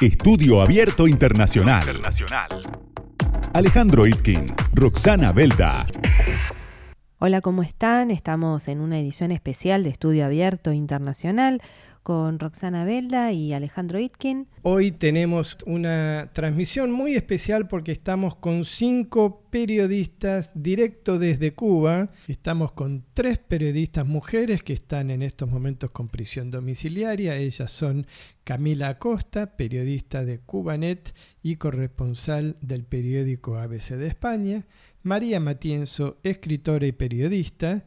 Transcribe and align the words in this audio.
Estudio 0.00 0.62
Abierto 0.62 1.06
Internacional. 1.06 1.84
Alejandro 3.52 4.06
Itkin, 4.06 4.46
Roxana 4.72 5.32
Belda. 5.32 5.86
Hola, 7.18 7.40
¿cómo 7.40 7.62
están? 7.62 8.10
Estamos 8.10 8.68
en 8.68 8.80
una 8.80 8.98
edición 8.98 9.30
especial 9.30 9.84
de 9.84 9.90
Estudio 9.90 10.24
Abierto 10.24 10.72
Internacional 10.72 11.60
con 12.02 12.38
Roxana 12.38 12.84
Belda 12.84 13.32
y 13.32 13.52
Alejandro 13.52 13.98
Itkin. 13.98 14.48
Hoy 14.62 14.90
tenemos 14.92 15.58
una 15.66 16.30
transmisión 16.32 16.92
muy 16.92 17.14
especial 17.14 17.68
porque 17.68 17.92
estamos 17.92 18.36
con 18.36 18.64
cinco 18.64 19.44
periodistas 19.50 20.50
directo 20.54 21.18
desde 21.18 21.52
Cuba. 21.52 22.10
Estamos 22.28 22.72
con 22.72 23.04
tres 23.12 23.38
periodistas 23.38 24.06
mujeres 24.06 24.62
que 24.62 24.72
están 24.72 25.10
en 25.10 25.22
estos 25.22 25.50
momentos 25.50 25.90
con 25.90 26.08
prisión 26.08 26.50
domiciliaria. 26.50 27.36
Ellas 27.36 27.70
son 27.70 28.06
Camila 28.44 28.88
Acosta, 28.88 29.56
periodista 29.56 30.24
de 30.24 30.38
Cubanet 30.38 31.14
y 31.42 31.56
corresponsal 31.56 32.56
del 32.60 32.84
periódico 32.84 33.58
ABC 33.58 33.90
de 33.96 34.06
España. 34.06 34.66
María 35.02 35.40
Matienzo, 35.40 36.18
escritora 36.22 36.86
y 36.86 36.92
periodista. 36.92 37.84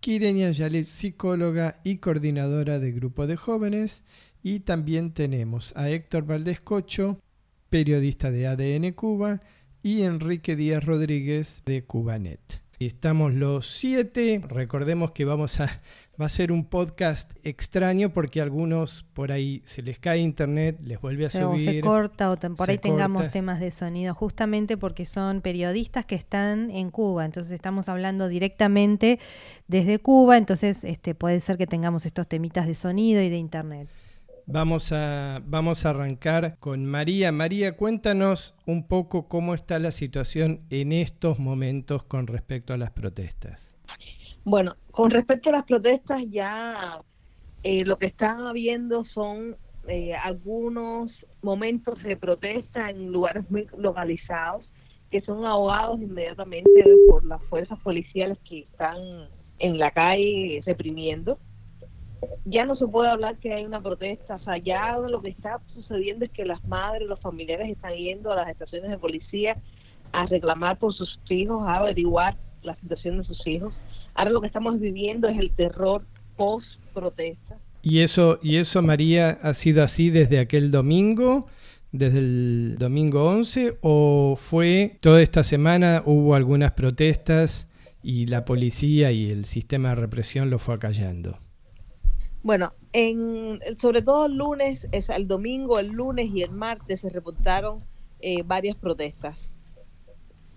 Kirenia 0.00 0.50
Yalil, 0.52 0.86
psicóloga 0.86 1.80
y 1.84 1.96
coordinadora 1.96 2.78
de 2.78 2.92
grupo 2.92 3.26
de 3.26 3.36
jóvenes. 3.36 4.02
Y 4.42 4.60
también 4.60 5.12
tenemos 5.12 5.76
a 5.76 5.90
Héctor 5.90 6.24
Valdés 6.24 6.60
Cocho, 6.60 7.20
periodista 7.68 8.30
de 8.30 8.46
ADN 8.46 8.92
Cuba, 8.92 9.40
y 9.82 10.02
Enrique 10.02 10.56
Díaz 10.56 10.84
Rodríguez 10.84 11.62
de 11.66 11.84
Cubanet. 11.84 12.67
Estamos 12.80 13.34
los 13.34 13.66
siete. 13.66 14.40
Recordemos 14.48 15.10
que 15.10 15.24
vamos 15.24 15.58
a, 15.60 15.64
va 16.20 16.26
a 16.26 16.28
ser 16.28 16.52
un 16.52 16.64
podcast 16.64 17.32
extraño 17.42 18.10
porque 18.10 18.38
a 18.38 18.44
algunos 18.44 19.04
por 19.14 19.32
ahí 19.32 19.62
se 19.64 19.82
les 19.82 19.98
cae 19.98 20.20
internet, 20.20 20.78
les 20.84 21.00
vuelve 21.00 21.26
a 21.26 21.28
subir. 21.28 21.68
O 21.68 21.72
se 21.72 21.80
corta 21.80 22.30
o 22.30 22.36
por 22.54 22.70
ahí 22.70 22.78
tengamos 22.78 23.32
temas 23.32 23.58
de 23.58 23.72
sonido, 23.72 24.14
justamente 24.14 24.76
porque 24.76 25.06
son 25.06 25.40
periodistas 25.40 26.04
que 26.06 26.14
están 26.14 26.70
en 26.70 26.92
Cuba. 26.92 27.24
Entonces 27.24 27.50
estamos 27.50 27.88
hablando 27.88 28.28
directamente 28.28 29.18
desde 29.66 29.98
Cuba. 29.98 30.36
Entonces 30.36 30.84
este, 30.84 31.16
puede 31.16 31.40
ser 31.40 31.58
que 31.58 31.66
tengamos 31.66 32.06
estos 32.06 32.28
temitas 32.28 32.68
de 32.68 32.76
sonido 32.76 33.20
y 33.22 33.28
de 33.28 33.38
internet. 33.38 33.88
Vamos 34.50 34.92
a, 34.92 35.42
vamos 35.44 35.84
a 35.84 35.90
arrancar 35.90 36.56
con 36.58 36.86
María. 36.86 37.32
María, 37.32 37.76
cuéntanos 37.76 38.54
un 38.64 38.88
poco 38.88 39.28
cómo 39.28 39.52
está 39.52 39.78
la 39.78 39.92
situación 39.92 40.62
en 40.70 40.92
estos 40.92 41.38
momentos 41.38 42.02
con 42.02 42.26
respecto 42.26 42.72
a 42.72 42.78
las 42.78 42.90
protestas. 42.90 43.76
Bueno, 44.44 44.76
con 44.90 45.10
respecto 45.10 45.50
a 45.50 45.52
las 45.52 45.66
protestas 45.66 46.22
ya 46.30 46.98
eh, 47.62 47.84
lo 47.84 47.98
que 47.98 48.06
están 48.06 48.40
habiendo 48.46 49.04
son 49.04 49.54
eh, 49.86 50.14
algunos 50.14 51.26
momentos 51.42 52.02
de 52.02 52.16
protesta 52.16 52.88
en 52.88 53.12
lugares 53.12 53.50
muy 53.50 53.66
localizados 53.76 54.72
que 55.10 55.20
son 55.20 55.44
ahogados 55.44 56.00
inmediatamente 56.00 56.70
por 57.10 57.22
las 57.26 57.42
fuerzas 57.50 57.78
policiales 57.80 58.38
que 58.48 58.60
están 58.60 58.96
en 59.58 59.78
la 59.78 59.90
calle 59.90 60.62
reprimiendo 60.64 61.38
ya 62.44 62.64
no 62.64 62.76
se 62.76 62.86
puede 62.86 63.10
hablar 63.10 63.36
que 63.38 63.52
hay 63.52 63.64
una 63.64 63.80
protesta, 63.80 64.38
ya 64.58 64.96
lo 64.98 65.22
que 65.22 65.30
está 65.30 65.60
sucediendo 65.74 66.24
es 66.24 66.30
que 66.30 66.44
las 66.44 66.64
madres, 66.66 67.08
los 67.08 67.20
familiares 67.20 67.68
están 67.68 67.94
yendo 67.94 68.32
a 68.32 68.36
las 68.36 68.48
estaciones 68.48 68.90
de 68.90 68.98
policía 68.98 69.56
a 70.12 70.26
reclamar 70.26 70.78
por 70.78 70.94
sus 70.94 71.18
hijos, 71.28 71.66
a 71.66 71.74
averiguar 71.74 72.36
la 72.62 72.74
situación 72.76 73.18
de 73.18 73.24
sus 73.24 73.46
hijos. 73.46 73.74
Ahora 74.14 74.30
lo 74.30 74.40
que 74.40 74.46
estamos 74.46 74.80
viviendo 74.80 75.28
es 75.28 75.38
el 75.38 75.50
terror 75.52 76.04
post 76.36 76.66
protesta. 76.94 77.58
¿Y 77.82 78.00
eso, 78.00 78.38
y 78.42 78.56
eso 78.56 78.82
María, 78.82 79.38
ha 79.42 79.54
sido 79.54 79.84
así 79.84 80.10
desde 80.10 80.38
aquel 80.38 80.70
domingo? 80.70 81.46
desde 81.90 82.18
el 82.18 82.76
domingo 82.78 83.24
11 83.30 83.78
o 83.80 84.36
fue 84.36 84.98
toda 85.00 85.22
esta 85.22 85.42
semana 85.42 86.02
hubo 86.04 86.34
algunas 86.34 86.72
protestas 86.72 87.66
y 88.02 88.26
la 88.26 88.44
policía 88.44 89.10
y 89.10 89.30
el 89.30 89.44
sistema 89.46 89.90
de 89.90 89.94
represión 89.96 90.50
lo 90.50 90.58
fue 90.58 90.74
acallando? 90.74 91.38
Bueno, 92.42 92.70
en, 92.92 93.60
sobre 93.78 94.02
todo 94.02 94.26
el 94.26 94.36
lunes, 94.36 94.88
es 94.92 95.08
el 95.10 95.26
domingo, 95.26 95.78
el 95.78 95.90
lunes 95.90 96.30
y 96.32 96.42
el 96.42 96.52
martes 96.52 97.00
se 97.00 97.10
reportaron 97.10 97.82
eh, 98.20 98.42
varias 98.44 98.76
protestas. 98.76 99.48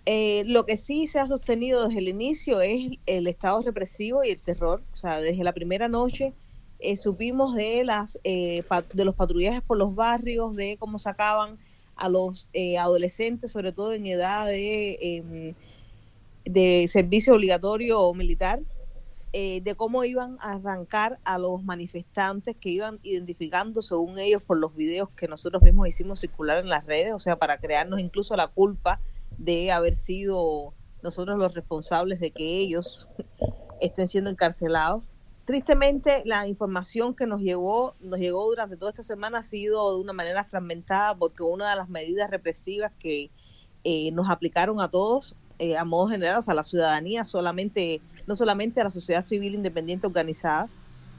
Eh, 0.05 0.43
lo 0.45 0.65
que 0.65 0.77
sí 0.77 1.07
se 1.07 1.19
ha 1.19 1.27
sostenido 1.27 1.87
desde 1.87 1.99
el 1.99 2.07
inicio 2.07 2.61
es 2.61 2.97
el 3.05 3.27
estado 3.27 3.61
represivo 3.61 4.23
y 4.23 4.29
el 4.31 4.39
terror. 4.39 4.81
O 4.93 4.95
sea, 4.95 5.19
desde 5.19 5.43
la 5.43 5.53
primera 5.53 5.87
noche 5.87 6.33
eh, 6.79 6.97
supimos 6.97 7.55
de, 7.55 7.83
las, 7.83 8.19
de 8.23 9.05
los 9.05 9.15
patrullajes 9.15 9.61
por 9.61 9.77
los 9.77 9.95
barrios, 9.95 10.55
de 10.55 10.77
cómo 10.79 10.99
sacaban 10.99 11.57
a 11.95 12.09
los 12.09 12.47
adolescentes, 12.79 13.51
sobre 13.51 13.71
todo 13.71 13.93
en 13.93 14.05
edad 14.07 14.47
de, 14.47 14.97
em, 15.01 15.53
de 16.45 16.87
servicio 16.87 17.35
obligatorio 17.35 18.01
o 18.01 18.13
militar, 18.13 18.59
eh, 19.33 19.61
de 19.61 19.75
cómo 19.75 20.03
iban 20.03 20.37
a 20.41 20.53
arrancar 20.53 21.19
a 21.23 21.37
los 21.37 21.63
manifestantes 21.63 22.55
que 22.57 22.69
iban 22.69 22.99
identificando 23.01 23.81
según 23.81 24.19
ellos 24.19 24.43
por 24.43 24.59
los 24.59 24.75
videos 24.75 25.09
que 25.11 25.27
nosotros 25.29 25.63
mismos 25.63 25.87
hicimos 25.87 26.19
circular 26.19 26.57
en 26.57 26.67
las 26.67 26.85
redes, 26.85 27.13
o 27.13 27.19
sea, 27.19 27.37
para 27.37 27.57
crearnos 27.57 28.01
incluso 28.01 28.35
la 28.35 28.47
culpa 28.47 28.99
de 29.37 29.71
haber 29.71 29.95
sido 29.95 30.73
nosotros 31.01 31.37
los 31.39 31.53
responsables 31.53 32.19
de 32.19 32.31
que 32.31 32.43
ellos 32.43 33.07
estén 33.79 34.09
siendo 34.09 34.29
encarcelados. 34.29 35.03
Tristemente, 35.45 36.23
la 36.25 36.45
información 36.47 37.15
que 37.15 37.25
nos 37.25 37.41
llegó, 37.41 37.95
nos 38.01 38.19
llegó 38.19 38.45
durante 38.47 38.75
toda 38.75 38.91
esta 38.91 39.03
semana 39.03 39.39
ha 39.39 39.43
sido 39.43 39.95
de 39.95 40.01
una 40.01 40.13
manera 40.13 40.43
fragmentada 40.43 41.15
porque 41.15 41.41
una 41.41 41.69
de 41.69 41.77
las 41.77 41.89
medidas 41.89 42.29
represivas 42.29 42.91
que 42.99 43.31
eh, 43.83 44.11
nos 44.11 44.29
aplicaron 44.29 44.81
a 44.81 44.89
todos, 44.89 45.35
eh, 45.57 45.77
a 45.77 45.85
modo 45.85 46.07
general, 46.07 46.37
o 46.37 46.41
sea, 46.41 46.53
la 46.53 46.63
ciudadanía, 46.63 47.23
solamente 47.23 48.01
no 48.27 48.35
solamente 48.35 48.81
a 48.81 48.85
la 48.85 48.89
sociedad 48.89 49.23
civil 49.23 49.55
independiente 49.55 50.07
organizada, 50.07 50.69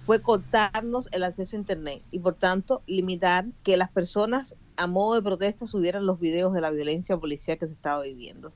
fue 0.07 0.21
cortarnos 0.21 1.09
el 1.13 1.25
acceso 1.25 1.57
a 1.57 1.61
Internet 1.61 2.03
y 2.11 2.19
por 2.19 2.35
tanto 2.35 2.83
limitar 2.87 3.47
que 3.63 3.77
las 3.77 3.91
personas 3.91 4.57
a 4.77 4.87
modo 4.87 5.15
de 5.15 5.23
protesta 5.23 5.67
subieran 5.67 6.07
los 6.07 6.19
videos 6.19 6.53
de 6.53 6.61
la 6.61 6.71
violencia 6.71 7.17
policial 7.17 7.59
que 7.59 7.67
se 7.67 7.75
estaba 7.75 8.03
viviendo. 8.03 8.53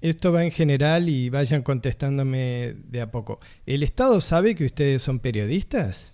Esto 0.00 0.32
va 0.32 0.44
en 0.44 0.50
general 0.50 1.08
y 1.08 1.28
vayan 1.28 1.62
contestándome 1.62 2.76
de 2.88 3.00
a 3.00 3.10
poco. 3.10 3.40
¿El 3.66 3.82
Estado 3.82 4.20
sabe 4.20 4.54
que 4.54 4.64
ustedes 4.64 5.02
son 5.02 5.18
periodistas? 5.18 6.12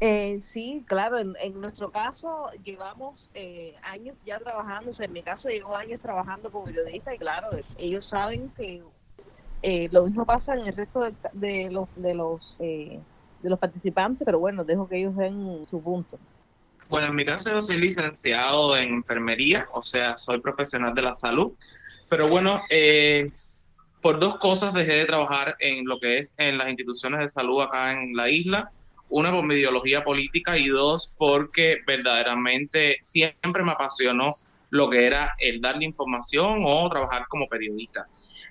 Eh, 0.00 0.40
sí, 0.40 0.82
claro, 0.86 1.18
en, 1.18 1.60
nuestro 1.60 1.92
caso 1.92 2.46
llevamos 2.64 3.30
eh, 3.34 3.74
años 3.82 4.16
ya 4.26 4.38
trabajando, 4.38 4.90
o 4.90 4.94
sea, 4.94 5.06
en 5.06 5.12
mi 5.12 5.22
caso 5.22 5.48
llevo 5.48 5.76
años 5.76 6.00
trabajando 6.00 6.50
como 6.50 6.64
periodista 6.64 7.14
y 7.14 7.18
claro, 7.18 7.50
ellos 7.78 8.06
saben 8.08 8.50
que 8.56 8.82
eh, 9.62 9.88
lo 9.92 10.04
mismo 10.04 10.24
pasa 10.24 10.54
en 10.54 10.66
el 10.66 10.76
resto 10.76 11.08
de, 11.32 11.70
los 11.70 11.88
de 11.96 12.14
los 12.14 12.56
eh, 12.58 12.98
de 13.42 13.50
los 13.50 13.58
participantes, 13.58 14.24
pero 14.24 14.38
bueno, 14.38 14.64
dejo 14.64 14.88
que 14.88 14.98
ellos 14.98 15.16
den 15.16 15.66
su 15.68 15.82
punto. 15.82 16.18
Bueno, 16.88 17.08
en 17.08 17.14
mi 17.14 17.24
caso 17.24 17.50
yo 17.50 17.62
soy 17.62 17.78
licenciado 17.78 18.76
en 18.76 18.90
enfermería, 18.90 19.66
o 19.72 19.82
sea, 19.82 20.16
soy 20.18 20.40
profesional 20.40 20.94
de 20.94 21.02
la 21.02 21.16
salud, 21.16 21.52
pero 22.08 22.28
bueno, 22.28 22.62
eh, 22.70 23.30
por 24.00 24.18
dos 24.18 24.38
cosas 24.38 24.74
dejé 24.74 24.94
de 24.94 25.06
trabajar 25.06 25.56
en 25.60 25.86
lo 25.86 25.98
que 25.98 26.18
es 26.18 26.34
en 26.36 26.58
las 26.58 26.68
instituciones 26.68 27.20
de 27.20 27.28
salud 27.28 27.62
acá 27.62 27.92
en 27.92 28.14
la 28.16 28.28
isla. 28.28 28.70
Una 29.08 29.30
por 29.30 29.44
mi 29.44 29.54
ideología 29.54 30.04
política 30.04 30.58
y 30.58 30.68
dos 30.68 31.14
porque 31.18 31.78
verdaderamente 31.86 32.96
siempre 33.00 33.62
me 33.62 33.72
apasionó 33.72 34.34
lo 34.70 34.88
que 34.90 35.06
era 35.06 35.34
el 35.38 35.60
darle 35.60 35.84
información 35.84 36.62
o 36.66 36.88
trabajar 36.88 37.26
como 37.28 37.46
periodista. 37.46 38.06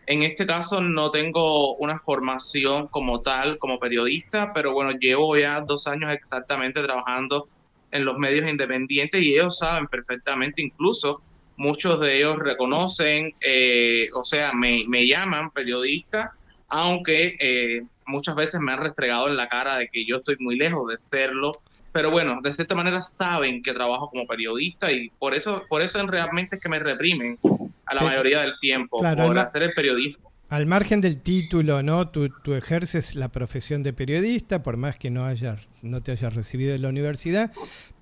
En 0.08 0.24
este 0.24 0.46
caso 0.46 0.82
no 0.82 1.12
tengo 1.12 1.76
una 1.76 2.00
formación 2.00 2.88
como 2.88 3.22
tal, 3.22 3.58
como 3.58 3.80
periodista, 3.80 4.52
pero 4.54 4.74
bueno, 4.74 4.92
llevo 5.00 5.38
ya 5.38 5.62
dos 5.62 5.88
años 5.88 6.12
exactamente 6.12 6.82
trabajando 6.82 7.48
en 7.92 8.06
los 8.06 8.18
medios 8.18 8.50
independientes 8.50 9.22
y 9.22 9.34
ellos 9.34 9.58
saben 9.58 9.88
perfectamente, 9.88 10.62
incluso 10.62 11.22
muchos 11.58 12.00
de 12.00 12.18
ellos 12.18 12.40
reconocen, 12.40 13.36
eh, 13.42 14.10
o 14.16 14.24
sea, 14.24 14.52
me, 14.54 15.06
llaman 15.06 15.52
periodista, 15.52 16.34
aunque 16.68 17.36
eh, 17.40 17.84
muchas 18.08 18.36
veces 18.36 18.60
me 18.62 18.72
han 18.72 18.80
restregado 18.80 19.28
en 19.28 19.38
la 19.38 19.48
cara 19.48 19.78
de 19.78 19.88
que 19.88 20.06
yo 20.06 20.18
estoy 20.18 20.38
muy 20.40 20.56
lejos 20.56 20.88
de 20.90 20.98
serlo, 20.98 21.52
pero 21.92 22.12
bueno, 22.12 22.42
de 22.42 22.54
cierta 22.54 22.76
manera 22.76 23.02
saben 23.02 23.62
que 23.62 23.74
trabajo 23.74 24.10
como 24.10 24.26
periodista 24.26 24.92
y 24.92 25.10
por 25.20 25.34
eso, 25.34 25.66
por 25.70 25.82
eso 25.82 26.06
realmente 26.08 26.56
es 26.56 26.62
que 26.62 26.70
me 26.70 26.80
reprimen 26.80 27.38
a 27.86 27.96
la 27.96 28.02
mayoría 28.02 28.42
del 28.42 28.54
tiempo 28.60 29.00
por 29.00 29.38
hacer 29.38 29.64
el 29.64 29.74
periodismo. 29.74 30.32
Al 30.50 30.66
margen 30.66 31.00
del 31.00 31.22
título, 31.22 31.82
¿no? 31.82 32.10
Tú, 32.10 32.30
ejerces 32.54 33.16
la 33.16 33.30
profesión 33.30 33.84
de 33.84 33.94
periodista, 33.94 34.62
por 34.64 34.76
más 34.76 34.98
que 34.98 35.10
no 35.10 35.24
hayas, 35.26 35.70
no 35.82 36.02
te 36.02 36.12
hayas 36.12 36.36
recibido 36.36 36.76
en 36.76 36.82
la 36.82 36.90
universidad, 36.90 37.54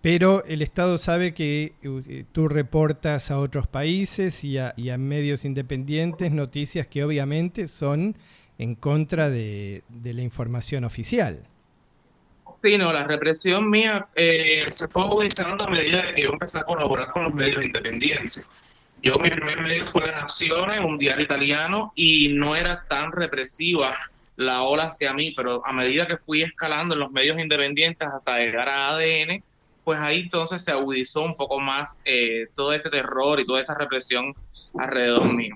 pero 0.02 0.44
el 0.46 0.64
Estado 0.64 0.98
sabe 0.98 1.36
que 1.36 1.74
eh, 1.84 2.26
tú 2.32 2.48
reportas 2.48 3.30
a 3.30 3.38
otros 3.38 3.68
países 3.68 4.44
y 4.44 4.58
a, 4.58 4.74
medios 4.98 5.46
independientes 5.46 6.32
noticias 6.32 6.88
que 6.88 7.04
obviamente 7.04 7.68
son 7.68 8.16
en 8.58 8.74
contra 8.74 9.30
de, 9.30 9.84
de 9.90 10.14
la 10.16 10.24
información 10.24 10.86
oficial. 10.86 11.48
Sí, 12.54 12.78
no, 12.78 12.92
la 12.92 13.04
represión 13.04 13.70
mía 13.70 14.08
eh, 14.16 14.68
se 14.70 14.88
fue 14.88 15.04
agudizando 15.04 15.66
a 15.66 15.70
medida 15.70 16.14
que 16.14 16.24
yo 16.24 16.32
empecé 16.32 16.60
a 16.60 16.64
colaborar 16.64 17.12
con 17.12 17.24
los 17.24 17.34
medios 17.34 17.64
independientes. 17.64 18.50
Yo 19.02 19.16
mi 19.16 19.30
primer 19.30 19.62
medio 19.62 19.88
fue 19.88 20.06
La 20.06 20.22
Naciones, 20.22 20.80
un 20.80 20.98
diario 20.98 21.24
italiano, 21.24 21.94
y 21.96 22.30
no 22.30 22.56
era 22.56 22.84
tan 22.88 23.12
represiva 23.12 23.96
la 24.36 24.64
ola 24.64 24.84
hacia 24.86 25.14
mí, 25.14 25.34
pero 25.36 25.62
a 25.66 25.74
medida 25.74 26.08
que 26.08 26.18
fui 26.18 26.42
escalando 26.42 26.96
en 26.96 27.00
los 27.00 27.12
medios 27.12 27.40
independientes 27.40 28.08
hasta 28.08 28.38
llegar 28.38 28.68
a 28.70 28.90
ADN, 28.90 29.44
pues 29.84 30.00
ahí 30.00 30.22
entonces 30.22 30.64
se 30.64 30.72
agudizó 30.72 31.24
un 31.24 31.36
poco 31.36 31.60
más 31.60 32.00
eh, 32.06 32.48
todo 32.56 32.74
este 32.74 32.90
terror 32.90 33.40
y 33.40 33.46
toda 33.46 33.62
esta 33.62 33.76
represión 33.76 34.34
alrededor 34.78 35.34
mío. 35.34 35.56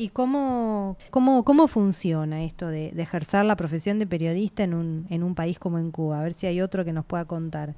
¿Y 0.00 0.08
cómo, 0.08 0.96
cómo, 1.10 1.44
cómo 1.44 1.68
funciona 1.68 2.42
esto 2.42 2.68
de, 2.68 2.88
ejercer 2.96 3.44
la 3.44 3.54
profesión 3.54 3.98
de 3.98 4.06
periodista 4.06 4.64
en 4.64 4.72
un, 4.72 5.06
en 5.10 5.22
un 5.22 5.34
país 5.34 5.58
como 5.58 5.78
en 5.78 5.90
Cuba? 5.90 6.20
A 6.20 6.22
ver 6.22 6.32
si 6.32 6.46
hay 6.46 6.62
otro 6.62 6.86
que 6.86 6.92
nos 6.94 7.04
pueda 7.04 7.26
contar. 7.26 7.74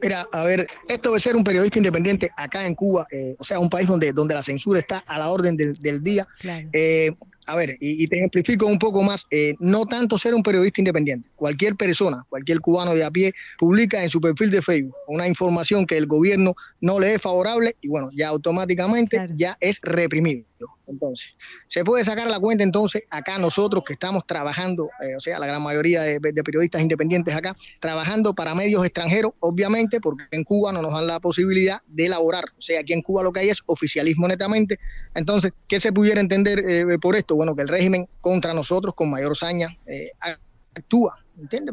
Mira, 0.00 0.28
a 0.30 0.44
ver, 0.44 0.68
esto 0.86 1.12
de 1.12 1.18
ser 1.18 1.34
un 1.34 1.42
periodista 1.42 1.78
independiente 1.78 2.30
acá 2.36 2.64
en 2.64 2.76
Cuba, 2.76 3.08
eh, 3.10 3.34
o 3.40 3.44
sea, 3.44 3.58
un 3.58 3.68
país 3.68 3.88
donde, 3.88 4.12
donde 4.12 4.34
la 4.34 4.44
censura 4.44 4.78
está 4.78 4.98
a 4.98 5.18
la 5.18 5.30
orden 5.30 5.56
del, 5.56 6.00
día, 6.04 6.28
eh, 6.72 7.10
a 7.46 7.56
ver, 7.56 7.76
y, 7.80 8.06
te 8.06 8.18
ejemplifico 8.18 8.66
un 8.66 8.78
poco 8.78 9.02
más, 9.02 9.26
eh, 9.32 9.54
no 9.58 9.84
tanto 9.84 10.16
ser 10.16 10.36
un 10.36 10.44
periodista 10.44 10.80
independiente. 10.80 11.28
Cualquier 11.34 11.74
persona, 11.74 12.24
cualquier 12.28 12.60
cubano 12.60 12.94
de 12.94 13.02
a 13.02 13.10
pie, 13.10 13.32
publica 13.58 14.00
en 14.04 14.10
su 14.10 14.20
perfil 14.20 14.52
de 14.52 14.62
Facebook 14.62 14.94
una 15.08 15.26
información 15.26 15.86
que 15.86 15.96
el 15.96 16.06
gobierno 16.06 16.54
no 16.80 17.00
le 17.00 17.14
es 17.14 17.20
favorable 17.20 17.74
y 17.80 17.88
bueno, 17.88 18.10
ya 18.12 18.28
automáticamente 18.28 19.26
ya 19.34 19.56
es 19.60 19.80
reprimido. 19.82 20.44
Entonces, 20.86 21.34
se 21.66 21.84
puede 21.84 22.04
sacar 22.04 22.28
la 22.28 22.40
cuenta 22.40 22.64
entonces 22.64 23.02
acá 23.10 23.38
nosotros 23.38 23.84
que 23.86 23.92
estamos 23.92 24.26
trabajando, 24.26 24.90
eh, 25.02 25.16
o 25.16 25.20
sea, 25.20 25.38
la 25.38 25.46
gran 25.46 25.62
mayoría 25.62 26.02
de, 26.02 26.20
periodistas 26.20 26.80
independientes 26.80 27.34
acá, 27.34 27.56
trabajando 27.80 28.34
para 28.34 28.54
medios 28.54 28.84
extranjeros, 28.84 29.32
obviamente, 29.40 30.00
porque 30.00 30.24
en 30.30 30.44
Cuba 30.44 30.72
no 30.72 30.82
nos 30.82 30.92
dan 30.92 31.06
la 31.06 31.20
posibilidad 31.20 31.82
de 31.86 32.06
elaborar. 32.06 32.44
O 32.56 32.62
sea, 32.62 32.80
aquí 32.80 32.92
en 32.92 33.02
Cuba 33.02 33.22
lo 33.22 33.32
que 33.32 33.40
hay 33.40 33.50
es 33.50 33.60
oficialismo 33.66 34.26
netamente. 34.26 34.78
Entonces, 35.14 35.52
¿qué 35.66 35.80
se 35.80 35.92
pudiera 35.92 36.20
entender 36.20 36.64
eh, 36.66 36.98
por 37.00 37.16
esto? 37.16 37.36
Bueno, 37.36 37.54
que 37.54 37.62
el 37.62 37.68
régimen 37.68 38.08
contra 38.20 38.54
nosotros 38.54 38.94
con 38.94 39.10
mayor 39.10 39.36
saña 39.36 39.76
eh, 39.86 40.10
actúa. 40.74 41.16
¿Entiendes? 41.38 41.72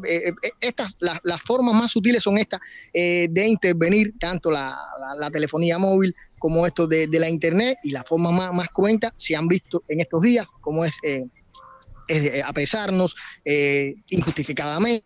estas, 0.61 0.95
las 0.99 1.41
formas 1.41 1.73
más 1.73 1.89
sutiles 1.89 2.21
son 2.21 2.37
estas 2.37 2.59
de 2.93 3.47
intervenir 3.47 4.13
tanto 4.19 4.51
la 4.51 4.77
telefonía 5.33 5.79
móvil 5.79 6.15
como 6.45 6.67
esto 6.67 6.85
de, 6.85 7.07
la 7.07 7.27
Internet 7.27 7.79
y 7.81 7.89
la 7.89 8.03
forma 8.03 8.29
más, 8.29 8.53
más 8.53 8.67
cruenta 8.69 9.11
se 9.17 9.35
han 9.35 9.47
visto 9.47 9.83
en 9.87 10.01
estos 10.01 10.21
días, 10.21 10.45
como 10.61 10.85
es 10.85 10.95
eh, 11.01 11.25
eh, 12.07 12.43
apresarnos 12.45 13.15
eh, 13.43 13.95
injustificadamente, 14.09 15.03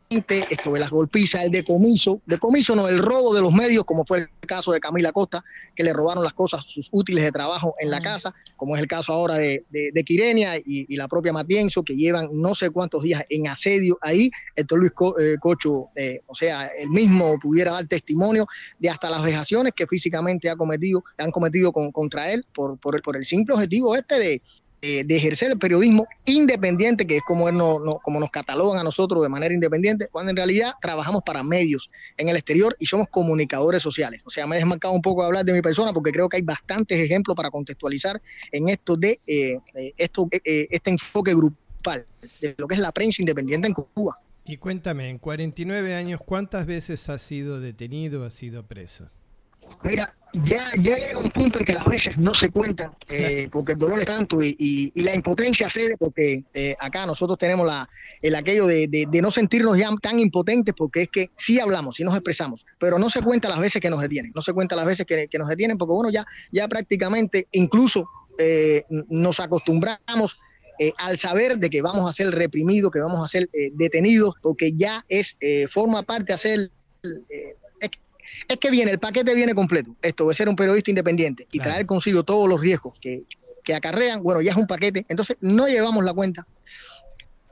esto 0.50 0.74
de 0.74 0.80
las 0.80 0.90
golpizas, 0.90 1.44
el 1.44 1.52
decomiso, 1.52 2.22
decomiso 2.26 2.76
no, 2.76 2.90
el 2.90 3.00
robo 3.00 3.34
de 3.34 3.42
los 3.42 3.54
medios, 3.54 3.86
como 3.86 4.06
fue 4.06 4.20
el 4.20 4.30
caso 4.46 4.74
de 4.74 4.82
Camila 4.82 5.14
Costa, 5.14 5.44
que 5.76 5.84
le 5.84 5.94
robaron 5.94 6.24
las 6.24 6.34
cosas, 6.34 6.66
sus 6.68 6.90
útiles 6.92 7.24
de 7.24 7.32
trabajo 7.32 7.74
en 7.80 7.90
la 7.90 8.00
casa, 8.00 8.34
como 8.58 8.76
es 8.76 8.82
el 8.82 8.88
caso 8.88 9.14
ahora 9.14 9.36
de, 9.36 9.64
de, 9.70 10.04
Quirenia 10.04 10.58
y, 10.58 10.94
la 10.98 11.08
propia 11.08 11.32
Matienzo, 11.32 11.84
que 11.84 11.96
llevan 11.96 12.30
no 12.34 12.54
sé 12.54 12.70
cuántos 12.70 13.04
días 13.04 13.24
en 13.30 13.48
asedio 13.48 13.98
ahí. 14.02 14.30
Héctor 14.56 14.80
Luis 14.80 14.92
eh, 15.20 15.36
Cocho, 15.40 15.90
o 16.26 16.36
sea, 16.36 16.68
él 16.68 16.90
mismo 16.90 17.40
pudiera 17.40 17.74
dar 17.74 17.88
testimonio 17.88 18.46
de 18.80 18.90
hasta 18.90 19.10
las 19.10 19.24
vejaciones 19.24 19.72
que 19.74 19.88
físicamente 19.88 20.50
ha 20.50 20.58
cometido, 20.58 21.04
han 21.18 21.32
cometido 21.32 21.72
contra 21.72 22.30
él 22.32 22.46
por, 22.54 22.78
por, 22.80 23.02
por 23.02 23.16
el 23.16 23.24
simple 23.24 23.54
objetivo 23.56 23.96
este 23.96 24.20
de 24.20 24.42
eh, 24.82 25.04
de 25.04 25.16
ejercer 25.18 25.52
el 25.52 25.58
periodismo 25.58 26.08
independiente, 26.26 27.06
que 27.06 27.18
es 27.18 27.22
como, 27.24 27.52
no, 27.52 28.00
como 28.02 28.20
nos 28.20 28.30
catalogan 28.32 28.80
a 28.80 28.84
nosotros 28.84 29.22
de 29.22 29.30
manera 29.30 29.54
independiente, 29.54 30.08
cuando 30.12 30.30
en 30.30 30.38
realidad 30.38 30.74
trabajamos 30.82 31.22
para 31.26 31.44
medios 31.44 31.90
en 32.18 32.30
el 32.30 32.38
exterior 32.38 32.76
y 32.80 32.86
somos 32.86 33.10
comunicadores 33.10 33.84
sociales. 33.84 34.22
O 34.26 34.30
sea, 34.30 34.48
me 34.48 34.56
he 34.56 34.60
desmarcado 34.60 34.94
un 34.94 35.02
poco 35.02 35.22
de 35.22 35.28
hablar 35.28 35.44
de 35.44 35.52
mi 35.52 35.62
persona 35.62 35.92
porque 35.92 36.12
creo 36.12 36.30
que 36.30 36.38
hay 36.38 36.44
bastantes 36.44 36.98
ejemplos 36.98 37.36
para 37.36 37.52
contextualizar 37.52 38.22
en 38.52 38.70
esto 38.70 38.96
de 38.96 39.20
eh, 39.28 39.58
eh, 39.74 39.94
esto, 39.98 40.30
este 40.32 40.90
enfoque 40.90 41.34
grupal 41.34 42.06
de 42.40 42.56
lo 42.58 42.68
que 42.68 42.76
es 42.76 42.80
la 42.80 42.92
prensa 42.92 43.22
independiente 43.22 43.68
en 43.68 43.74
Cuba. 43.74 44.18
Y 44.46 44.58
cuéntame, 44.58 45.10
en 45.10 45.20
49 45.20 45.94
años, 45.94 46.22
¿cuántas 46.26 46.66
veces 46.66 47.10
has 47.10 47.22
sido 47.22 47.60
detenido, 47.60 48.24
has 48.24 48.34
sido 48.34 48.64
preso? 48.64 49.10
Mira, 49.84 50.16
ya, 50.34 50.72
ya 50.80 50.96
llega 50.98 51.18
un 51.18 51.32
punto 51.32 51.60
en 51.60 51.66
que 51.66 51.74
las 51.74 51.86
veces 51.86 52.18
no 52.18 52.34
se 52.34 52.50
cuentan 52.50 52.92
eh, 53.10 53.50
porque 53.52 53.74
el 53.74 53.80
dolor 53.80 54.00
es 54.00 54.06
tanto 54.06 54.42
y, 54.44 54.92
la 54.96 55.16
impotencia 55.16 55.70
cede 55.70 55.98
porque 55.98 56.44
eh, 56.54 56.76
acá 56.80 57.06
nosotros 57.06 57.40
tenemos 57.40 57.66
la, 57.66 57.90
el 58.22 58.36
aquello 58.36 58.68
de, 58.68 58.88
de, 58.88 59.22
no 59.22 59.32
sentirnos 59.32 59.78
ya 59.78 59.90
tan 60.02 60.20
impotentes 60.20 60.76
porque 60.78 61.04
es 61.04 61.10
que 61.10 61.30
sí 61.38 61.60
hablamos, 61.60 61.96
sí 61.96 62.04
nos 62.04 62.14
expresamos, 62.16 62.64
pero 62.80 63.00
no 63.00 63.10
se 63.10 63.22
cuenta 63.22 63.50
las 63.50 63.60
veces 63.60 63.82
que 63.82 63.90
nos 63.90 64.02
detienen, 64.02 64.32
no 64.36 64.42
se 64.42 64.54
cuenta 64.54 64.76
las 64.76 64.86
veces 64.86 65.06
que, 65.06 65.28
nos 65.38 65.50
detienen 65.50 65.78
porque 65.78 65.94
bueno, 65.94 66.12
ya, 66.12 66.26
ya 66.52 66.68
prácticamente 66.68 67.48
incluso 67.52 68.08
eh, 68.38 68.86
nos 69.10 69.40
acostumbramos 69.40 70.38
al 70.98 71.18
saber 71.18 71.58
de 71.58 71.70
que 71.70 71.82
vamos 71.82 72.10
a 72.10 72.14
ser 72.14 72.34
reprimidos, 72.34 72.90
que 72.92 73.00
vamos 73.00 73.22
a 73.22 73.28
ser 73.28 73.50
detenidos, 73.74 74.36
porque 74.42 74.72
ya 74.72 75.04
es 75.10 75.36
forma 75.70 76.04
parte 76.04 76.28
de 76.28 76.34
hacer 76.34 76.72
es 78.48 78.58
que 78.58 78.72
viene, 78.72 78.92
el 78.92 79.00
paquete 79.00 79.36
viene 79.36 79.54
completo. 79.54 79.96
Esto 80.02 80.28
de 80.28 80.36
ser 80.36 80.50
un 80.50 80.56
periodista 80.56 80.92
independiente 80.92 81.48
y 81.52 81.60
traer 81.60 81.86
consigo 81.86 82.24
todos 82.24 82.48
los 82.48 82.60
riesgos 82.60 83.00
que, 83.00 83.24
acarrean, 83.74 84.24
bueno, 84.24 84.42
ya 84.42 84.52
es 84.52 84.58
un 84.58 84.66
paquete. 84.66 85.06
Entonces, 85.10 85.38
no 85.42 85.68
llevamos 85.68 86.04
la 86.04 86.14
cuenta. 86.14 86.48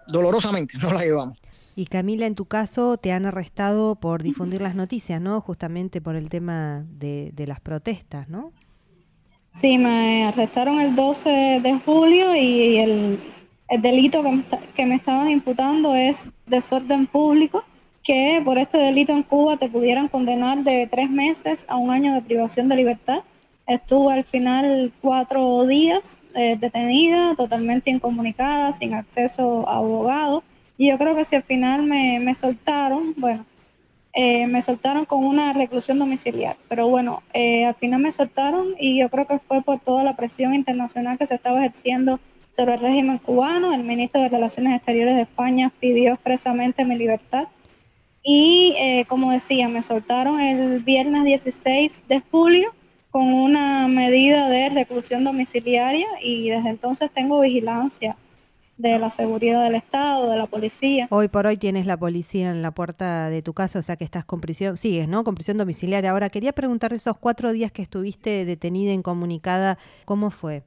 Dolorosamente, 0.08 0.78
no 0.82 0.92
la 0.92 1.04
llevamos. 1.04 1.38
Y 1.76 1.86
Camila, 1.86 2.26
en 2.26 2.34
tu 2.34 2.46
caso, 2.46 2.98
te 2.98 3.12
han 3.12 3.28
arrestado 3.28 3.94
por 3.96 4.24
difundir 4.24 4.62
las 4.62 4.74
noticias, 4.74 5.22
¿no? 5.22 5.42
Justamente 5.42 6.02
por 6.02 6.16
el 6.16 6.30
tema 6.30 6.84
de, 6.90 7.32
las 7.46 7.60
protestas, 7.60 8.30
¿no? 8.30 8.52
Sí, 9.50 9.78
me 9.78 10.26
arrestaron 10.26 10.80
el 10.80 10.96
12 10.96 11.62
de 11.62 11.80
julio 11.86 12.36
y 12.36 12.78
el, 12.80 13.20
delito 13.80 14.24
que 14.24 14.32
me, 14.32 14.44
que 14.76 14.86
me 14.88 14.96
estaban 14.96 15.30
imputando 15.30 15.94
es 15.94 16.28
desorden 16.48 17.06
público 17.06 17.64
que 18.08 18.42
por 18.46 18.58
este 18.58 18.78
delito 18.78 19.12
en 19.12 19.22
Cuba 19.22 19.58
te 19.58 19.68
pudieran 19.68 20.08
condenar 20.08 20.64
de 20.64 20.88
tres 20.90 21.10
meses 21.10 21.66
a 21.68 21.76
un 21.76 21.92
año 21.92 22.14
de 22.14 22.22
privación 22.22 22.70
de 22.70 22.78
libertad. 22.78 23.20
Estuve 23.68 24.14
al 24.14 24.24
final 24.24 24.94
cuatro 25.02 25.68
días 25.68 26.24
eh, 26.34 26.56
detenida, 26.58 27.36
totalmente 27.36 27.92
incomunicada, 27.92 28.72
sin 28.72 28.94
acceso 28.94 29.68
a 29.68 29.80
abogado. 29.80 30.42
Y 30.78 30.88
yo 30.88 30.98
creo 30.98 31.18
que 31.18 31.26
si 31.26 31.36
al 31.36 31.44
final 31.44 31.84
me, 31.84 32.22
me 32.22 32.34
soltaron, 32.34 33.14
bueno, 33.18 33.46
eh, 34.14 34.48
me 34.48 34.62
soltaron 34.62 35.04
con 35.04 35.26
una 35.26 35.52
reclusión 35.52 36.00
domiciliar. 36.00 36.56
Pero 36.70 36.88
bueno, 36.88 37.24
eh, 37.34 37.66
al 37.66 37.76
final 37.76 38.00
me 38.00 38.14
soltaron 38.14 38.68
y 38.80 39.02
yo 39.02 39.10
creo 39.10 39.28
que 39.28 39.40
fue 39.40 39.62
por 39.62 39.82
toda 39.82 40.06
la 40.06 40.16
presión 40.16 40.54
internacional 40.54 41.18
que 41.18 41.28
se 41.28 41.36
estaba 41.36 41.60
ejerciendo 41.60 42.22
sobre 42.52 42.76
el 42.76 42.80
régimen 42.80 43.18
cubano. 43.18 43.74
El 43.74 43.84
ministro 43.84 44.22
de 44.22 44.30
Relaciones 44.30 44.78
Exteriores 44.78 45.18
de 45.18 45.24
España 45.24 45.74
pidió 45.82 46.14
expresamente 46.14 46.86
mi 46.86 46.96
libertad 46.96 47.50
y 48.30 48.76
eh, 48.78 49.06
como 49.08 49.32
decía, 49.32 49.70
me 49.70 49.82
soltaron 49.82 50.42
el 50.42 50.84
viernes 50.84 51.24
16 51.24 52.04
de 52.10 52.22
julio 52.30 52.74
con 53.10 53.34
una 53.34 53.88
medida 53.88 54.50
de 54.50 54.68
reclusión 54.68 55.24
domiciliaria 55.24 56.06
y 56.22 56.50
desde 56.50 56.68
entonces 56.68 57.10
tengo 57.10 57.40
vigilancia 57.40 58.18
de 58.76 59.00
la 59.00 59.10
seguridad 59.12 59.64
del 59.64 59.76
Estado, 59.76 60.30
de 60.30 60.36
la 60.36 60.46
policía. 60.46 61.08
Hoy 61.10 61.30
por 61.30 61.48
hoy 61.48 61.56
tienes 61.56 61.86
la 61.86 61.96
policía 61.96 62.52
en 62.52 62.62
la 62.62 62.72
puerta 62.72 63.30
de 63.30 63.42
tu 63.42 63.54
casa, 63.54 63.80
o 63.80 63.82
sea 63.82 63.96
que 63.96 64.04
estás 64.04 64.26
con 64.26 64.42
prisión, 64.42 64.76
sigues, 64.76 65.08
¿no? 65.08 65.24
Con 65.24 65.34
prisión 65.34 65.58
domiciliaria. 65.58 66.12
Ahora, 66.12 66.30
quería 66.30 66.52
preguntar 66.52 66.92
esos 66.92 67.18
cuatro 67.18 67.54
días 67.54 67.72
que 67.72 67.82
estuviste 67.82 68.44
detenida, 68.44 68.92
incomunicada, 68.92 69.78
¿cómo 70.04 70.32
fue? 70.32 70.64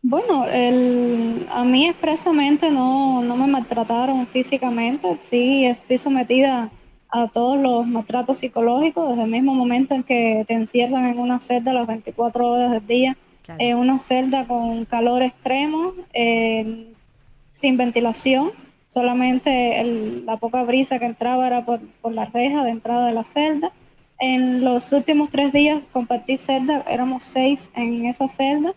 Bueno, 0.00 0.46
el, 0.46 1.46
a 1.50 1.64
mí 1.64 1.86
expresamente 1.86 2.70
no, 2.70 3.22
no 3.22 3.36
me 3.36 3.46
maltrataron 3.46 4.26
físicamente, 4.26 5.18
sí, 5.18 5.66
estoy 5.66 5.98
sometida 5.98 6.70
a 7.10 7.28
todos 7.28 7.58
los 7.58 7.86
maltratos 7.86 8.38
psicológicos 8.38 9.10
desde 9.10 9.22
el 9.22 9.30
mismo 9.30 9.54
momento 9.54 9.94
en 9.94 10.02
que 10.02 10.44
te 10.48 10.54
encierran 10.54 11.06
en 11.06 11.18
una 11.18 11.40
celda 11.40 11.72
las 11.72 11.86
24 11.86 12.46
horas 12.46 12.72
del 12.72 12.86
día, 12.86 13.16
en 13.58 13.78
una 13.78 13.98
celda 13.98 14.46
con 14.46 14.84
calor 14.84 15.22
extremo, 15.22 15.92
sin 16.12 17.76
ventilación, 17.76 18.50
solamente 18.86 19.84
la 20.24 20.36
poca 20.38 20.64
brisa 20.64 20.98
que 20.98 21.06
entraba 21.06 21.46
era 21.46 21.64
por, 21.64 21.80
por 22.00 22.12
la 22.12 22.24
reja 22.24 22.64
de 22.64 22.70
entrada 22.70 23.06
de 23.06 23.12
la 23.12 23.24
celda. 23.24 23.72
En 24.18 24.64
los 24.64 24.92
últimos 24.92 25.30
tres 25.30 25.52
días 25.52 25.84
compartí 25.92 26.36
celda, 26.36 26.84
éramos 26.88 27.24
seis 27.24 27.70
en 27.74 28.06
esa 28.06 28.28
celda, 28.28 28.74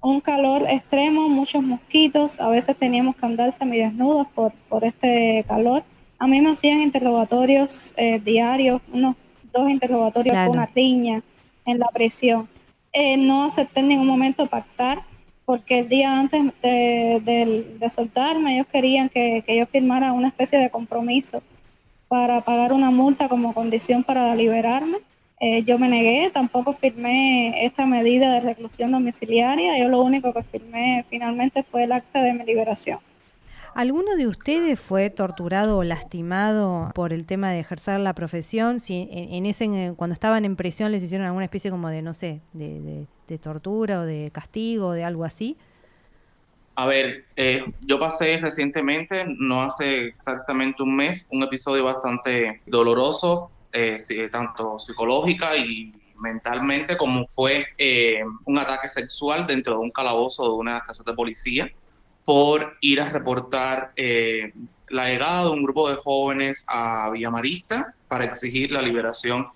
un 0.00 0.20
calor 0.20 0.62
extremo, 0.68 1.28
muchos 1.28 1.62
mosquitos, 1.62 2.40
a 2.40 2.48
veces 2.48 2.76
teníamos 2.76 3.16
que 3.16 3.26
andar 3.26 3.52
semidesnudos 3.52 4.26
por, 4.28 4.52
por 4.68 4.84
este 4.84 5.44
calor 5.48 5.82
a 6.18 6.26
mí 6.26 6.40
me 6.40 6.50
hacían 6.50 6.80
interrogatorios 6.80 7.92
eh, 7.96 8.20
diarios, 8.20 8.80
unos 8.92 9.16
dos 9.52 9.68
interrogatorios 9.68 10.36
con 10.36 10.48
una 10.50 10.66
riña 10.66 11.22
en 11.64 11.78
la 11.78 11.88
prisión. 11.88 12.48
Eh, 12.92 13.16
no 13.16 13.44
acepté 13.44 13.80
en 13.80 13.88
ningún 13.88 14.06
momento 14.06 14.46
pactar, 14.46 15.02
porque 15.44 15.80
el 15.80 15.88
día 15.88 16.18
antes 16.18 16.42
de, 16.62 17.88
soltarme 17.90 18.54
ellos 18.54 18.66
querían 18.72 19.08
que, 19.08 19.44
yo 19.46 19.66
firmara 19.66 20.12
una 20.12 20.28
especie 20.28 20.58
de 20.58 20.70
compromiso 20.70 21.42
para 22.08 22.40
pagar 22.40 22.72
una 22.72 22.90
multa 22.90 23.28
como 23.28 23.52
condición 23.52 24.02
para 24.02 24.34
liberarme. 24.34 24.98
Eh, 25.38 25.62
yo 25.64 25.78
me 25.78 25.88
negué, 25.88 26.30
tampoco 26.30 26.72
firmé 26.72 27.64
esta 27.66 27.84
medida 27.84 28.32
de 28.32 28.40
reclusión 28.40 28.90
domiciliaria, 28.90 29.78
yo 29.78 29.88
lo 29.88 30.00
único 30.00 30.32
que 30.32 30.42
firmé 30.42 31.04
finalmente 31.10 31.62
fue 31.62 31.84
el 31.84 31.92
acta 31.92 32.22
de 32.22 32.32
mi 32.32 32.44
liberación. 32.44 32.98
¿Alguno 33.76 34.16
de 34.16 34.26
ustedes 34.26 34.80
fue 34.80 35.10
torturado 35.10 35.76
o 35.76 35.84
lastimado 35.84 36.90
por 36.94 37.12
el 37.12 37.26
tema 37.26 37.50
de 37.50 37.60
ejercer 37.60 38.00
la 38.00 38.14
profesión? 38.14 38.80
Si 38.80 39.06
en, 39.12 39.44
ese 39.44 39.92
cuando 39.98 40.14
estaban 40.14 40.46
en 40.46 40.56
prisión 40.56 40.92
les 40.92 41.02
hicieron 41.02 41.26
alguna 41.26 41.44
especie 41.44 41.70
como 41.70 41.90
de 41.90 42.00
no 42.00 42.14
sé, 42.14 42.40
de, 42.54 43.06
tortura 43.38 44.00
o 44.00 44.04
de 44.04 44.30
castigo 44.32 44.86
o 44.86 44.92
de 44.92 45.04
algo 45.04 45.26
así. 45.26 45.58
A 46.74 46.86
ver, 46.86 47.26
eh, 47.36 47.66
yo 47.82 48.00
pasé 48.00 48.38
recientemente, 48.38 49.26
no 49.26 49.62
hace 49.62 50.06
exactamente 50.06 50.82
un 50.82 50.96
mes, 50.96 51.28
un 51.30 51.42
episodio 51.42 51.84
bastante 51.84 52.62
doloroso, 52.64 53.50
eh, 53.74 53.98
tanto 54.32 54.78
psicológica 54.78 55.54
y 55.54 55.92
mentalmente, 56.18 56.96
como 56.96 57.26
fue 57.26 57.66
eh, 57.76 58.24
un 58.46 58.58
ataque 58.58 58.88
sexual 58.88 59.46
dentro 59.46 59.74
de 59.74 59.80
un 59.80 59.90
calabozo 59.90 60.44
de 60.44 60.54
una 60.54 60.78
estación 60.78 61.04
de 61.04 61.12
policía 61.12 61.70
por 62.26 62.76
ir 62.80 63.00
a 63.00 63.08
reportar 63.08 63.92
eh, 63.94 64.52
la 64.88 65.08
llegada 65.08 65.44
de 65.44 65.50
un 65.50 65.62
grupo 65.62 65.88
de 65.88 65.94
jóvenes 65.94 66.64
a 66.66 67.08
Villamarista 67.10 67.94
para 68.08 68.24
exigir 68.24 68.72
la 68.72 68.82
liberación 68.82 69.46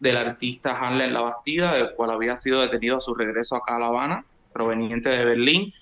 del 0.00 0.16
artista 0.16 0.78
Hanley 0.80 1.10
La 1.10 1.20
Bastida, 1.20 1.74
del 1.74 1.92
cual 1.92 2.10
había 2.10 2.38
sido 2.38 2.62
detenido 2.62 2.96
a 2.96 3.00
su 3.00 3.14
regreso 3.14 3.56
acá 3.56 3.76
a 3.76 3.80
La 3.80 3.86
Habana, 3.88 4.24
proveniente 4.54 5.10
de 5.10 5.26
Berlín. 5.26 5.74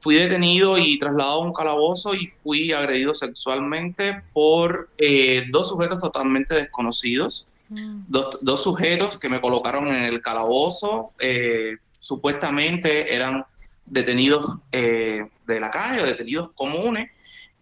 Fui 0.00 0.14
detenido 0.14 0.78
y 0.78 0.98
trasladado 0.98 1.42
a 1.42 1.44
un 1.44 1.52
calabozo 1.52 2.14
y 2.14 2.26
fui 2.28 2.72
agredido 2.72 3.14
sexualmente 3.14 4.22
por 4.32 4.88
eh, 4.96 5.44
dos 5.50 5.68
sujetos 5.68 5.98
totalmente 5.98 6.54
desconocidos. 6.54 7.48
Mm. 7.68 8.04
Dos, 8.08 8.62
sujetos 8.62 9.18
que 9.18 9.28
me 9.28 9.42
colocaron 9.42 9.88
en 9.88 10.04
el 10.04 10.22
calabozo, 10.22 11.10
eh, 11.18 11.76
supuestamente 11.98 13.14
eran 13.14 13.44
detenidos 13.86 14.58
eh, 14.72 15.28
de 15.46 15.60
la 15.60 15.70
calle, 15.70 16.02
detenidos 16.04 16.52
comunes, 16.52 17.10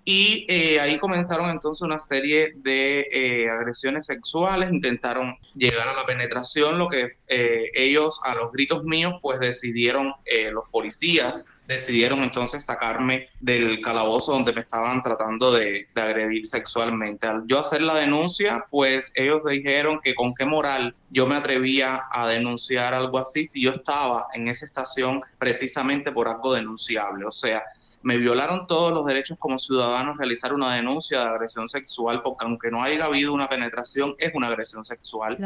y 0.05 0.45
eh, 0.49 0.81
ahí 0.81 0.99
comenzaron 0.99 1.49
entonces 1.49 1.81
una 1.81 1.99
serie 1.99 2.53
de 2.57 3.09
eh, 3.11 3.49
agresiones 3.49 4.05
sexuales, 4.05 4.71
intentaron 4.71 5.37
llegar 5.55 5.89
a 5.89 5.95
la 5.95 6.05
penetración, 6.05 6.77
lo 6.77 6.89
que 6.89 7.09
eh, 7.29 7.71
ellos 7.75 8.21
a 8.25 8.35
los 8.35 8.53
gritos 8.53 8.85
míos 8.85 9.15
pues 9.23 9.41
decidieron, 9.41 10.13
los 10.53 10.69
policías 10.71 11.57
decidieron 11.67 12.23
entonces 12.23 12.65
sacarme 12.65 13.29
del 13.41 13.81
calabozo 13.81 14.33
donde 14.33 14.53
me 14.53 14.61
estaban 14.61 15.03
tratando 15.03 15.51
de, 15.51 15.89
de, 15.95 16.03
agredir 16.03 16.47
sexualmente. 16.47 17.27
Al 17.27 17.47
yo 17.47 17.59
hacer 17.59 17.81
la 17.81 17.95
denuncia, 17.95 18.67
pues 18.71 19.13
ellos 19.15 19.41
dijeron 19.49 20.01
que 20.03 20.15
con 20.15 20.35
qué 20.35 20.45
moral 20.45 20.95
yo 21.11 21.27
me 21.27 21.37
atrevía 21.37 22.03
a 22.11 22.29
denunciar 22.29 22.93
algo 22.93 23.19
así 23.19 23.47
si 23.47 23.63
yo 23.63 23.71
estaba 23.71 24.27
en 24.35 24.49
esa 24.49 24.67
estación 24.67 25.23
precisamente 25.39 26.13
por 26.13 26.29
algo 26.29 26.53
denunciable. 26.53 27.25
O 27.25 27.33
sea, 27.33 27.63
me 28.05 28.19
violaron 28.19 28.67
todos 28.67 28.93
los 28.93 29.07
derechos 29.07 29.39
como 29.39 29.59
ciudadanos 29.59 30.19
realizar 30.19 30.53
una 30.53 30.75
denuncia 30.75 31.21
de 31.21 31.27
agresión 31.27 31.69
sexual, 31.69 32.21
porque 32.23 32.45
aunque 32.45 32.71
no 32.71 32.83
haya 32.83 33.07
habido 33.07 33.33
una 33.33 33.49
penetración, 33.49 34.15
es 34.19 34.31
una 34.35 34.49
agresión 34.49 34.85
sexual. 34.85 35.39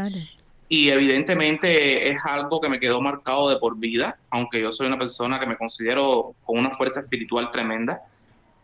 Y 0.69 0.91
evidentemente 0.91 2.11
es 2.11 2.19
algo 2.25 2.61
que 2.61 2.69
me 2.69 2.81
quedó 2.81 3.00
marcado 3.00 3.49
de 3.49 3.59
por 3.59 3.79
vida, 3.79 4.19
aunque 4.31 4.61
yo 4.61 4.73
soy 4.73 4.88
una 4.88 4.99
persona 4.99 5.38
que 5.38 5.47
me 5.47 5.57
considero 5.57 6.35
con 6.45 6.59
una 6.59 6.71
fuerza 6.71 6.99
espiritual 6.99 7.53
tremenda, 7.53 8.03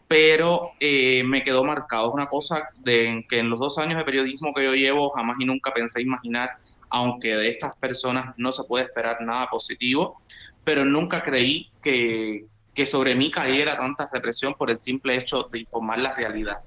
pero 0.09 0.73
eh, 0.81 1.23
me 1.25 1.45
quedó 1.45 1.63
marcado. 1.63 2.09
Es 2.09 2.15
una 2.15 2.27
cosa 2.27 2.71
de 2.79 3.25
que 3.29 3.39
en 3.39 3.49
los 3.49 3.61
dos 3.61 3.79
años 3.79 3.97
de 3.97 4.05
periodismo 4.05 4.53
que 4.53 4.65
yo 4.65 4.75
llevo 4.75 5.11
jamás 5.11 5.37
y 5.39 5.45
nunca 5.45 5.73
pensé 5.73 6.03
imaginar, 6.03 6.51
aunque 6.91 7.37
de 7.37 7.49
estas 7.49 7.77
personas 7.77 8.35
no 8.39 8.51
se 8.51 8.65
puede 8.65 8.87
esperar 8.87 9.19
nada 9.21 9.47
positivo, 9.47 10.21
pero 10.65 10.85
nunca 10.85 11.23
creí 11.23 11.71
que, 11.81 12.47
que 12.75 12.87
sobre 12.87 13.15
mí 13.15 13.31
cayera 13.31 13.77
tanta 13.77 14.09
represión 14.13 14.55
por 14.55 14.71
el 14.71 14.77
simple 14.77 15.17
hecho 15.17 15.49
de 15.51 15.61
informar 15.61 15.99
la 15.99 16.15
realidad. 16.15 16.59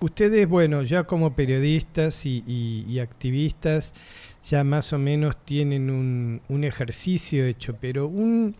Ustedes, 0.00 0.48
bueno, 0.48 0.82
ya 0.82 1.04
como 1.04 1.34
periodistas 1.34 2.24
y, 2.24 3.00
activistas, 3.00 3.92
ya 4.44 4.62
más 4.62 4.92
o 4.92 4.98
menos 4.98 5.44
tienen 5.44 5.90
un, 5.90 6.64
ejercicio 6.64 7.44
hecho, 7.44 7.76
pero 7.80 8.06
un, 8.06 8.54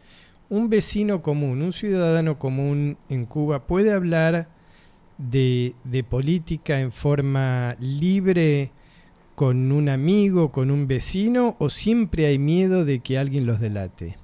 vecino 0.50 1.22
común, 1.22 1.62
un 1.62 1.72
ciudadano 1.72 2.38
común 2.38 2.98
en 3.08 3.24
Cuba 3.26 3.66
puede 3.68 3.92
hablar 3.92 4.48
de, 5.16 5.74
de 5.84 6.02
política 6.02 6.80
en 6.80 6.90
forma 6.90 7.76
libre 7.78 8.72
con 9.36 9.70
un 9.70 9.88
amigo, 9.88 10.50
con 10.50 10.72
un 10.72 10.88
vecino, 10.88 11.54
o 11.60 11.70
siempre 11.70 12.26
hay 12.26 12.40
miedo 12.40 12.84
de 12.84 12.98
que 12.98 13.18
alguien 13.18 13.46
los 13.46 13.60
delate? 13.60 14.18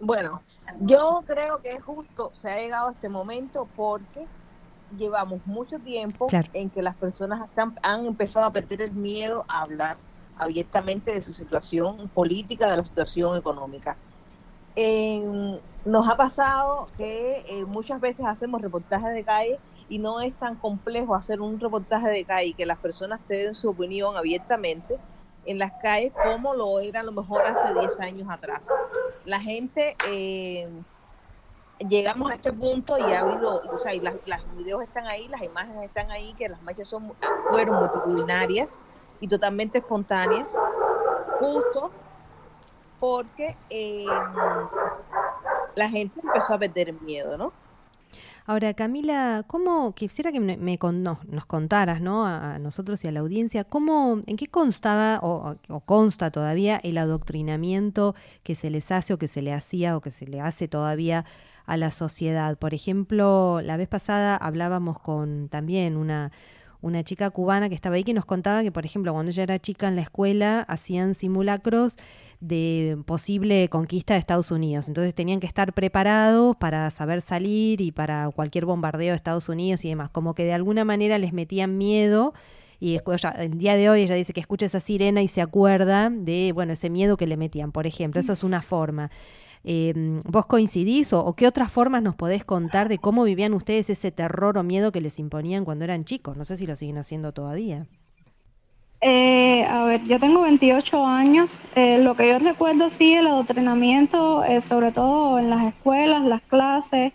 Bueno, 0.00 0.42
yo 0.80 1.24
creo 1.26 1.60
que 1.62 1.72
es 1.72 1.84
justo, 1.84 2.32
se 2.40 2.50
ha 2.50 2.56
llegado 2.56 2.88
a 2.88 2.92
este 2.92 3.08
momento 3.08 3.70
porque 3.74 4.28
llevamos 4.90 5.44
mucho 5.46 5.78
tiempo 5.80 6.28
en 6.52 6.70
que 6.70 6.82
las 6.82 6.96
personas 6.96 7.50
han 7.82 8.06
empezado 8.06 8.46
a 8.46 8.52
perder 8.52 8.82
el 8.82 8.92
miedo 8.92 9.44
a 9.48 9.62
hablar 9.62 9.98
abiertamente 10.36 11.12
de 11.12 11.22
su 11.22 11.32
situación 11.34 12.08
política, 12.10 12.70
de 12.70 12.76
la 12.78 12.84
situación 12.84 13.36
económica. 13.36 13.98
nos 15.84 16.08
ha 16.08 16.16
pasado 16.16 16.92
que 16.96 17.44
eh, 17.48 17.64
muchas 17.66 18.00
veces 18.00 18.24
hacemos 18.26 18.62
reportajes 18.62 19.12
de 19.12 19.24
calle 19.24 19.62
y 19.88 19.98
no 19.98 20.20
es 20.20 20.36
tan 20.38 20.56
complejo 20.58 21.14
hacer 21.14 21.40
un 21.40 21.60
reportaje 21.60 22.08
de 22.10 22.24
calle 22.24 22.54
que 22.56 22.66
las 22.66 22.80
personas 22.80 23.20
te 23.26 23.34
den 23.34 23.54
su 23.54 23.70
opinión 23.70 24.16
abiertamente 24.16 25.00
en 25.46 25.58
las 25.58 25.72
calles 25.82 26.12
como 26.22 26.54
lo 26.54 26.80
era 26.80 27.00
a 27.00 27.02
lo 27.02 27.12
mejor 27.12 27.42
hace 27.42 27.78
10 27.78 28.00
años 28.00 28.28
atrás. 28.30 28.68
La 29.24 29.40
gente, 29.40 29.96
eh, 30.08 30.68
llegamos 31.78 32.30
a 32.30 32.34
este 32.34 32.52
punto 32.52 32.98
y 32.98 33.12
ha 33.12 33.20
habido, 33.20 33.62
o 33.70 33.78
sea, 33.78 33.94
y 33.94 34.00
las, 34.00 34.14
videos 34.56 34.82
están 34.82 35.06
ahí, 35.06 35.28
las 35.28 35.42
imágenes 35.42 35.84
están 35.84 36.10
ahí, 36.10 36.34
que 36.34 36.48
las 36.48 36.60
marchas 36.62 36.88
son, 36.88 37.12
fueron 37.50 37.76
multitudinarias 37.76 38.78
y 39.20 39.28
totalmente 39.28 39.78
espontáneas, 39.78 40.50
justo 41.38 41.90
porque 43.00 43.56
eh, 43.70 44.06
la 45.74 45.88
gente 45.88 46.20
empezó 46.22 46.54
a 46.54 46.58
perder 46.58 46.92
miedo, 47.02 47.36
¿no? 47.36 47.52
Ahora, 48.46 48.74
Camila, 48.74 49.44
¿cómo 49.46 49.94
quisiera 49.94 50.30
que 50.30 50.38
me, 50.38 50.78
nos 50.78 51.46
contaras, 51.46 52.02
¿no? 52.02 52.26
A, 52.26 52.58
nosotros 52.58 53.02
y 53.02 53.08
a 53.08 53.12
la 53.12 53.20
audiencia, 53.20 53.64
¿cómo, 53.64 54.22
en 54.26 54.36
qué 54.36 54.48
constaba 54.48 55.18
o, 55.22 55.56
consta 55.86 56.30
todavía 56.30 56.78
el 56.82 56.98
adoctrinamiento 56.98 58.14
que 58.42 58.54
se 58.54 58.68
les 58.68 58.90
hace 58.90 59.14
o 59.14 59.18
que 59.18 59.28
se 59.28 59.40
le 59.40 59.54
hacía 59.54 59.96
o 59.96 60.02
que 60.02 60.10
se 60.10 60.26
le 60.26 60.42
hace 60.42 60.68
todavía 60.68 61.24
a 61.64 61.78
la 61.78 61.90
sociedad? 61.90 62.58
Por 62.58 62.74
ejemplo, 62.74 63.62
la 63.62 63.78
vez 63.78 63.88
pasada 63.88 64.36
hablábamos 64.36 65.00
con 65.00 65.48
también 65.48 65.96
una 65.96 66.30
una 66.82 67.02
chica 67.02 67.30
cubana 67.30 67.70
que 67.70 67.74
estaba 67.74 67.96
ahí 67.96 68.04
que 68.04 68.12
nos 68.12 68.26
contaba 68.26 68.62
que, 68.62 68.70
por 68.70 68.84
ejemplo, 68.84 69.14
cuando 69.14 69.30
ella 69.30 69.44
era 69.44 69.58
chica 69.58 69.88
en 69.88 69.96
la 69.96 70.02
escuela 70.02 70.60
hacían 70.68 71.14
simulacros 71.14 71.96
de 72.40 72.98
posible 73.06 73.68
conquista 73.68 74.14
de 74.14 74.20
Estados 74.20 74.50
Unidos. 74.50 74.88
Entonces 74.88 75.14
tenían 75.14 75.40
que 75.40 75.46
estar 75.46 75.72
preparados 75.72 76.56
para 76.56 76.90
saber 76.90 77.22
salir 77.22 77.80
y 77.80 77.92
para 77.92 78.30
cualquier 78.30 78.66
bombardeo 78.66 79.10
de 79.10 79.16
Estados 79.16 79.48
Unidos 79.48 79.84
y 79.84 79.88
demás. 79.88 80.10
Como 80.10 80.34
que 80.34 80.44
de 80.44 80.52
alguna 80.52 80.84
manera 80.84 81.18
les 81.18 81.32
metían 81.32 81.78
miedo. 81.78 82.34
Y 82.80 83.00
el 83.38 83.58
día 83.58 83.76
de 83.76 83.88
hoy 83.88 84.02
ella 84.02 84.14
dice 84.14 84.32
que 84.32 84.40
escucha 84.40 84.66
esa 84.66 84.80
sirena 84.80 85.22
y 85.22 85.28
se 85.28 85.40
acuerda 85.40 86.10
de, 86.10 86.52
bueno, 86.52 86.72
ese 86.72 86.90
miedo 86.90 87.16
que 87.16 87.26
le 87.26 87.36
metían, 87.36 87.72
por 87.72 87.86
ejemplo. 87.86 88.20
Eso 88.20 88.32
es 88.32 88.42
una 88.42 88.62
forma. 88.62 89.10
Em, 89.64 90.20
¿Vos 90.24 90.44
coincidís 90.46 91.12
o, 91.14 91.24
o, 91.24 91.34
qué 91.34 91.46
otras 91.46 91.72
formas 91.72 92.02
nos 92.02 92.14
podés 92.14 92.44
contar 92.44 92.90
de 92.90 92.98
cómo 92.98 93.24
vivían 93.24 93.54
ustedes 93.54 93.88
ese 93.88 94.12
terror 94.12 94.58
o 94.58 94.62
miedo 94.62 94.92
que 94.92 95.00
les 95.00 95.18
imponían 95.18 95.64
cuando 95.64 95.84
eran 95.84 96.04
chicos? 96.04 96.36
No 96.36 96.44
sé 96.44 96.58
si 96.58 96.66
lo 96.66 96.76
siguen 96.76 96.98
haciendo 96.98 97.32
todavía. 97.32 97.86
Eh, 99.06 99.66
a 99.66 99.84
ver, 99.84 100.02
yo 100.04 100.18
tengo 100.18 100.40
28 100.40 101.06
años. 101.06 101.66
Eh, 101.74 101.98
lo 101.98 102.16
que 102.16 102.26
yo 102.26 102.38
recuerdo, 102.38 102.88
sí, 102.88 103.12
el 103.12 103.26
adoctrinamiento, 103.26 104.42
eh, 104.44 104.62
sobre 104.62 104.92
todo 104.92 105.38
en 105.38 105.50
las 105.50 105.62
escuelas, 105.66 106.22
las 106.22 106.40
clases, 106.42 107.12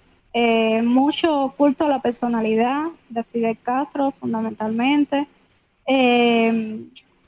mucho 0.84 1.56
culto 1.58 1.86
a 1.86 1.90
la 1.90 2.00
personalidad 2.00 2.90
de 3.10 3.24
Fidel 3.24 3.58
Castro, 3.64 4.14
fundamentalmente. 4.20 5.28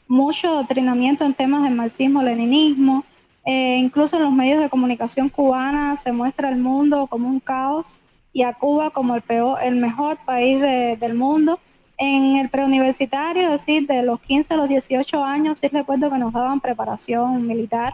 mucho 0.07 0.47
adoctrinamiento 0.49 1.25
en 1.25 1.33
temas 1.33 1.63
del 1.63 1.73
marxismo-leninismo. 1.73 3.03
incluso 3.45 4.17
en 4.17 4.23
los 4.23 4.31
medios 4.31 4.61
de 4.61 4.69
comunicación 4.69 5.29
cubana 5.29 5.97
se 5.97 6.11
muestra 6.11 6.49
el 6.49 6.57
mundo 6.57 7.07
como 7.07 7.27
un 7.27 7.39
caos 7.39 8.01
y 8.33 8.43
a 8.43 8.53
Cuba 8.53 8.91
como 8.91 9.15
el, 9.15 9.23
peor, 9.23 9.57
el 9.63 9.77
mejor 9.77 10.17
país 10.25 10.61
del 10.61 11.15
mundo 11.15 11.59
en 12.01 12.35
el 12.35 12.49
preuniversitario, 12.49 13.43
es 13.43 13.51
decir, 13.51 13.85
de 13.85 14.01
los 14.01 14.19
15 14.21 14.55
a 14.55 14.57
los 14.57 14.67
18 14.67 15.23
años, 15.23 15.59
sí 15.59 15.67
recuerdo 15.67 16.09
que 16.09 16.17
nos 16.17 16.33
daban 16.33 16.59
preparación 16.59 17.45
militar 17.45 17.93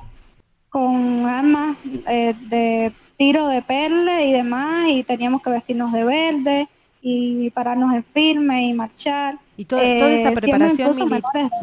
con 0.69 1.25
armas 1.25 1.77
eh, 2.07 2.33
de 2.49 2.93
tiro 3.17 3.47
de 3.47 3.61
perle 3.61 4.27
y 4.27 4.31
demás, 4.31 4.87
y 4.87 5.03
teníamos 5.03 5.41
que 5.41 5.49
vestirnos 5.49 5.91
de 5.91 6.05
verde 6.05 6.69
y 7.09 7.49
pararnos 7.51 7.93
en 7.95 8.03
firme 8.03 8.67
y 8.67 8.73
marchar. 8.73 9.37
Y 9.55 9.65
toda 9.65 9.83
esa 9.83 10.31
preparación 10.31 10.91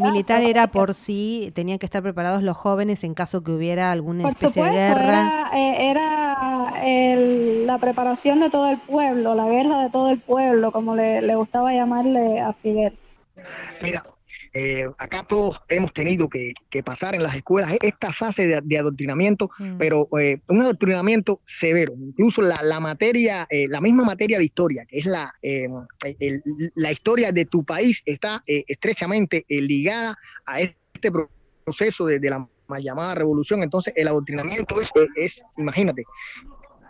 militar 0.01 0.43
era 0.43 0.69
por 0.69 0.95
si 0.95 1.53
tenían 1.55 1.79
que 1.79 1.87
estar 1.87 2.03
preparados 2.03 2.43
los 2.43 2.57
jóvenes 2.57 3.05
en 3.05 3.15
caso 3.15 3.45
que 3.45 3.53
hubiera 3.53 3.93
alguna 3.93 4.31
especie 4.31 4.63
de 4.63 4.71
guerra. 4.71 5.51
Era, 5.53 6.81
era 6.83 7.67
la 7.67 7.79
preparación 7.79 8.41
de 8.41 8.49
todo 8.49 8.71
el 8.71 8.79
pueblo, 8.79 9.35
la 9.35 9.47
guerra 9.47 9.83
de 9.83 9.91
todo 9.91 10.11
el 10.11 10.19
pueblo, 10.19 10.73
como 10.73 10.97
le, 10.97 11.21
le 11.21 11.35
gustaba 11.35 11.73
llamarle 11.75 12.41
a 12.41 12.55
Fidel. 12.55 12.97
Mira, 13.83 14.03
eh, 14.57 14.89
acá 14.99 15.27
todos 15.29 15.61
hemos 15.69 15.93
tenido 15.93 16.29
que, 16.29 16.55
pasar 16.85 17.17
en 17.17 17.25
las 17.25 17.35
escuelas 17.35 17.73
esta 17.83 18.13
fase 18.13 18.47
de, 18.47 18.79
adoctrinamiento, 18.79 19.51
mm. 19.59 19.79
pero 19.79 20.09
eh, 20.19 20.41
un 20.49 20.63
adoctrinamiento 20.63 21.41
severo. 21.45 21.93
Incluso 21.99 22.41
la, 22.41 22.81
materia, 22.81 23.49
eh, 23.51 23.67
la 23.69 23.81
misma 23.81 24.05
materia 24.05 24.39
de 24.39 24.45
historia, 24.45 24.87
que 24.87 24.99
es 24.99 25.07
la, 25.07 25.35
la 26.77 26.93
historia 26.93 27.33
de 27.33 27.45
tu 27.47 27.65
país, 27.65 28.01
está 28.07 28.43
estrechamente 28.47 29.45
ligada 29.49 30.17
a 30.47 30.61
este 30.61 31.11
proceso 31.65 32.07
de, 32.07 32.21
la 32.21 32.47
mal 32.69 32.83
llamada 32.83 33.17
revolución. 33.17 33.63
Entonces, 33.63 33.93
el 33.97 34.07
adoctrinamiento 34.07 34.81
es, 34.81 34.91
es 35.17 35.43
imagínate, 35.57 36.05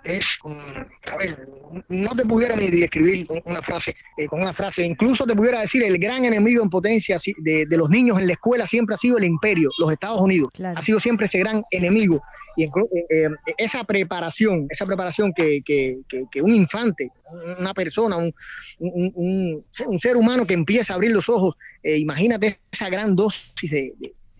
es, 0.04 0.38
a 0.44 1.16
ver, 1.16 1.48
no 1.88 2.14
te 2.14 2.24
pudiera 2.24 2.56
ni 2.56 2.70
describir 2.70 3.26
una 3.44 3.62
frase, 3.62 3.96
eh, 4.16 4.26
con 4.26 4.42
una 4.42 4.52
frase, 4.52 4.84
incluso 4.84 5.24
te 5.24 5.34
pudiera 5.34 5.60
decir 5.60 5.82
el 5.82 5.98
gran 5.98 6.24
enemigo 6.24 6.62
en 6.62 6.70
potencia 6.70 7.18
de, 7.38 7.66
los 7.70 7.90
niños 7.90 8.18
en 8.20 8.26
la 8.26 8.34
escuela 8.34 8.66
siempre 8.66 8.94
ha 8.94 8.98
sido 8.98 9.18
el 9.18 9.24
imperio, 9.24 9.70
los 9.78 9.92
Estados 9.92 10.20
Unidos, 10.20 10.48
ha 10.62 10.82
sido 10.82 11.00
siempre 11.00 11.26
ese 11.26 11.38
gran 11.38 11.62
enemigo. 11.70 12.22
Y 12.56 12.64
eh, 12.64 12.70
eh, 13.10 13.28
esa 13.58 13.82
preparación, 13.82 14.68
esa 14.70 14.86
preparación 14.86 15.32
que, 15.34 15.60
que, 15.64 15.98
que, 16.30 16.40
un 16.40 16.54
infante, 16.54 17.10
una 17.58 17.74
persona, 17.74 18.16
un, 18.16 18.32
un, 18.78 19.64
un, 19.88 19.98
ser 19.98 20.16
humano 20.16 20.46
que 20.46 20.54
empieza 20.54 20.92
a 20.92 20.96
abrir 20.96 21.10
los 21.10 21.28
ojos, 21.28 21.56
imagínate 21.82 22.60
esa 22.70 22.88
gran 22.88 23.16
dosis 23.16 23.70
de 23.70 23.94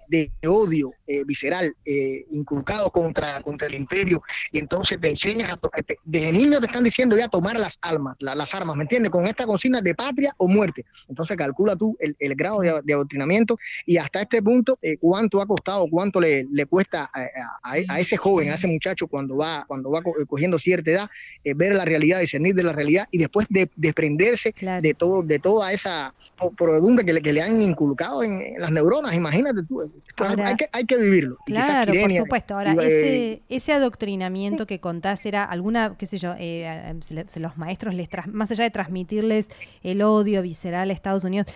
de 0.09 0.31
odio 0.47 0.93
eh, 1.07 1.23
visceral 1.25 1.75
eh, 1.85 2.25
inculcado 2.31 2.91
contra, 2.91 3.43
contra 3.43 3.67
el 3.67 3.75
imperio. 3.75 4.23
Y 4.53 4.59
entonces 4.59 4.99
te 4.99 5.11
enseñas 5.11 5.51
a 5.51 5.59
desde 6.05 6.33
niño 6.33 6.61
te 6.61 6.67
están 6.67 6.83
diciendo 6.83 7.17
ya 7.17 7.29
tomar 7.29 7.59
las 7.59 7.79
armas 7.83 8.17
las 8.21 8.55
armas 8.55 8.77
me 8.77 8.85
entiendes 8.85 9.11
con 9.11 9.27
esta 9.27 9.45
consigna 9.45 9.83
de 9.83 9.95
patria 9.95 10.35
o 10.39 10.49
muerte. 10.49 10.85
Entonces 11.09 11.37
calcula 11.37 11.77
tú 11.77 11.97
el, 12.01 12.35
grado 12.35 12.61
de, 12.61 12.93
adoctrinamiento 12.95 13.59
y 13.85 13.99
hasta 13.99 14.23
este 14.23 14.43
punto 14.43 14.79
eh, 14.81 14.97
cuánto 14.99 15.43
ha 15.43 15.47
costado 15.47 15.87
cuánto 15.89 16.21
le, 16.21 16.47
le 16.51 16.67
cuesta 16.67 17.11
a, 17.13 17.77
ese 17.99 18.17
joven 18.17 18.51
a 18.51 18.55
ese 18.55 18.67
muchacho 18.67 19.07
cuando 19.07 19.37
va 19.37 19.65
cuando 19.67 19.91
va 19.91 20.03
cogiendo 20.27 20.59
cierta 20.59 20.91
edad 20.91 21.11
ver 21.55 21.75
la 21.75 21.85
realidad 21.85 22.21
discernir 22.21 22.55
de 22.55 22.63
la 22.63 22.73
realidad 22.73 23.09
y 23.11 23.19
después 23.19 23.47
de 23.51 23.71
desprenderse 23.77 24.55
de 24.81 24.95
todo 24.95 25.23
de 25.23 25.39
toda 25.39 25.73
esa 25.73 26.15
por 26.37 27.05
que 27.05 27.13
le, 27.13 27.23
que 27.23 27.33
le 27.33 27.43
han 27.43 27.61
inculcado 27.63 28.23
en, 28.23 28.55
las 28.59 28.71
neuronas, 28.71 29.15
imagínate 29.15 29.63
tú. 29.63 29.83
hay, 30.19 30.57
que, 30.57 30.69
hay 30.73 30.85
que 30.85 30.94
vivirlo. 30.97 31.39
Claro, 31.47 31.93
por 32.01 32.13
supuesto. 32.13 32.55
Ahora, 32.55 32.73
ese, 32.73 33.43
ese 33.49 33.73
adoctrinamiento 33.73 34.67
que 34.67 34.81
contás 34.81 35.25
era 35.27 35.45
alguna, 35.45 35.97
qué 35.97 36.07
sé 36.07 36.19
yo, 36.19 36.35
eh, 36.39 36.95
los 37.37 37.57
maestros, 37.57 37.95
les 37.95 38.09
más 38.27 38.51
allá 38.51 38.65
de 38.65 38.71
transmitirles 38.71 39.51
el 39.83 40.03
odio 40.03 40.43
visceral 40.43 40.91
a 40.91 40.93
Estados 40.93 41.25
Unidos, 41.25 41.47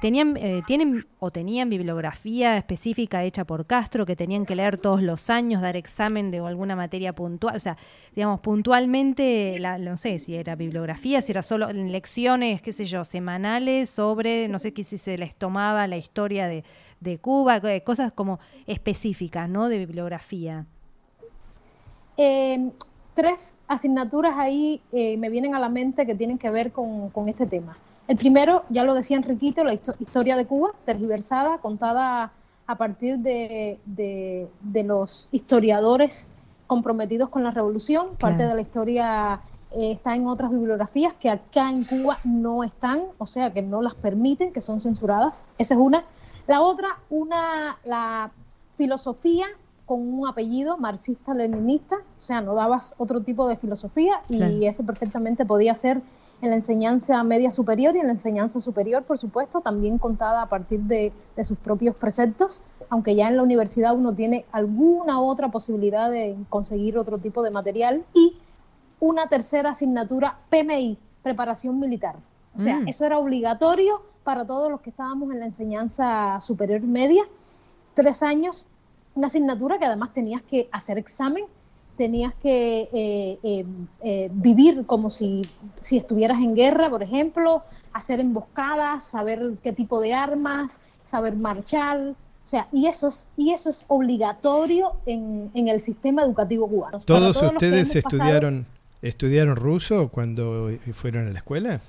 tenían, 0.00 0.36
eh, 0.36 0.62
tienen 0.66 1.06
o 1.18 1.30
tenían 1.30 1.70
bibliografía 1.70 2.56
específica 2.56 3.24
hecha 3.24 3.44
por 3.44 3.66
Castro 3.66 4.06
que 4.06 4.16
tenían 4.16 4.46
que 4.46 4.54
leer 4.54 4.78
todos 4.78 5.02
los 5.02 5.30
años, 5.30 5.62
dar 5.62 5.76
examen 5.76 6.30
de 6.30 6.38
alguna 6.38 6.76
materia 6.76 7.12
puntual, 7.14 7.56
o 7.56 7.60
sea, 7.60 7.76
digamos, 8.14 8.40
puntualmente, 8.40 9.58
la, 9.58 9.78
no 9.78 9.96
sé 9.96 10.18
si 10.18 10.34
era 10.34 10.54
bibliografía, 10.54 11.22
si 11.22 11.32
era 11.32 11.42
solo 11.42 11.70
en 11.70 11.92
lecciones, 11.92 12.62
qué 12.62 12.72
sé 12.72 12.84
yo, 12.84 13.04
semanales 13.04 13.98
o 13.98 14.14
no 14.48 14.58
sé 14.58 14.72
si 14.82 14.98
se 14.98 15.18
les 15.18 15.34
tomaba 15.34 15.86
la 15.86 15.96
historia 15.96 16.46
de, 16.46 16.64
Cuba, 17.20 17.56
eh, 17.56 17.82
cosas 17.82 18.12
como 18.12 18.38
específicas, 18.66 19.48
¿no? 19.48 19.68
De 19.68 19.78
bibliografía. 19.78 20.66
Em, 22.16 22.70
tres 23.14 23.54
asignaturas 23.68 24.36
ahí 24.38 24.80
eh, 24.92 25.16
me 25.16 25.30
vienen 25.30 25.54
a 25.54 25.60
la 25.60 25.68
mente 25.68 26.06
que 26.06 26.14
tienen 26.14 26.38
que 26.38 26.50
ver 26.50 26.72
con, 26.72 27.10
este 27.28 27.46
tema. 27.46 27.76
El 28.06 28.16
primero, 28.16 28.64
ya 28.68 28.84
lo 28.84 28.94
decía 28.94 29.16
Enriquito, 29.16 29.64
la 29.64 29.72
historia 29.72 30.36
de 30.36 30.46
Cuba, 30.46 30.72
tergiversada, 30.84 31.58
contada 31.58 32.32
a 32.66 32.76
partir 32.76 33.18
de, 33.18 33.78
los 34.84 35.28
historiadores 35.32 36.30
comprometidos 36.66 37.28
con 37.28 37.44
la 37.44 37.50
revolución, 37.50 38.08
parte 38.18 38.46
de 38.46 38.54
la 38.54 38.60
historia 38.60 39.40
eh, 39.76 39.92
está 39.92 40.14
en 40.14 40.26
otras 40.26 40.50
bibliografías 40.50 41.14
que 41.14 41.28
acá 41.28 41.68
en 41.68 41.84
Cuba 41.84 42.18
no 42.24 42.64
están, 42.64 43.02
o 43.18 43.26
sea, 43.26 43.52
que 43.52 43.60
no 43.60 43.82
las 43.82 43.94
permiten, 43.94 44.52
que 44.52 44.60
son 44.60 44.80
censuradas. 44.80 45.46
Esa 45.58 45.74
es 45.74 45.80
una. 45.80 46.04
La 46.46 46.60
otra, 46.60 46.98
una, 47.10 47.78
la 47.84 48.30
filosofía 48.76 49.46
con 49.86 50.00
un 50.00 50.26
apellido 50.26 50.76
marxista-leninista, 50.78 51.96
o 51.96 52.20
sea, 52.20 52.40
no 52.40 52.54
dabas 52.54 52.94
otro 52.98 53.22
tipo 53.22 53.48
de 53.48 53.56
filosofía 53.56 54.22
y 54.28 54.66
ese 54.66 54.82
perfectamente 54.82 55.44
podía 55.44 55.74
ser 55.74 56.00
en 56.42 56.50
la 56.50 56.56
enseñanza 56.56 57.22
media 57.22 57.50
superior 57.50 57.96
y 57.96 58.00
en 58.00 58.06
la 58.06 58.12
enseñanza 58.12 58.60
superior, 58.60 59.04
por 59.04 59.18
supuesto, 59.18 59.60
también 59.60 59.98
contada 59.98 60.42
a 60.42 60.48
partir 60.48 60.80
de, 60.80 61.12
de, 61.36 61.44
sus 61.44 61.56
propios 61.58 61.94
preceptos, 61.96 62.62
aunque 62.90 63.14
ya 63.14 63.28
en 63.28 63.36
la 63.36 63.42
universidad 63.42 63.94
uno 63.94 64.14
tiene 64.14 64.44
alguna 64.52 65.20
otra 65.20 65.50
posibilidad 65.50 66.10
de 66.10 66.36
conseguir 66.50 66.98
otro 66.98 67.18
tipo 67.18 67.42
de 67.42 67.50
material. 67.50 68.04
Y 68.14 68.36
una 69.00 69.28
tercera 69.28 69.70
asignatura 69.70 70.38
PMI, 70.50 70.98
preparación 71.22 71.78
militar. 71.78 72.16
O 72.56 72.60
sea, 72.60 72.80
mm. 72.80 72.88
eso 72.88 73.04
era 73.04 73.18
obligatorio 73.18 74.02
para 74.22 74.44
todos 74.44 74.70
los 74.70 74.80
que 74.80 74.90
estábamos 74.90 75.32
en 75.32 75.40
la 75.40 75.46
enseñanza 75.46 76.40
superior 76.40 76.80
media. 76.82 77.24
Tres 77.94 78.22
años, 78.22 78.66
una 79.14 79.26
asignatura 79.26 79.78
que 79.78 79.84
además 79.84 80.12
tenías 80.12 80.42
que 80.42 80.68
hacer 80.72 80.98
examen, 80.98 81.44
tenías 81.96 82.34
que 82.34 82.88
eh, 82.92 83.38
eh, 83.42 83.64
eh, 84.02 84.30
vivir 84.32 84.84
como 84.86 85.10
si, 85.10 85.42
si 85.80 85.98
estuvieras 85.98 86.38
en 86.38 86.54
guerra, 86.54 86.90
por 86.90 87.02
ejemplo, 87.02 87.62
hacer 87.92 88.18
emboscadas, 88.18 89.04
saber 89.04 89.52
qué 89.62 89.72
tipo 89.72 90.00
de 90.00 90.14
armas, 90.14 90.80
saber 91.04 91.36
marchar, 91.36 91.98
o 92.44 92.46
sea, 92.48 92.66
y 92.72 92.86
eso 92.86 93.08
es, 93.08 93.28
y 93.36 93.52
eso 93.52 93.70
es 93.70 93.84
obligatorio 93.88 94.94
en, 95.06 95.50
en 95.54 95.68
el 95.68 95.80
sistema 95.80 96.22
educativo 96.22 96.68
cubano. 96.68 96.98
Todos, 97.00 97.40
ustedes 97.40 97.94
estudiaron 97.94 98.66
¿Estudiaron 99.04 99.56
ruso 99.56 100.08
cuando 100.08 100.70
fueron 100.94 101.28
a 101.28 101.30
la 101.30 101.36
escuela? 101.36 101.82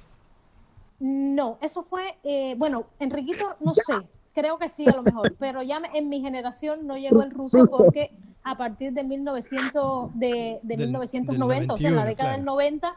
No, 0.99 1.57
eso 1.61 1.83
fue, 1.83 2.15
eh, 2.23 2.55
bueno, 2.57 2.85
Enriquito, 2.99 3.55
no 3.59 3.73
sé, 3.73 3.93
creo 4.33 4.57
que 4.57 4.69
sí 4.69 4.87
a 4.87 4.95
lo 4.95 5.03
mejor, 5.03 5.35
pero 5.39 5.61
ya 5.61 5.81
en 5.93 6.09
mi 6.09 6.21
generación 6.21 6.87
no 6.87 6.97
llegó 6.97 7.21
el 7.21 7.31
ruso 7.31 7.65
porque 7.65 8.11
a 8.43 8.55
partir 8.55 8.93
de 8.93 9.03
1900, 9.03 10.11
de, 10.13 10.59
de 10.61 10.77
1990, 10.77 11.73
o 11.73 11.77
sea, 11.77 11.89
en 11.89 11.95
la 11.95 12.05
década 12.05 12.33
del 12.33 12.45
90, 12.45 12.95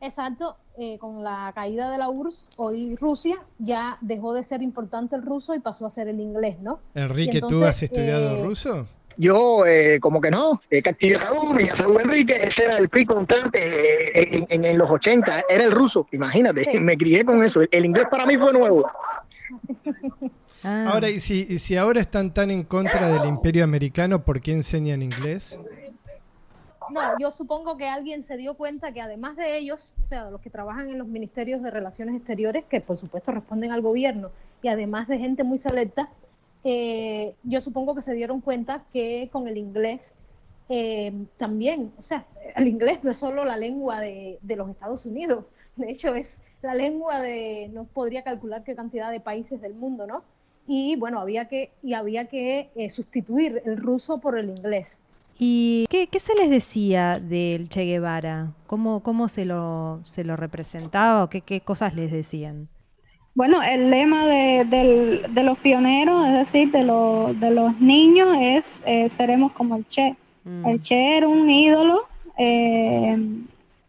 exacto, 0.00 0.56
eh, 0.78 0.98
con 0.98 1.22
la 1.22 1.52
caída 1.54 1.90
de 1.90 1.98
la 1.98 2.08
URSS, 2.08 2.48
hoy 2.56 2.96
Rusia, 2.96 3.36
ya 3.58 3.98
dejó 4.00 4.32
de 4.32 4.42
ser 4.42 4.62
importante 4.62 5.16
el 5.16 5.22
ruso 5.22 5.54
y 5.54 5.60
pasó 5.60 5.86
a 5.86 5.90
ser 5.90 6.08
el 6.08 6.20
inglés, 6.20 6.60
¿no? 6.60 6.80
Enrique, 6.94 7.40
¿tú 7.40 7.64
has 7.64 7.82
estudiado 7.82 8.36
eh, 8.36 8.42
ruso? 8.42 8.86
Yo, 9.18 9.64
eh, 9.64 9.98
como 10.00 10.20
que 10.20 10.30
no, 10.30 10.60
eh, 10.70 10.82
Castillo 10.82 11.18
y 11.58 11.74
Saúl 11.74 12.00
Enrique, 12.00 12.38
ese 12.42 12.64
era 12.64 12.76
el 12.76 12.88
PRI 12.88 13.06
constante 13.06 14.38
eh, 14.38 14.46
en, 14.48 14.78
los 14.78 14.90
80, 14.90 15.44
era 15.48 15.64
el 15.64 15.72
ruso, 15.72 16.06
imagínate, 16.12 16.78
me 16.80 16.96
crié 16.96 17.24
con 17.24 17.42
eso. 17.42 17.62
El, 17.70 17.84
inglés 17.86 18.06
para 18.10 18.26
mí 18.26 18.36
fue 18.36 18.52
nuevo. 18.52 18.86
Ah. 20.64 20.86
Ahora, 20.92 21.08
y 21.08 21.20
si, 21.20 21.46
y 21.48 21.58
si 21.58 21.76
ahora 21.76 22.00
están 22.00 22.32
tan 22.34 22.50
en 22.50 22.64
contra 22.64 23.08
del 23.08 23.28
imperio 23.28 23.62
americano, 23.64 24.24
¿por 24.24 24.40
qué 24.40 24.52
enseñan 24.52 25.02
inglés? 25.02 25.58
No, 26.90 27.00
yo 27.18 27.30
supongo 27.30 27.76
que 27.76 27.88
alguien 27.88 28.22
se 28.22 28.36
dio 28.36 28.54
cuenta 28.54 28.92
que 28.92 29.00
además 29.00 29.36
de 29.36 29.56
ellos, 29.58 29.92
o 30.02 30.06
sea, 30.06 30.30
los 30.30 30.40
que 30.40 30.50
trabajan 30.50 30.88
en 30.88 30.98
los 30.98 31.08
ministerios 31.08 31.62
de 31.62 31.70
Relaciones 31.70 32.16
Exteriores, 32.16 32.64
que 32.68 32.80
por 32.80 32.96
supuesto 32.96 33.32
responden 33.32 33.72
al 33.72 33.82
gobierno, 33.82 34.30
y 34.62 34.68
además 34.68 35.08
de 35.08 35.18
gente 35.18 35.44
muy 35.44 35.58
selecta, 35.58 36.08
eh, 36.68 37.36
yo 37.44 37.60
supongo 37.60 37.94
que 37.94 38.02
se 38.02 38.12
dieron 38.12 38.40
cuenta 38.40 38.82
que 38.92 39.28
con 39.30 39.46
el 39.46 39.56
inglés 39.56 40.14
eh, 40.68 41.12
también, 41.36 41.92
o 41.96 42.02
sea, 42.02 42.26
el 42.56 42.66
inglés 42.66 43.04
no 43.04 43.12
es 43.12 43.16
solo 43.18 43.44
la 43.44 43.56
lengua 43.56 44.00
de, 44.00 44.40
los 44.48 44.68
Estados 44.68 45.06
Unidos, 45.06 45.44
de 45.76 45.92
hecho 45.92 46.16
es 46.16 46.42
la 46.62 46.74
lengua 46.74 47.20
de, 47.20 47.70
no 47.72 47.84
podría 47.84 48.24
calcular 48.24 48.64
qué 48.64 48.74
cantidad 48.74 49.12
de 49.12 49.20
países 49.20 49.60
del 49.60 49.74
mundo, 49.74 50.08
¿no? 50.08 50.24
Y 50.66 50.96
bueno, 50.96 51.20
había 51.20 51.46
que, 51.46 51.70
y 51.84 51.94
había 51.94 52.24
que 52.24 52.70
eh, 52.74 52.90
sustituir 52.90 53.62
el 53.64 53.76
ruso 53.76 54.18
por 54.18 54.36
el 54.36 54.48
inglés. 54.50 55.00
¿Y 55.38 55.86
qué, 55.88 56.08
se 56.18 56.34
les 56.34 56.50
decía 56.50 57.20
del 57.20 57.68
Che 57.68 57.84
Guevara? 57.84 58.54
¿Cómo, 58.66 59.04
cómo 59.04 59.28
se, 59.28 59.44
lo, 59.44 60.00
se 60.02 60.24
lo 60.24 60.34
representaba 60.34 61.30
qué, 61.30 61.42
qué 61.42 61.60
cosas 61.60 61.94
les 61.94 62.10
decían? 62.10 62.68
Bueno, 63.36 63.62
el 63.62 63.90
lema 63.90 64.24
de, 64.26 65.44
los 65.44 65.58
pioneros, 65.58 66.26
es 66.26 66.32
decir, 66.32 66.72
de, 66.72 66.78
de 67.38 67.50
los 67.50 67.78
niños, 67.78 68.34
es 68.40 68.82
eh, 68.86 69.10
seremos 69.10 69.52
como 69.52 69.76
el 69.76 69.86
Che. 69.90 70.16
Mm. 70.44 70.66
El 70.66 70.80
Che 70.80 71.18
era 71.18 71.28
un 71.28 71.50
ídolo, 71.50 72.04
eh, 72.38 73.14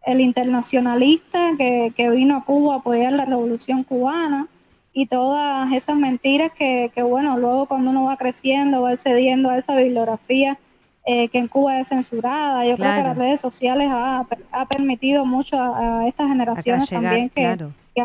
el 0.04 0.20
internacionalista 0.20 1.52
que, 1.56 2.10
vino 2.10 2.36
a 2.36 2.44
Cuba 2.44 2.74
a 2.74 2.76
apoyar 2.80 3.14
la 3.14 3.24
revolución 3.24 3.84
cubana 3.84 4.48
y 4.92 5.06
todas 5.06 5.72
esas 5.72 5.96
mentiras 5.96 6.52
que, 6.52 6.92
bueno, 7.02 7.38
luego 7.38 7.64
cuando 7.64 7.90
uno 7.90 8.04
va 8.04 8.18
creciendo, 8.18 8.82
va 8.82 8.98
cediendo 8.98 9.48
a 9.48 9.56
esa 9.56 9.76
bibliografía 9.76 10.58
eh, 11.06 11.28
que 11.28 11.38
en 11.38 11.48
Cuba 11.48 11.80
es 11.80 11.88
censurada. 11.88 12.66
Yo 12.66 12.76
creo 12.76 12.96
que 12.96 13.02
las 13.02 13.16
redes 13.16 13.40
sociales 13.40 13.88
ha, 13.90 14.26
permitido 14.68 15.24
mucho 15.24 15.56
a, 15.58 16.06
estas 16.06 16.28
generaciones 16.28 16.90
también 16.90 17.30
que, 17.30 17.44
claro. 17.44 17.72
que 17.94 18.02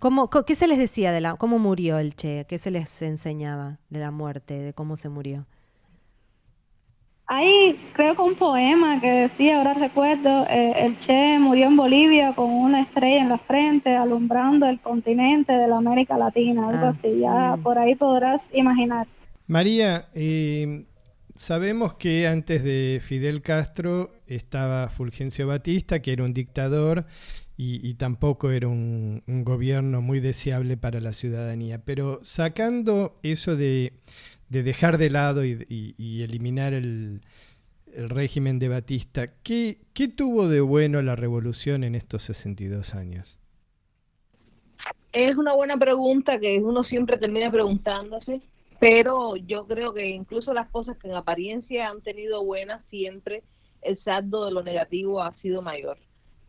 ¿Cómo, 0.00 0.30
¿Qué 0.30 0.54
se 0.54 0.66
les 0.66 0.78
decía 0.78 1.12
de 1.12 1.20
la, 1.20 1.36
cómo 1.36 1.58
murió 1.58 1.98
el 1.98 2.16
Che? 2.16 2.46
¿Qué 2.48 2.58
se 2.58 2.70
les 2.70 3.02
enseñaba 3.02 3.80
de 3.90 4.00
la 4.00 4.10
muerte, 4.10 4.54
de 4.54 4.72
cómo 4.72 4.96
se 4.96 5.10
murió? 5.10 5.46
Hay, 7.26 7.78
creo 7.92 8.16
que 8.16 8.22
un 8.22 8.34
poema 8.34 8.98
que 8.98 9.10
decía, 9.10 9.58
ahora 9.58 9.74
recuerdo, 9.74 10.46
eh, 10.48 10.72
el 10.78 10.98
Che 10.98 11.38
murió 11.38 11.66
en 11.66 11.76
Bolivia 11.76 12.34
con 12.34 12.50
una 12.50 12.80
estrella 12.80 13.20
en 13.20 13.28
la 13.28 13.36
frente, 13.36 13.94
alumbrando 13.94 14.66
el 14.66 14.80
continente 14.80 15.52
de 15.52 15.68
la 15.68 15.76
América 15.76 16.16
Latina, 16.16 16.70
algo 16.70 16.86
ah, 16.86 16.88
así, 16.88 17.20
ya 17.20 17.56
mm. 17.56 17.62
por 17.62 17.78
ahí 17.78 17.94
podrás 17.94 18.50
imaginar. 18.54 19.06
María, 19.46 20.08
eh, 20.14 20.86
sabemos 21.34 21.92
que 21.96 22.26
antes 22.26 22.64
de 22.64 23.02
Fidel 23.02 23.42
Castro 23.42 24.12
estaba 24.26 24.88
Fulgencio 24.88 25.46
Batista, 25.46 26.00
que 26.00 26.14
era 26.14 26.24
un 26.24 26.32
dictador 26.32 27.04
y, 27.62 27.92
tampoco 27.94 28.52
era 28.52 28.68
un, 28.68 29.22
gobierno 29.26 30.00
muy 30.00 30.20
deseable 30.20 30.78
para 30.78 30.98
la 30.98 31.12
ciudadanía. 31.12 31.82
Pero 31.84 32.18
sacando 32.22 33.18
eso 33.22 33.54
de, 33.54 33.92
dejar 34.48 34.96
de 34.96 35.10
lado 35.10 35.44
y, 35.44 36.22
eliminar 36.22 36.72
el, 36.72 37.20
régimen 37.94 38.58
de 38.60 38.68
Batista, 38.68 39.26
¿qué, 39.42 39.76
tuvo 40.16 40.48
de 40.48 40.62
bueno 40.62 41.02
la 41.02 41.16
revolución 41.16 41.84
en 41.84 41.94
estos 41.94 42.22
62 42.22 42.94
años? 42.94 43.38
Es 45.12 45.36
una 45.36 45.52
buena 45.52 45.76
pregunta 45.76 46.38
que 46.38 46.60
uno 46.60 46.82
siempre 46.84 47.18
termina 47.18 47.50
preguntándose, 47.50 48.40
pero 48.78 49.36
yo 49.36 49.66
creo 49.66 49.92
que 49.92 50.08
incluso 50.08 50.54
las 50.54 50.70
cosas 50.70 50.96
que 50.96 51.08
en 51.08 51.14
apariencia 51.14 51.90
han 51.90 52.00
tenido 52.00 52.42
buenas, 52.42 52.82
siempre 52.88 53.42
el 53.82 53.98
saldo 54.02 54.46
de 54.46 54.52
lo 54.52 54.62
negativo 54.62 55.22
ha 55.22 55.34
sido 55.42 55.60
mayor. 55.60 55.98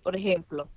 Por 0.04 0.16
ejemplo, 0.16 0.70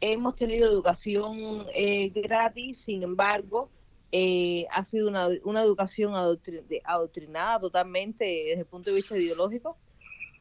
hemos 0.00 0.36
tenido 0.36 0.70
educación 0.70 1.66
eh, 1.74 2.10
gratis, 2.14 2.78
sin 2.84 3.02
embargo, 3.02 3.68
eh, 4.12 4.66
ha 4.72 4.84
sido 4.86 5.08
una, 5.08 5.28
una 5.44 5.62
educación 5.62 6.14
adoctrinada 6.14 7.60
totalmente 7.60 8.24
desde 8.24 8.60
el 8.60 8.66
punto 8.66 8.90
de 8.90 8.96
vista 8.96 9.16
ideológico. 9.16 9.76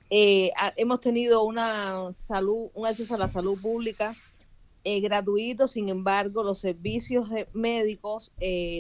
Eh, 0.10 0.52
hemos 0.78 1.02
tenido 1.02 1.44
una 1.44 2.14
salud, 2.28 2.70
un 2.74 2.86
acceso 2.86 3.16
a 3.16 3.18
la 3.18 3.30
salud 3.30 3.60
pública 3.62 4.16
gratuito, 5.02 5.68
sin 5.68 5.90
embargo, 5.90 6.44
los 6.44 6.60
servicios 6.60 7.28
médicos 7.52 8.32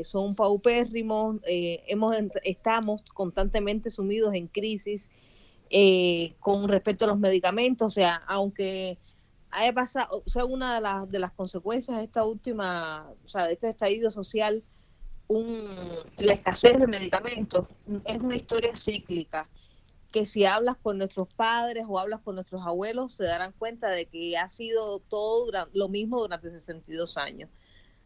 son 0.04 0.36
paupérrimos, 0.36 1.42
hemos, 1.46 2.16
estamos 2.46 3.02
constantemente 3.13 3.92
sumidos 3.92 4.34
en 4.34 4.48
crisis 4.48 5.12
con 6.40 6.70
respecto 6.70 7.04
a 7.04 7.10
los 7.10 7.20
medicamentos, 7.20 7.88
o 7.88 7.90
sea, 7.94 8.24
aunque 8.26 8.98
haya 9.51 9.73
pasado, 9.73 10.23
o 10.25 10.29
sea, 10.29 10.45
una 10.45 10.75
de 10.75 10.81
las, 10.81 11.10
de 11.10 11.19
las 11.19 11.31
consecuencias 11.33 11.97
de 11.97 12.03
esta 12.03 12.23
última, 12.23 13.10
o 13.25 13.29
sea, 13.29 13.45
de 13.45 13.53
este 13.53 13.69
estallido 13.69 14.12
social, 14.12 14.63
un, 15.27 15.69
la 16.17 16.33
escasez 16.33 16.79
de 16.79 16.88
medicamentos, 16.88 17.65
es 18.05 18.19
una 18.19 18.36
historia 18.36 18.75
cíclica 18.75 19.47
que 20.12 20.25
si 20.25 20.45
hablas 20.45 20.77
con 20.77 20.97
nuestros 20.97 21.27
padres 21.33 21.86
o 21.88 21.99
hablas 21.99 22.21
con 22.21 22.36
nuestros 22.36 22.65
abuelos 22.65 23.13
se 23.13 23.25
darán 23.25 23.51
cuenta 23.51 23.89
de 23.89 24.05
que 24.05 24.38
ha 24.38 24.47
sido 24.49 24.99
todo 24.99 25.51
lo 25.73 25.89
mismo 25.89 26.19
durante 26.19 26.49
62 26.49 27.17
años. 27.17 27.49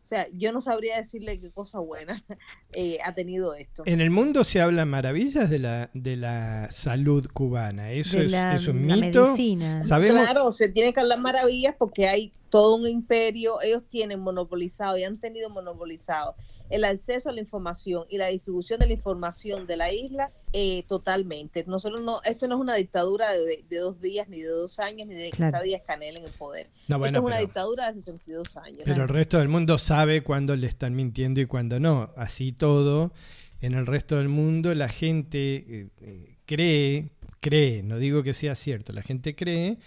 O 0.03 0.05
sea, 0.05 0.27
yo 0.33 0.51
no 0.51 0.61
sabría 0.61 0.97
decirle 0.97 1.39
qué 1.39 1.51
cosa 1.51 1.79
buena 1.79 2.23
eh, 2.73 2.97
ha 3.03 3.13
tenido 3.13 3.53
esto. 3.53 3.83
En 3.85 4.01
el 4.01 4.09
mundo 4.09 4.43
se 4.43 4.61
habla 4.61 4.85
maravillas 4.85 5.49
de 5.49 5.59
la, 5.59 5.89
de 5.93 6.17
la 6.17 6.69
salud 6.71 7.27
cubana. 7.31 7.91
Eso 7.91 8.19
es, 8.19 8.67
un 8.67 8.85
mito. 8.85 9.35
¿Sabemos? 9.83 10.23
Claro, 10.23 10.51
se 10.51 10.69
tiene 10.69 10.93
que 10.93 10.99
hablar 10.99 11.19
maravillas 11.19 11.75
porque 11.77 12.07
hay 12.07 12.33
todo 12.49 12.75
un 12.75 12.87
imperio. 12.87 13.61
Ellos 13.61 13.83
tienen 13.87 14.19
monopolizado 14.19 14.97
y 14.97 15.03
han 15.03 15.19
tenido 15.19 15.49
monopolizado 15.49 16.35
el 16.71 16.85
acceso 16.85 17.29
a 17.29 17.33
la 17.33 17.41
información 17.41 18.05
y 18.09 18.17
la 18.17 18.27
distribución 18.27 18.79
de 18.79 18.87
la 18.87 18.93
información 18.93 19.67
de 19.67 19.77
la 19.77 19.91
isla 19.91 20.31
eh, 20.53 20.83
totalmente. 20.87 21.63
Nosotros 21.67 22.01
no, 22.01 22.21
esto 22.23 22.47
no 22.47 22.55
es 22.55 22.61
una 22.61 22.75
dictadura 22.75 23.31
de, 23.31 23.63
dos 23.69 24.01
días, 24.01 24.27
ni 24.29 24.41
de 24.41 24.49
dos 24.49 24.79
años, 24.79 25.07
ni 25.07 25.15
de 25.15 25.29
que 25.29 25.43
está 25.43 25.61
Díaz 25.61 25.81
Canel 25.85 26.17
en 26.17 26.25
el 26.25 26.31
poder. 26.31 26.69
esto 26.87 27.05
es 27.05 27.17
una 27.17 27.37
dictadura 27.39 27.91
de 27.91 27.99
62 27.99 28.57
años. 28.57 28.79
Pero 28.85 29.03
el 29.03 29.09
resto 29.09 29.37
del 29.37 29.49
mundo 29.49 29.77
sabe 29.77 30.23
cuándo 30.23 30.55
le 30.55 30.67
están 30.67 30.95
mintiendo 30.95 31.41
y 31.41 31.45
cuándo 31.45 31.79
no. 31.79 32.11
Así 32.15 32.53
todo, 32.53 33.11
en 33.59 33.73
el 33.73 33.85
resto 33.85 34.17
del 34.17 34.29
mundo 34.29 34.73
la 34.73 34.87
gente 34.87 35.55
eh, 35.55 35.89
eh, 36.01 36.35
cree, 36.45 37.09
cree, 37.41 37.83
no 37.83 37.97
digo 37.97 38.23
que 38.23 38.33
sea 38.33 38.55
cierto, 38.55 38.93
la 38.93 39.03
gente 39.03 39.35
cree 39.35 39.77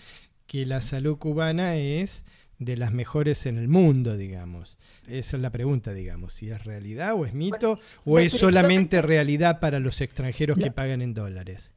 que 0.47 0.66
la 0.66 0.83
salud 0.83 1.16
cubana 1.16 1.77
es 1.77 2.25
de 2.64 2.77
las 2.77 2.92
mejores 2.92 3.46
en 3.46 3.59
el 3.59 3.68
mundo, 3.68 4.16
digamos. 4.16 4.79
Esa 5.07 5.37
es 5.37 5.42
la 5.42 5.50
pregunta, 5.50 5.92
digamos, 5.92 6.33
si 6.33 6.50
es 6.50 6.64
realidad 6.64 7.14
o 7.14 7.27
es 7.27 7.35
mito 7.35 7.79
o 8.05 8.18
es 8.18 8.33
solamente 8.33 9.03
realidad 9.03 9.61
para 9.61 9.79
los 9.79 10.00
extranjeros 10.00 10.59
que 10.59 10.70
pagan 10.70 11.03
en 11.03 11.14
dólares. 11.14 11.72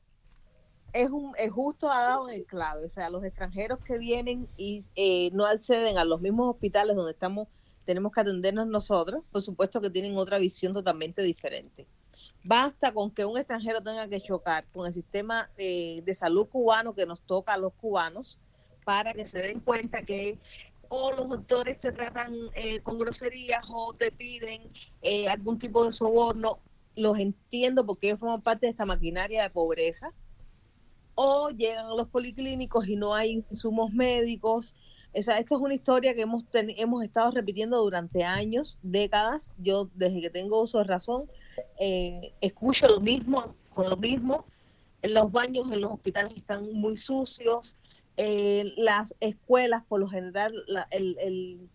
Es, 0.93 1.09
un, 1.09 1.33
es 1.37 1.51
justo 1.51 1.91
ha 1.91 2.01
dado 2.01 2.29
el 2.29 2.45
clave, 2.45 2.85
o 2.85 2.89
sea, 2.89 3.09
los 3.09 3.23
extranjeros 3.23 3.79
que 3.85 3.97
vienen 3.97 4.47
y 4.57 4.83
eh, 4.95 5.29
no 5.33 5.45
acceden 5.45 5.97
a 5.97 6.05
los 6.05 6.21
mismos 6.21 6.55
hospitales 6.55 6.95
donde 6.95 7.11
estamos, 7.11 7.47
tenemos 7.85 8.11
que 8.11 8.21
atendernos 8.21 8.67
nosotros, 8.67 9.23
por 9.31 9.41
supuesto 9.41 9.79
que 9.79 9.89
tienen 9.89 10.17
otra 10.17 10.39
visión 10.39 10.73
totalmente 10.73 11.21
diferente. 11.21 11.85
Basta 12.43 12.93
con 12.93 13.11
que 13.11 13.25
un 13.25 13.37
extranjero 13.37 13.81
tenga 13.81 14.07
que 14.07 14.21
chocar 14.21 14.65
con 14.73 14.87
el 14.87 14.93
sistema 14.93 15.49
eh, 15.57 16.01
de 16.05 16.15
salud 16.15 16.47
cubano 16.47 16.95
que 16.95 17.05
nos 17.05 17.21
toca 17.21 17.53
a 17.53 17.57
los 17.57 17.73
cubanos 17.73 18.39
para 18.87 19.13
que 19.13 19.25
se 19.25 19.39
den 19.39 19.59
cuenta 19.59 20.01
que 20.03 20.37
o 20.89 21.11
los 21.11 21.29
doctores 21.29 21.79
te 21.79 21.91
tratan 21.91 22.33
eh, 22.55 22.79
con 22.81 22.99
groserías 22.99 23.63
o 23.69 23.93
te 23.93 24.11
piden 24.11 24.61
eh, 25.01 25.27
algún 25.27 25.59
tipo 25.59 25.85
de 25.85 25.91
soborno, 25.91 26.59
los 26.95 27.17
entiendo 27.19 27.85
porque 27.85 28.07
ellos 28.07 28.19
forman 28.19 28.41
parte 28.41 28.65
de 28.65 28.71
esta 28.71 28.85
maquinaria 28.85 29.43
de 29.43 29.49
pobreza, 29.49 30.11
o 31.15 31.49
llegan 31.49 31.87
a 31.87 31.95
los 31.95 32.07
policlínicos 32.09 32.87
y 32.87 32.95
no 32.95 33.15
hay 33.15 33.43
insumos 33.51 33.91
médicos. 33.91 34.73
O 35.13 35.21
sea, 35.23 35.39
esta 35.39 35.55
es 35.55 35.61
una 35.61 35.73
historia 35.73 36.13
que 36.13 36.21
hemos, 36.21 36.43
hemos 36.53 37.03
estado 37.03 37.31
repitiendo 37.31 37.81
durante 37.81 38.23
años, 38.23 38.77
décadas. 38.83 39.51
Yo, 39.57 39.89
desde 39.95 40.21
que 40.21 40.29
tengo 40.29 40.61
uso 40.61 40.77
de 40.77 40.83
razón, 40.83 41.23
eh, 41.79 42.33
escucho 42.39 42.87
lo 42.87 42.99
mismo, 42.99 43.45
con 43.73 43.89
lo 43.89 43.97
mismo. 43.97 44.45
Los 45.01 45.31
baños 45.31 45.71
en 45.71 45.81
los 45.81 45.93
hospitales 45.93 46.37
están 46.37 46.71
muy 46.71 46.97
sucios, 46.97 47.73
eh, 48.17 48.73
las 48.77 49.13
escuelas, 49.19 49.83
por 49.87 49.99
lo 49.99 50.09
general, 50.09 50.53
el, 50.89 51.17
el, 51.19 51.69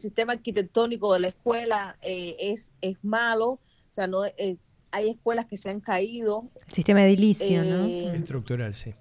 sistema 0.00 0.34
arquitectónico 0.34 1.12
de 1.12 1.20
la 1.20 1.28
escuela 1.28 1.96
eh, 2.02 2.36
es, 2.38 2.68
es 2.82 3.02
malo, 3.02 3.48
o 3.48 3.60
sea, 3.88 4.06
no 4.06 4.24
eh, 4.24 4.58
hay 4.92 5.10
escuelas 5.10 5.46
que 5.46 5.58
se 5.58 5.70
han 5.70 5.80
caído. 5.80 6.48
El 6.66 6.72
sistema 6.72 7.04
edilicio, 7.04 7.64
¿no? 7.64 7.84
Estructural, 7.86 8.74
sí. 8.74 8.94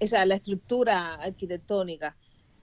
Esa, 0.00 0.26
la 0.26 0.34
estructura 0.34 1.14
arquitectónica. 1.14 2.16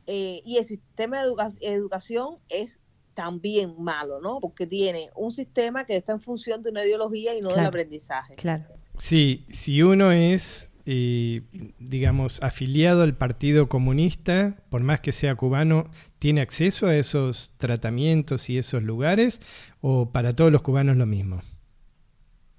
y 0.06 0.58
el 0.58 0.66
sistema 0.66 1.26
de 1.26 1.34
educación 1.62 2.36
es 2.50 2.80
también 3.14 3.76
malo, 3.82 4.20
¿no? 4.20 4.40
Porque 4.40 4.68
tiene 4.68 5.10
un 5.16 5.32
sistema 5.32 5.86
que 5.86 5.96
está 5.96 6.12
en 6.12 6.22
función 6.22 6.62
de 6.62 6.70
una 6.70 6.86
ideología 6.86 7.36
y 7.36 7.42
no 7.42 7.50
del 7.50 7.66
aprendizaje. 7.66 8.36
Claro. 8.36 8.66
Sí, 8.98 9.46
si 9.50 9.82
uno 9.82 10.12
es 10.12 10.71
digamos, 10.86 12.42
afiliado 12.44 13.04
al 13.04 13.16
Partido 13.16 13.68
Comunista, 13.68 14.56
por 14.70 14.82
más 14.82 15.00
que 15.02 15.12
sea 15.12 15.36
cubano, 15.36 15.90
tiene 16.20 16.42
acceso 16.42 16.88
a 16.88 16.96
esos 16.96 17.52
tratamientos 17.58 18.50
y 18.50 18.58
esos 18.58 18.84
lugares 18.84 19.42
o 19.82 20.10
para 20.12 20.34
todos 20.34 20.52
los 20.52 20.62
cubanos 20.62 20.98
lo 20.98 21.06
mismo? 21.06 21.42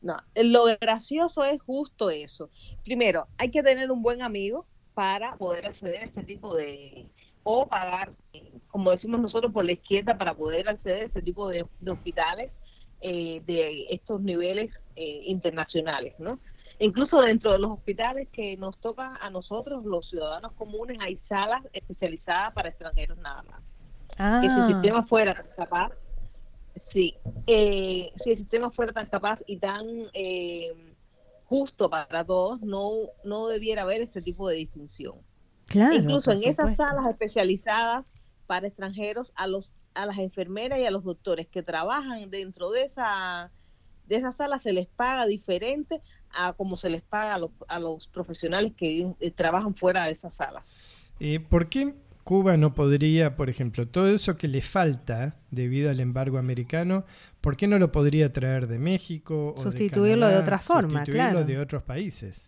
No, 0.03 0.17
lo 0.35 0.65
gracioso 0.81 1.45
es 1.45 1.61
justo 1.63 2.11
eso. 2.11 2.51
Primero, 2.85 3.29
hay 3.39 3.51
que 3.51 3.63
tener 3.63 3.91
un 3.91 4.03
buen 4.03 4.23
amigo 4.23 4.67
para 4.95 5.37
poder 5.37 5.67
acceder 5.67 6.03
a 6.03 6.05
este 6.05 6.25
tipo 6.25 6.55
de, 6.57 7.07
o 7.45 7.67
pagar, 7.67 8.13
como 8.69 8.91
decimos 8.91 9.21
nosotros, 9.21 9.53
por 9.53 9.65
la 9.65 9.73
izquierda 9.73 10.19
para 10.19 10.35
poder 10.35 10.69
acceder 10.69 11.03
a 11.03 11.07
este 11.07 11.23
tipo 11.23 11.49
de, 11.49 11.65
hospitales 11.87 12.51
eh, 13.01 13.43
de 13.47 13.87
estos 13.91 14.21
niveles 14.21 14.71
eh, 14.97 15.23
internacionales, 15.27 16.15
¿no? 16.19 16.39
Incluso 16.79 17.21
dentro 17.21 17.53
de 17.53 17.59
los 17.59 17.71
hospitales 17.71 18.29
que 18.33 18.57
nos 18.57 18.79
toca 18.79 19.17
a 19.21 19.31
nosotros, 19.31 19.85
los 19.85 20.09
ciudadanos 20.09 20.53
comunes, 20.53 20.99
hay 21.01 21.19
salas 21.29 21.63
especializadas 21.73 22.53
para 22.53 22.69
extranjeros 22.69 23.19
nada 23.19 23.43
más. 23.43 23.63
Ah. 24.19 24.41
si 24.43 24.47
el 24.47 24.75
sistema 24.75 25.05
fuera 25.05 25.35
tan 25.35 25.47
capaz, 25.57 25.93
sí, 26.93 27.15
eh, 27.47 28.13
si 28.23 28.31
el 28.31 28.39
sistema 28.39 28.71
fuera 28.71 28.93
tan 28.93 29.07
capaz 29.07 29.41
y 29.47 29.57
tan 29.57 29.87
eh, 30.13 30.73
justo 31.47 31.89
para 31.89 32.25
todos, 32.25 32.61
no, 32.61 32.93
no 33.25 33.47
debiera 33.49 33.83
haber 33.83 34.03
este 34.03 34.21
tipo 34.21 34.49
de 34.49 34.57
distinción. 34.57 35.17
incluso 35.75 36.33
en 36.33 36.45
esas 36.45 36.77
salas 36.77 37.07
especializadas 37.07 38.13
para 38.47 38.67
extranjeros, 38.67 39.33
a 39.37 39.47
los 39.47 39.73
a 39.95 40.07
las 40.07 40.19
enfermeras 40.19 40.79
y 40.79 40.87
a 40.87 40.91
los 40.91 41.05
doctores 41.05 41.47
que 41.49 41.63
trabajan 41.63 42.31
dentro 42.31 42.71
de 42.71 42.83
esa 42.83 43.51
de 44.07 44.17
esa 44.17 44.33
sala 44.33 44.59
se 44.59 44.73
les 44.73 44.87
paga 44.87 45.27
diferente 45.27 46.01
a 46.35 46.53
como 46.53 46.77
se 46.77 46.91
les 46.91 47.03
paga 47.03 47.35
a 47.35 47.39
los, 47.39 47.51
a 47.69 47.79
los 47.79 48.07
profesionales 48.09 48.73
que 48.77 49.07
eh, 49.21 49.31
trabajan 49.31 49.75
fuera 49.75 50.05
de 50.05 50.13
esas 50.13 50.35
salas. 50.35 50.71
Eh, 51.21 51.41
¿Por 51.41 51.69
qué 51.69 51.95
Cuba 52.25 52.57
no 52.57 52.73
podría, 52.75 53.37
por 53.37 53.51
ejemplo, 53.51 53.87
todo 53.87 54.09
eso 54.09 54.37
que 54.37 54.47
le 54.49 54.63
falta 54.63 55.37
debido 55.51 55.91
al 55.91 56.01
embargo 56.01 56.39
americano, 56.39 57.05
¿por 57.41 57.57
qué 57.57 57.67
no 57.67 57.79
lo 57.79 57.91
podría 57.91 58.33
traer 58.33 58.69
de 58.69 58.79
México 58.79 59.55
o 59.57 59.63
sustituirlo 59.63 60.29
de, 60.29 60.37
otra 60.37 60.59
forma, 60.59 61.01
sustituirlo 61.01 61.45
de 61.45 61.59
otros 61.59 61.83
países? 61.83 62.47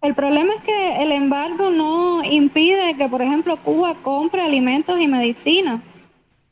El 0.00 0.14
problema 0.14 0.54
es 0.54 0.62
que 0.62 1.02
el 1.02 1.10
embargo 1.10 1.70
no 1.70 2.22
impide 2.24 2.96
que, 2.96 3.08
por 3.08 3.20
ejemplo, 3.20 3.60
Cuba 3.64 3.96
compre 4.02 4.40
alimentos 4.42 5.00
y 5.00 5.08
medicinas, 5.08 6.00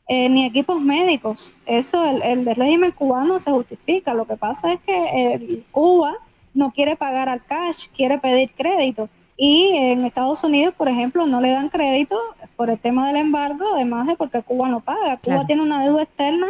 eh, 0.07 0.29
ni 0.29 0.45
equipos 0.45 0.81
médicos. 0.81 1.57
Eso, 1.65 2.03
el, 2.09 2.21
el, 2.23 2.55
régimen 2.55 2.91
cubano 2.91 3.39
se 3.39 3.51
justifica. 3.51 4.13
Lo 4.13 4.25
que 4.25 4.37
pasa 4.37 4.73
es 4.73 4.79
que 4.81 5.63
Cuba 5.71 6.15
no 6.53 6.71
quiere 6.71 6.95
pagar 6.95 7.29
al 7.29 7.43
cash, 7.45 7.87
quiere 7.95 8.17
pedir 8.17 8.51
crédito. 8.55 9.09
Y 9.35 9.71
en 9.75 10.03
Estados 10.03 10.43
Unidos, 10.43 10.73
por 10.75 10.87
ejemplo, 10.87 11.27
no 11.27 11.41
le 11.41 11.51
dan 11.51 11.69
crédito 11.69 12.17
por 12.55 12.71
el 12.71 12.79
tema 12.79 13.07
del 13.07 13.17
embargo, 13.17 13.63
además 13.75 14.07
de 14.07 14.15
porque 14.15 14.41
Cuba 14.41 14.67
no 14.67 14.79
paga. 14.79 15.17
Cuba 15.17 15.45
tiene 15.45 15.61
una 15.61 15.83
deuda 15.83 16.03
externa 16.03 16.47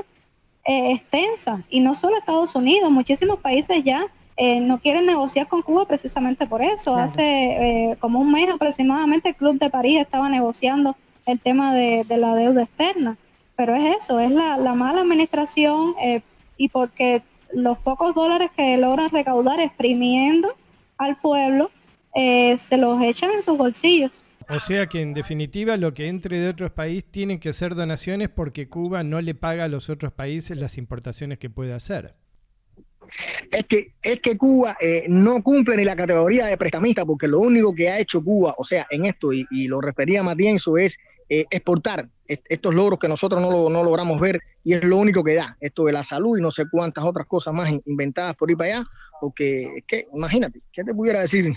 eh, 0.70 0.92
extensa 0.92 1.64
y 1.70 1.80
no 1.80 1.96
solo 1.96 2.18
Estados 2.18 2.54
Unidos, 2.54 2.92
muchísimos 2.92 3.40
países 3.40 3.86
ya 3.86 4.06
eh, 4.36 4.60
no 4.60 4.80
quieren 4.80 5.06
negociar 5.06 5.48
con 5.48 5.62
Cuba 5.62 5.88
precisamente 5.88 6.46
por 6.46 6.62
eso. 6.62 6.96
Hace 6.96 7.24
eh, 7.24 7.98
como 8.00 8.20
un 8.20 8.32
mes 8.32 8.50
aproximadamente 8.50 9.30
el 9.30 9.36
Club 9.36 9.60
de 9.60 9.70
París 9.70 10.02
estaba 10.02 10.28
negociando 10.30 10.96
el 11.26 11.40
tema 11.40 11.74
de, 11.74 12.06
la 12.10 12.36
deuda 12.36 12.64
externa. 12.64 13.18
Pero 13.58 13.76
es 13.76 13.98
eso, 13.98 14.20
es 14.20 14.32
la, 14.32 14.58
mala 14.76 15.02
administración 15.02 15.96
eh, 16.02 16.22
y 16.58 16.70
porque 16.70 17.24
los 17.54 17.78
pocos 17.80 18.14
dólares 18.14 18.50
que 18.56 18.78
logran 18.78 19.10
recaudar 19.10 19.60
exprimiendo 19.60 20.56
al 20.98 21.18
pueblo 21.20 21.72
se 22.16 22.78
los 22.78 23.00
echan 23.04 23.30
en 23.30 23.44
sus 23.44 23.56
bolsillos. 23.60 24.28
O 24.50 24.60
sea 24.60 24.88
que 24.88 25.02
en 25.02 25.14
definitiva 25.14 25.78
lo 25.78 25.94
que 25.94 26.08
entre 26.08 26.40
de 26.40 26.50
otros 26.50 26.72
países 26.72 27.12
tienen 27.12 27.40
que 27.40 27.54
ser 27.54 27.76
donaciones 27.76 28.30
porque 28.30 28.68
Cuba 28.68 29.04
no 29.04 29.22
le 29.22 29.36
paga 29.36 29.66
a 29.66 29.68
los 29.68 29.88
otros 29.90 30.14
países 30.14 30.58
las 30.58 30.80
importaciones 30.80 31.38
que 31.38 31.52
puede 31.52 31.74
hacer 31.74 32.16
es 33.52 33.66
que, 33.68 33.94
es 34.02 34.22
que 34.22 34.38
Cuba 34.38 34.78
eh, 34.80 35.06
no 35.08 35.42
cumple 35.42 35.78
ni 35.78 35.84
la 35.84 35.96
categoría 35.96 36.46
de 36.46 36.58
prestamista, 36.58 37.06
porque 37.06 37.28
lo 37.28 37.40
único 37.40 37.74
que 37.74 37.90
ha 37.90 38.00
hecho 38.00 38.24
Cuba, 38.24 38.56
o 38.58 38.66
sea, 38.66 38.88
en 38.90 39.06
esto, 39.06 39.34
y, 39.34 39.46
lo 39.68 39.82
refería 39.82 40.24
Matienzo, 40.24 40.78
es 40.78 40.98
eh, 41.30 41.46
exportar 41.50 42.10
estos 42.28 42.76
logros 42.76 43.00
que 43.00 43.08
nosotros 43.08 43.42
no, 43.42 43.50
lo, 43.50 43.70
no 43.70 43.84
logramos 43.84 44.20
ver, 44.20 44.42
y 44.64 44.74
es 44.74 44.84
lo 44.84 44.98
único 44.98 45.24
que 45.24 45.36
da, 45.36 45.56
esto 45.62 45.86
de 45.86 45.94
la 45.94 46.04
salud 46.04 46.38
y 46.38 46.42
no 46.42 46.52
sé 46.52 46.66
cuántas 46.70 47.06
otras 47.06 47.26
cosas 47.26 47.54
más 47.54 47.72
inventadas 47.86 48.36
por 48.36 48.52
ir 48.52 48.58
para 48.58 48.76
allá, 48.76 48.88
porque, 49.22 49.84
que, 49.88 50.08
imagínate, 50.14 50.62
¿qué 50.74 50.84
te 50.84 50.94
pudiera 50.94 51.22
decir? 51.22 51.54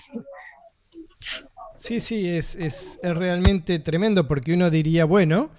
Sí, 1.77 1.99
sí, 1.99 2.29
es, 2.29 2.55
es, 2.55 3.01
es 3.03 3.17
realmente 3.17 3.79
tremendo, 3.81 4.29
porque 4.29 4.55
uno 4.55 4.71
diría, 4.71 5.07
bueno, 5.07 5.51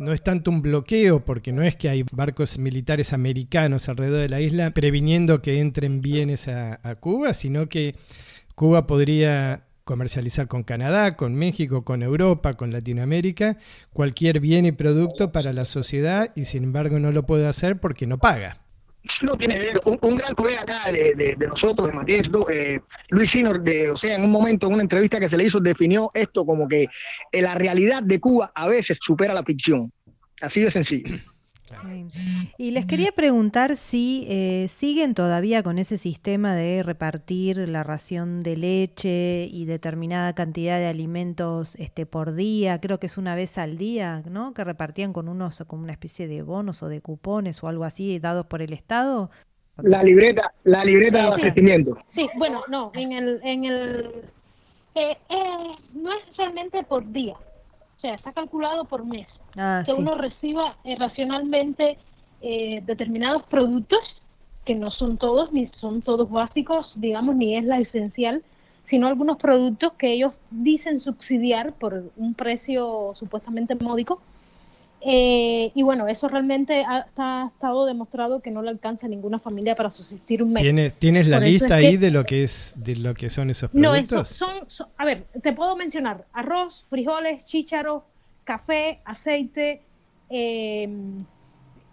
no 0.00 0.14
es 0.14 0.22
tanto 0.22 0.50
un 0.50 0.62
bloqueo, 0.62 1.26
porque 1.26 1.52
no 1.52 1.62
es 1.62 1.76
que 1.76 1.90
hay 1.90 2.04
barcos 2.10 2.58
militares 2.58 3.12
americanos 3.12 3.86
alrededor 3.90 4.22
de 4.22 4.30
la 4.30 4.40
isla 4.40 4.70
previniendo 4.70 5.42
que 5.42 5.60
entren 5.60 6.00
bienes 6.00 6.48
a, 6.48 6.78
Cuba, 7.00 7.34
sino 7.34 7.68
que 7.68 7.94
Cuba 8.54 8.86
podría 8.86 9.66
comercializar 9.90 10.46
con 10.46 10.62
Canadá, 10.62 11.16
con 11.16 11.34
México, 11.34 11.82
con 11.82 12.04
Europa, 12.04 12.52
con 12.54 12.70
Latinoamérica, 12.70 13.56
cualquier 13.92 14.38
bien 14.38 14.64
y 14.64 14.70
producto 14.70 15.32
para 15.32 15.52
la 15.52 15.64
sociedad 15.64 16.30
y 16.36 16.44
sin 16.44 16.62
embargo 16.62 17.00
no 17.00 17.10
lo 17.10 17.26
puede 17.26 17.48
hacer 17.48 17.80
porque 17.80 18.06
no 18.06 18.18
paga. 18.18 18.58
No 19.20 19.36
tiene 19.36 19.72
un, 19.84 19.98
un 20.00 20.14
gran 20.14 20.36
colega 20.36 20.60
acá 20.60 20.92
de, 20.92 21.36
nosotros, 21.40 21.88
de 21.88 21.92
Matías, 21.92 22.30
eh, 22.52 22.78
Luis 23.08 23.32
Sinor, 23.32 23.60
de, 23.64 23.90
o 23.90 23.96
sea, 23.96 24.14
en 24.14 24.22
un 24.22 24.30
momento, 24.30 24.68
en 24.68 24.74
una 24.74 24.82
entrevista 24.82 25.18
que 25.18 25.28
se 25.28 25.36
le 25.36 25.46
hizo, 25.46 25.58
definió 25.58 26.12
esto 26.14 26.46
como 26.46 26.68
que 26.68 26.86
eh, 27.32 27.42
la 27.42 27.56
realidad 27.56 28.04
de 28.04 28.20
Cuba 28.20 28.52
a 28.54 28.68
veces 28.68 28.96
supera 29.02 29.34
la 29.34 29.42
ficción. 29.42 29.92
Así 30.40 30.60
de 30.60 30.70
sencillo. 30.70 31.16
Y 32.58 32.70
les 32.70 32.86
quería 32.86 33.12
preguntar 33.12 33.76
si 33.76 34.26
eh, 34.28 34.66
siguen 34.68 35.14
todavía 35.14 35.62
con 35.62 35.78
ese 35.78 35.98
sistema 35.98 36.54
de 36.54 36.82
repartir 36.82 37.56
la 37.68 37.82
ración 37.82 38.42
de 38.42 38.56
leche 38.56 39.48
y 39.50 39.64
determinada 39.64 40.34
cantidad 40.34 40.78
de 40.78 40.86
alimentos 40.86 41.76
este, 41.76 42.06
por 42.06 42.34
día, 42.34 42.80
creo 42.80 42.98
que 42.98 43.06
es 43.06 43.18
una 43.18 43.34
vez 43.34 43.58
al 43.58 43.78
día, 43.78 44.22
¿no? 44.28 44.54
Que 44.54 44.64
repartían 44.64 45.12
con 45.12 45.28
unos, 45.28 45.62
con 45.66 45.80
una 45.80 45.92
especie 45.92 46.28
de 46.28 46.42
bonos 46.42 46.82
o 46.82 46.88
de 46.88 47.00
cupones 47.00 47.62
o 47.62 47.68
algo 47.68 47.84
así 47.84 48.18
dados 48.18 48.46
por 48.46 48.62
el 48.62 48.72
Estado. 48.72 49.30
La 49.78 50.02
libreta, 50.02 50.52
la 50.64 50.84
libreta 50.84 51.18
de 51.18 51.24
abastecimiento. 51.24 51.98
Sí, 52.06 52.28
bueno, 52.36 52.62
no, 52.68 52.90
en 52.94 53.12
el, 53.12 53.40
en 53.42 53.64
el, 53.64 54.10
eh, 54.94 55.16
eh, 55.28 55.76
no 55.94 56.12
es 56.12 56.36
realmente 56.36 56.82
por 56.82 57.10
día, 57.10 57.34
o 58.00 58.02
sea, 58.02 58.14
está 58.14 58.32
calculado 58.32 58.86
por 58.86 59.04
mes. 59.04 59.28
Ah, 59.58 59.82
que 59.84 59.92
uno 59.92 60.14
reciba 60.14 60.76
eh, 60.84 60.96
racionalmente 60.98 61.98
eh, 62.40 62.82
determinados 62.86 63.42
productos, 63.42 64.00
que 64.64 64.74
no 64.74 64.90
son 64.90 65.18
todos, 65.18 65.52
ni 65.52 65.66
son 65.80 66.00
todos 66.00 66.30
básicos, 66.30 66.92
digamos, 66.94 67.36
ni 67.36 67.58
es 67.58 67.64
la 67.64 67.78
esencial, 67.78 68.42
sino 68.88 69.06
algunos 69.06 69.36
productos 69.36 69.92
que 69.98 70.14
ellos 70.14 70.40
dicen 70.50 70.98
subsidiar 70.98 71.74
por 71.74 72.10
un 72.16 72.32
precio 72.32 73.12
supuestamente 73.14 73.74
módico. 73.74 74.22
Eh, 75.02 75.72
y 75.74 75.82
bueno, 75.82 76.08
eso 76.08 76.28
realmente 76.28 76.84
ha, 76.86 77.06
estado 77.54 77.86
demostrado 77.86 78.40
que 78.40 78.50
no 78.50 78.60
le 78.60 78.68
alcanza 78.68 79.06
a 79.06 79.08
ninguna 79.08 79.38
familia 79.38 79.74
para 79.74 79.90
subsistir 79.90 80.42
un 80.42 80.52
mes. 80.52 80.62
¿Tienes, 80.62 80.94
¿tienes 80.94 81.26
la 81.26 81.40
lista 81.40 81.76
ahí 81.76 81.96
de 81.96 82.10
lo 82.10 82.24
que 82.24 82.44
es 82.44 82.74
de 82.76 82.96
lo 82.96 83.14
que 83.14 83.30
son 83.30 83.48
esos 83.50 83.70
productos? 83.70 84.40
No, 84.40 84.64
son, 84.68 84.88
a 84.98 85.04
ver, 85.04 85.24
te 85.42 85.52
puedo 85.52 85.74
mencionar 85.76 86.26
arroz, 86.32 86.84
frijoles, 86.90 87.46
chícharo, 87.46 88.04
café, 88.44 89.00
aceite. 89.04 89.80
Em, 90.28 91.24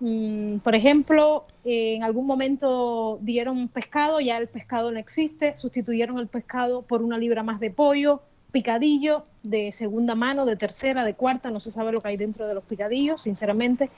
mm, 0.01 0.57
por 0.59 0.75
ejemplo, 0.75 1.43
en 1.63 2.03
algún 2.03 2.25
momento 2.25 3.19
dieron 3.21 3.69
pescado, 3.69 4.19
ya 4.19 4.37
el 4.37 4.47
pescado 4.47 4.91
no 4.91 4.99
existe, 4.99 5.55
sustituyeron 5.55 6.19
el 6.19 6.27
pescado 6.27 6.81
por 6.81 7.01
una 7.01 7.17
libra 7.17 7.41
más 7.41 7.61
de 7.61 7.71
pollo, 7.71 8.21
picadillo 8.51 9.25
de 9.43 9.71
segunda 9.71 10.15
mano, 10.15 10.45
de 10.45 10.55
tercera, 10.55 11.03
de 11.03 11.13
cuarta, 11.13 11.51
no 11.51 11.59
se 11.59 11.71
sabe 11.71 11.91
lo 11.91 12.01
que 12.01 12.09
hay 12.09 12.17
dentro 12.17 12.47
de 12.47 12.53
los 12.53 12.63
picadillos, 12.63 13.21
sinceramente. 13.21 13.89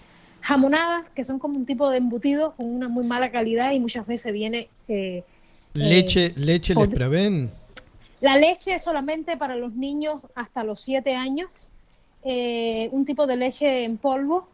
Jamonadas, 0.42 1.10
que 1.10 1.24
son 1.24 1.40
como 1.40 1.58
un 1.58 1.66
tipo 1.66 1.90
de 1.90 1.98
embutido 1.98 2.54
con 2.56 2.68
una 2.74 2.88
muy 2.88 3.06
mala 3.06 3.32
calidad 3.32 3.72
y 3.72 3.80
muchas 3.80 4.08
veces 4.08 4.32
viene... 4.34 4.70
Eh, 4.88 5.24
leche, 5.74 6.28
eh, 6.28 6.34
leche 6.38 6.76
les 6.76 6.88
prevén. 6.88 7.52
La 8.22 8.38
leche 8.38 8.76
es 8.76 8.84
solamente 8.84 9.38
para 9.38 9.56
los 9.56 9.74
niños 9.74 10.22
hasta 10.36 10.64
los 10.64 10.82
7 10.82 11.16
años, 11.16 11.50
eh, 12.24 12.90
un 12.92 13.06
tipo 13.06 13.28
de 13.28 13.38
leche 13.38 13.84
en 13.84 13.98
polvo, 13.98 14.48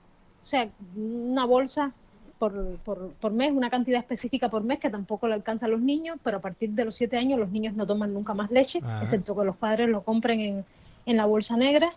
o 0.44 0.46
sea, 0.46 0.70
una 0.96 1.46
bolsa 1.46 1.92
por, 2.40 2.78
por, 3.20 3.32
mes, 3.32 3.52
una 3.52 3.70
cantidad 3.70 4.00
específica 4.00 4.50
por 4.50 4.64
mes 4.64 4.80
que 4.80 4.90
tampoco 4.90 5.28
le 5.28 5.34
alcanza 5.34 5.66
a 5.66 5.70
los 5.70 5.82
niños, 5.82 6.18
pero 6.24 6.38
a 6.38 6.42
partir 6.42 6.72
de 6.72 6.86
los 6.86 6.96
7 6.96 7.18
años 7.18 7.40
los 7.40 7.50
niños 7.50 7.76
no 7.76 7.86
toman 7.86 8.14
nunca 8.14 8.34
más 8.34 8.52
leche, 8.52 8.82
ah. 8.84 9.00
excepto 9.02 9.36
que 9.36 9.46
los 9.46 9.56
padres 9.56 9.90
lo 9.90 10.04
compren 10.04 10.40
en, 10.42 10.66
en 11.06 11.18
la 11.18 11.26
bolsa 11.26 11.58
negra. 11.58 11.90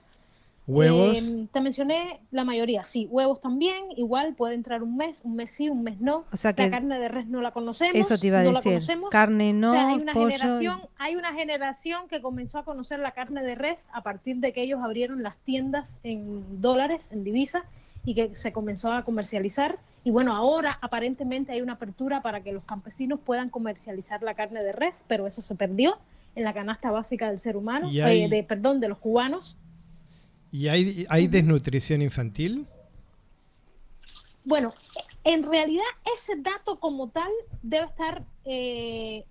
¿Huevos? 0.69 1.23
Eh, 1.23 1.47
te 1.51 1.63
mencioné 1.63 2.21
la 2.31 2.45
mayoría, 2.45 2.85
sí, 2.85 3.09
huevos 3.11 3.41
también, 3.41 3.87
igual 3.97 4.35
puede 4.35 4.55
entrar 4.55 4.83
un 4.83 4.99
mes, 4.99 5.23
un 5.25 5.35
mes 5.35 5.51
sí, 5.51 5.71
un 5.71 5.83
mes 5.83 5.99
no. 5.99 6.27
O 6.31 6.37
sea 6.37 6.53
que 6.53 6.65
la 6.65 6.71
carne 6.71 6.99
de 6.99 7.09
res 7.09 7.27
no 7.27 7.41
la 7.41 7.53
conocemos. 7.53 7.95
Eso 7.95 8.19
te 8.19 8.27
iba 8.27 8.41
a 8.41 8.43
decir. 8.43 8.83
Carne 9.11 9.55
no, 9.55 9.73
hay 9.73 10.03
una 10.03 10.13
generación, 10.13 10.83
hay 10.99 11.17
una 11.17 11.33
generación 11.33 12.07
que 12.09 12.21
comenzó 12.21 12.59
a 12.59 12.65
conocer 12.67 12.99
la 12.99 13.13
carne 13.13 13.43
de 13.43 13.55
res 13.55 13.89
a 13.95 14.03
partir 14.03 14.37
de 14.37 14.53
que 14.53 14.61
ellos 14.61 14.81
abrieron 14.83 15.23
las 15.23 15.39
tiendas 15.39 15.97
en 16.03 16.61
dólares, 16.61 17.09
en 17.13 17.25
divisa, 17.25 17.65
y 18.05 18.15
que 18.15 18.37
se 18.37 18.53
comenzó 18.53 18.93
a 18.93 19.05
comercializar. 19.05 19.79
Y 20.05 20.11
bueno, 20.11 20.35
ahora 20.35 20.79
aparentemente 20.81 21.53
hay 21.53 21.61
una 21.61 21.75
apertura 21.75 22.23
para 22.23 22.43
que 22.43 22.53
los 22.53 22.65
campesinos 22.65 23.21
puedan 23.21 23.51
comercializar 23.51 24.23
la 24.23 24.35
carne 24.35 24.63
de 24.63 24.73
res, 24.73 25.05
pero 25.09 25.27
eso 25.27 25.43
se 25.43 25.55
perdió 25.55 25.99
en 26.35 26.45
la 26.45 26.55
canasta 26.55 26.91
básica 26.91 27.29
del 27.29 27.39
ser 27.39 27.57
humano, 27.57 27.91
eh, 27.93 28.29
de, 28.29 28.43
perdón, 28.45 28.81
de 28.81 28.89
los 28.89 28.99
cubanos 28.99 29.57
¿Y 30.51 30.69
hay, 30.69 31.07
hay 31.09 31.27
desnutrición 31.27 32.03
infantil? 32.03 32.67
Bueno, 34.45 34.73
en 35.25 35.43
realidad 35.43 35.85
ese 36.15 36.37
dato 36.37 36.79
como 36.79 37.09
tal 37.09 37.31
debe 37.63 37.87
estar... 37.87 38.25
Eh, 38.45 39.25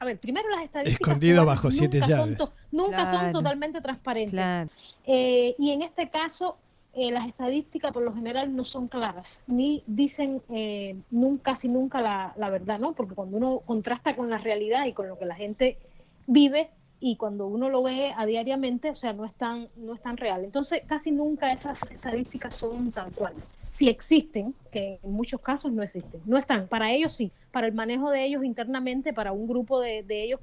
a 0.00 0.04
ver, 0.04 0.18
primero 0.18 0.48
las 0.48 0.64
estadísticas... 0.64 1.00
Escondido 1.00 1.44
bajo 1.44 1.70
siete 1.70 2.00
llaves. 2.00 2.38
nunca 2.72 3.06
son 3.06 3.30
totalmente 3.30 3.80
transparentes. 3.80 4.70
Eh, 5.06 5.54
y 5.58 5.70
en 5.70 5.82
este 5.82 6.08
caso, 6.08 6.58
eh, 6.94 7.10
las 7.10 7.28
estadísticas 7.28 7.92
por 7.92 8.02
lo 8.02 8.14
general 8.14 8.54
no 8.54 8.64
son 8.64 8.88
claras, 8.88 9.42
ni 9.46 9.82
dicen 9.86 10.42
nunca, 11.10 11.52
casi 11.52 11.68
nunca 11.68 12.00
la, 12.00 12.32
la, 12.36 12.50
verdad, 12.50 12.78
¿no? 12.78 12.92
Porque 12.94 13.14
cuando 13.14 13.36
uno 13.36 13.62
contrasta 13.64 14.16
con 14.16 14.28
la 14.28 14.38
realidad 14.38 14.86
y 14.86 14.92
con 14.92 15.08
lo 15.08 15.18
que 15.18 15.24
la 15.24 15.36
gente 15.36 15.78
vive, 16.26 16.70
y 17.00 17.16
cuando 17.16 17.46
uno 17.46 17.70
lo 17.70 17.82
ve 17.82 18.12
a 18.14 18.26
diariamente, 18.26 18.90
o 18.90 18.96
sea, 18.96 19.14
no 19.14 19.24
es 19.24 19.32
tan, 19.34 19.68
no 19.76 19.94
es 19.94 20.02
tan 20.02 20.18
real. 20.18 20.44
Entonces, 20.44 20.82
casi 20.86 21.10
nunca 21.10 21.50
esas 21.50 21.82
estadísticas 21.90 22.54
son 22.54 22.92
tal 22.92 23.10
cual. 23.12 23.32
Si 23.70 23.88
existen, 23.88 24.54
que 24.70 25.00
en 25.02 25.12
muchos 25.12 25.40
casos 25.40 25.72
no 25.72 25.82
existen, 25.82 26.20
no 26.26 26.36
están. 26.36 26.68
Para 26.68 26.92
ellos 26.92 27.16
sí, 27.16 27.32
para 27.50 27.66
el 27.66 27.72
manejo 27.72 28.10
de 28.10 28.24
ellos 28.24 28.44
internamente, 28.44 29.14
para 29.14 29.32
un 29.32 29.48
grupo 29.48 29.80
de, 29.80 30.02
de 30.02 30.24
ellos, 30.24 30.40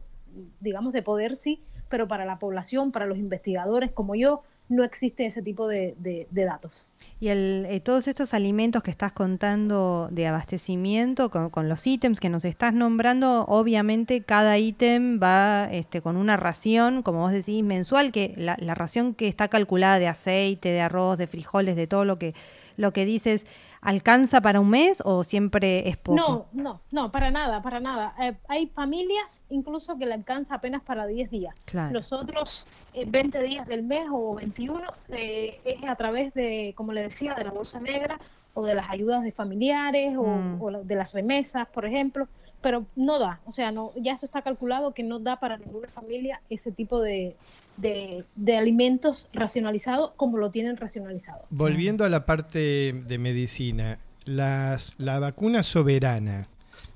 digamos, 0.60 0.93
de 0.93 1.03
poder 1.03 1.36
sí, 1.36 1.62
pero 1.89 2.07
para 2.07 2.25
la 2.25 2.39
población, 2.39 2.91
para 2.91 3.05
los 3.05 3.19
investigadores 3.19 3.91
como 3.91 4.15
yo, 4.15 4.41
no 4.69 4.84
existe 4.84 5.25
ese 5.25 5.41
tipo 5.41 5.67
de, 5.67 5.95
datos. 6.32 6.88
Y 7.19 7.30
el, 7.30 7.65
eh, 7.69 7.80
todos 7.80 8.08
estos 8.08 8.34
alimentos 8.34 8.84
que 8.84 8.91
estás 8.91 9.13
contando 9.13 10.10
de 10.12 10.27
abastecimiento 10.27 11.30
con, 11.30 11.69
los 11.69 11.88
ítems 11.88 12.19
que 12.19 12.30
nos 12.30 12.43
estás 12.43 12.73
nombrando, 12.73 13.45
obviamente 13.47 14.21
cada 14.21 14.58
ítem 14.58 15.19
va 15.21 15.69
este, 15.71 16.01
con 16.01 16.17
una 16.17 16.38
ración, 16.38 17.01
como 17.01 17.19
vos 17.19 17.32
decís, 17.32 17.63
mensual, 17.63 18.12
que 18.12 18.34
la, 18.36 18.58
la 18.60 18.75
ración 18.75 19.13
que 19.13 19.27
está 19.27 19.47
calculada 19.47 19.99
de 19.99 20.08
aceite, 20.08 20.69
de 20.69 20.82
arroz, 20.82 21.17
de 21.17 21.27
frijoles, 21.27 21.75
de 21.75 21.88
todo 21.88 22.03
lo 22.03 22.19
que, 22.19 22.34
lo 22.75 22.91
que 22.91 23.06
dices, 23.06 23.45
¿Alcanza 23.88 24.41
para 24.41 24.60
un 24.60 24.69
mes 24.69 25.02
o 25.06 25.23
siempre 25.23 25.88
es 25.88 25.95
poco? 25.95 26.17
No, 26.17 26.47
no, 26.52 26.82
no, 26.91 27.10
para 27.10 27.32
nada, 27.32 27.62
para 27.62 27.80
nada. 27.80 28.13
Eh, 28.19 28.36
hay 28.50 28.67
familias 28.67 29.45
incluso 29.50 29.97
que 29.97 30.06
le 30.06 30.13
alcanza 30.13 30.56
apenas 30.56 30.82
para 30.84 31.08
10 31.08 31.32
días. 31.32 31.56
Los 31.93 32.12
otros 32.12 32.67
20 32.93 33.38
eh, 33.39 33.43
días 33.43 33.65
del 33.65 33.84
mes 33.84 34.10
o 34.12 34.36
21 34.36 34.82
eh, 35.08 35.62
es 35.63 35.89
a 35.89 35.95
través 35.95 36.34
de, 36.34 36.73
como 36.76 36.91
le 36.91 37.04
decía, 37.04 37.34
de 37.34 37.45
la 37.45 37.52
bolsa 37.52 37.80
negra 37.80 38.19
o 38.54 38.65
de 38.65 38.76
las 38.76 38.89
ayudas 38.89 39.23
de 39.23 39.32
familiares 39.32 40.17
o, 40.17 40.26
mm. 40.26 40.62
o 40.62 40.71
de 40.84 40.95
las 40.95 41.13
remesas, 41.13 41.65
por 41.69 41.86
ejemplo 41.86 42.28
pero 42.60 42.86
no 42.95 43.19
da, 43.19 43.39
o 43.45 43.52
sea, 43.52 43.71
no, 43.71 43.91
ya 43.95 44.13
eso 44.13 44.26
está 44.26 44.41
calculado 44.41 44.91
que 44.91 45.04
no 45.04 45.19
da 45.19 45.39
para 45.39 45.58
ninguna 45.58 45.88
familia 45.89 46.41
ese 46.50 46.71
tipo 46.71 47.00
de, 47.00 47.36
de, 47.77 48.25
alimentos 48.57 49.29
racionalizados 49.33 50.11
como 50.17 50.37
lo 50.37 50.51
tienen 50.51 50.77
racionalizado. 50.77 51.45
Volviendo 51.49 52.03
a 52.03 52.09
la 52.09 52.25
parte 52.25 52.93
de 52.93 53.17
medicina, 53.17 53.99
las, 54.25 54.93
la 54.97 55.19
vacuna 55.19 55.63
soberana, 55.63 56.47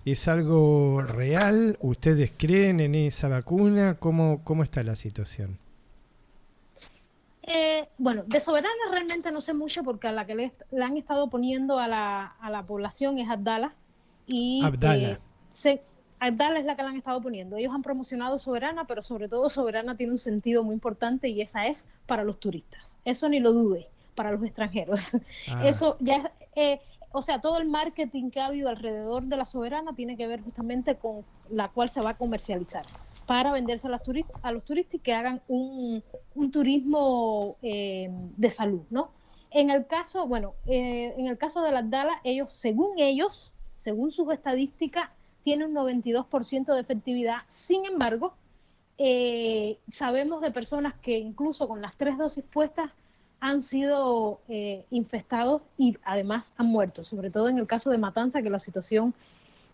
¿es 0.05 0.27
algo 0.27 1.01
real? 1.01 1.77
¿Ustedes 1.81 2.31
creen 2.35 2.79
en 2.79 2.95
esa 2.95 3.27
vacuna? 3.27 3.95
¿Cómo, 3.99 4.41
cómo 4.43 4.63
está 4.63 4.83
la 4.83 4.95
situación? 4.95 5.59
Eh, 7.43 7.87
bueno, 7.97 8.23
de 8.27 8.39
soberana 8.39 8.73
realmente 8.91 9.31
no 9.31 9.41
sé 9.41 9.53
mucho 9.53 9.83
porque 9.83 10.07
a 10.07 10.11
la 10.11 10.25
que 10.25 10.35
le, 10.35 10.51
han 10.81 10.97
estado 10.97 11.29
poniendo 11.29 11.79
a 11.79 11.87
la, 11.87 12.25
a 12.39 12.49
la 12.49 12.63
población 12.63 13.17
es 13.19 13.29
Abdala. 13.29 13.73
Y, 14.27 14.63
Abdala. 14.63 15.09
Eh, 15.09 15.17
se, 15.49 15.81
Abdala 16.21 16.59
es 16.59 16.65
la 16.65 16.75
que 16.75 16.83
la 16.83 16.89
han 16.89 16.97
estado 16.97 17.19
poniendo. 17.19 17.57
Ellos 17.57 17.73
han 17.73 17.81
promocionado 17.81 18.37
Soberana, 18.37 18.85
pero 18.85 19.01
sobre 19.01 19.27
todo 19.27 19.49
Soberana 19.49 19.97
tiene 19.97 20.11
un 20.11 20.19
sentido 20.19 20.63
muy 20.63 20.75
importante 20.75 21.27
y 21.29 21.41
esa 21.41 21.65
es 21.65 21.87
para 22.05 22.23
los 22.23 22.39
turistas. 22.39 22.95
Eso 23.05 23.27
ni 23.27 23.39
lo 23.39 23.51
dude, 23.51 23.87
para 24.13 24.31
los 24.31 24.43
extranjeros. 24.43 25.13
Ah. 25.49 25.67
Eso 25.67 25.97
ya, 25.99 26.31
eh, 26.55 26.79
o 27.11 27.23
sea, 27.23 27.41
todo 27.41 27.57
el 27.57 27.67
marketing 27.67 28.29
que 28.29 28.39
ha 28.39 28.45
habido 28.45 28.69
alrededor 28.69 29.23
de 29.23 29.35
la 29.35 29.45
Soberana 29.47 29.95
tiene 29.95 30.15
que 30.15 30.27
ver 30.27 30.41
justamente 30.43 30.95
con 30.95 31.25
la 31.49 31.69
cual 31.69 31.89
se 31.89 32.01
va 32.01 32.11
a 32.11 32.17
comercializar 32.17 32.85
para 33.25 33.51
venderse 33.51 33.87
a, 33.87 33.99
a 34.43 34.51
los 34.51 34.63
turistas 34.63 34.95
y 34.95 34.99
que 34.99 35.13
hagan 35.13 35.41
un, 35.47 36.03
turismo 36.51 37.55
eh, 37.63 38.11
de 38.37 38.49
salud, 38.51 38.83
¿no? 38.91 39.09
En 39.49 39.71
el 39.71 39.87
caso, 39.87 40.27
bueno, 40.27 40.53
eh, 40.67 41.15
en 41.17 41.25
el 41.25 41.39
caso 41.39 41.61
de 41.61 41.71
la 41.71 41.79
Abdala, 41.79 42.21
ellos, 42.23 42.53
según 42.53 42.99
ellos, 42.99 43.55
según 43.77 44.11
sus 44.11 44.31
estadísticas, 44.31 45.09
tiene 45.43 45.65
un 45.65 45.73
92% 45.73 46.73
de 46.73 46.79
efectividad. 46.79 47.39
Sin 47.47 47.85
embargo, 47.85 48.33
eh, 48.97 49.77
sabemos 49.87 50.41
de 50.41 50.51
personas 50.51 50.93
que 51.01 51.17
incluso 51.17 51.67
con 51.67 51.81
las 51.81 51.95
tres 51.95 52.17
dosis 52.17 52.43
puestas 52.43 52.91
han 53.39 53.61
sido 53.61 54.39
eh, 54.47 54.85
infestados 54.91 55.63
y 55.77 55.97
además 56.03 56.53
han 56.57 56.67
muerto, 56.67 57.03
sobre 57.03 57.31
todo 57.31 57.49
en 57.49 57.57
el 57.57 57.65
caso 57.65 57.89
de 57.89 57.97
Matanza, 57.97 58.43
que 58.43 58.51
la 58.51 58.59
situación 58.59 59.15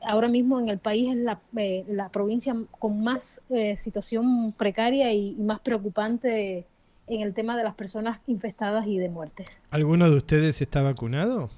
ahora 0.02 0.30
mismo 0.30 0.60
en 0.60 0.70
el 0.70 0.78
país 0.78 1.10
es 1.10 1.18
la, 1.18 1.40
eh, 1.58 1.86
provincia 2.14 2.56
con 2.80 3.04
más 3.04 3.42
situación 3.76 4.54
precaria 4.54 5.12
y, 5.12 5.36
y, 5.38 5.42
más 5.42 5.60
preocupante 5.60 6.66
en 7.08 7.22
el 7.22 7.34
tema 7.34 7.58
de 7.58 7.64
las 7.64 7.76
personas 7.76 8.20
infestadas 8.28 8.88
y 8.88 8.98
de 8.98 9.10
muertes. 9.10 9.62
¿Alguno 9.72 10.10
de 10.10 10.16
ustedes 10.16 10.62
está 10.62 10.82
vacunado? 10.82 11.50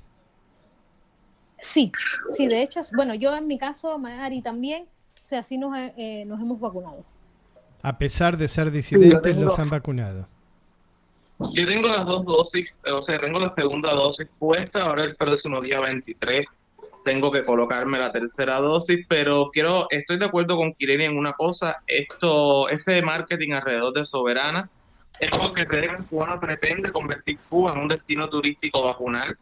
Sí, 1.61 1.91
sí, 2.35 2.47
de 2.47 2.61
hecho, 2.61 2.81
bueno, 2.95 3.13
yo 3.13 3.35
en 3.35 3.47
mi 3.47 3.57
caso, 3.57 3.99
Ari 4.05 4.41
también, 4.41 4.83
o 5.21 5.25
sea, 5.25 5.43
sí 5.43 5.57
nos, 5.57 5.73
eh, 5.75 6.23
nos 6.25 6.39
hemos 6.39 6.59
vacunado. 6.59 7.03
A 7.81 7.97
pesar 7.97 8.37
de 8.37 8.47
ser 8.47 8.71
disidentes, 8.71 9.37
los 9.37 9.57
han 9.59 9.69
vacunado. 9.69 10.27
Yo 11.39 11.65
tengo 11.65 11.87
las 11.87 12.05
dos 12.05 12.25
dosis, 12.25 12.69
o 12.91 13.01
sea, 13.03 13.19
tengo 13.19 13.39
la 13.39 13.53
segunda 13.55 13.93
dosis 13.93 14.27
puesta, 14.37 14.83
ahora 14.83 15.05
el 15.05 15.15
próximo 15.15 15.61
día 15.61 15.79
23 15.79 16.45
tengo 17.05 17.31
que 17.31 17.45
colocarme 17.45 17.97
la 17.97 18.11
tercera 18.11 18.59
dosis, 18.59 19.05
pero 19.07 19.49
quiero, 19.51 19.87
estoy 19.89 20.19
de 20.19 20.25
acuerdo 20.25 20.57
con 20.57 20.73
Kireni 20.73 21.05
en 21.05 21.17
una 21.17 21.33
cosa, 21.33 21.77
esto, 21.87 22.67
este 22.67 23.01
marketing 23.01 23.53
alrededor 23.53 23.93
de 23.93 24.03
Soberana 24.03 24.69
es 25.19 25.29
porque 25.37 25.61
el 25.61 26.05
cubano 26.05 26.39
pretende 26.39 26.91
convertir 26.91 27.39
Cuba 27.49 27.73
en 27.73 27.79
un 27.79 27.87
destino 27.87 28.29
turístico 28.29 28.83
vacunal 28.83 29.37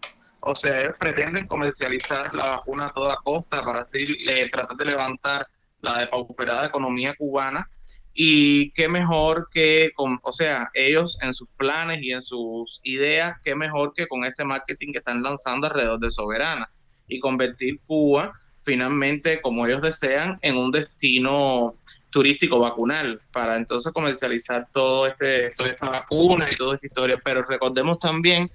o 0.47 0.55
sea, 0.55 0.81
ellos 0.81 0.95
pretenden 0.99 1.47
comercializar 1.47 2.33
la 2.33 2.57
vacuna 2.57 2.87
a 2.87 2.93
toda 2.93 3.17
costa 3.17 3.63
para 3.63 3.81
así 3.81 4.17
eh, 4.27 4.49
tratar 4.51 4.77
de 4.77 4.85
levantar 4.85 5.47
la 5.81 5.99
depauperada 5.99 6.67
economía 6.67 7.15
cubana. 7.17 7.69
Y 8.13 8.71
qué 8.71 8.87
mejor 8.87 9.47
que, 9.53 9.91
con, 9.95 10.19
o 10.23 10.33
sea, 10.33 10.71
ellos 10.73 11.17
en 11.21 11.33
sus 11.35 11.47
planes 11.55 12.01
y 12.01 12.11
en 12.11 12.21
sus 12.21 12.79
ideas, 12.83 13.37
qué 13.43 13.53
mejor 13.53 13.93
que 13.93 14.07
con 14.07 14.23
este 14.25 14.43
marketing 14.43 14.91
que 14.91 14.99
están 14.99 15.21
lanzando 15.21 15.67
alrededor 15.67 15.99
de 15.99 16.09
Soberana 16.09 16.67
y 17.07 17.19
convertir 17.19 17.79
Cuba 17.85 18.33
finalmente, 18.63 19.39
como 19.41 19.65
ellos 19.65 19.81
desean, 19.81 20.39
en 20.41 20.57
un 20.57 20.71
destino 20.71 21.75
turístico 22.09 22.59
vacunal 22.59 23.21
para 23.31 23.55
entonces 23.55 23.93
comercializar 23.93 24.67
todo 24.73 25.07
este 25.07 25.51
toda 25.51 25.69
esta 25.69 25.89
vacuna 25.89 26.47
y 26.51 26.55
toda 26.55 26.75
esta 26.75 26.87
historia 26.87 27.21
pero 27.23 27.43
recordemos 27.43 27.99
también 27.99 28.49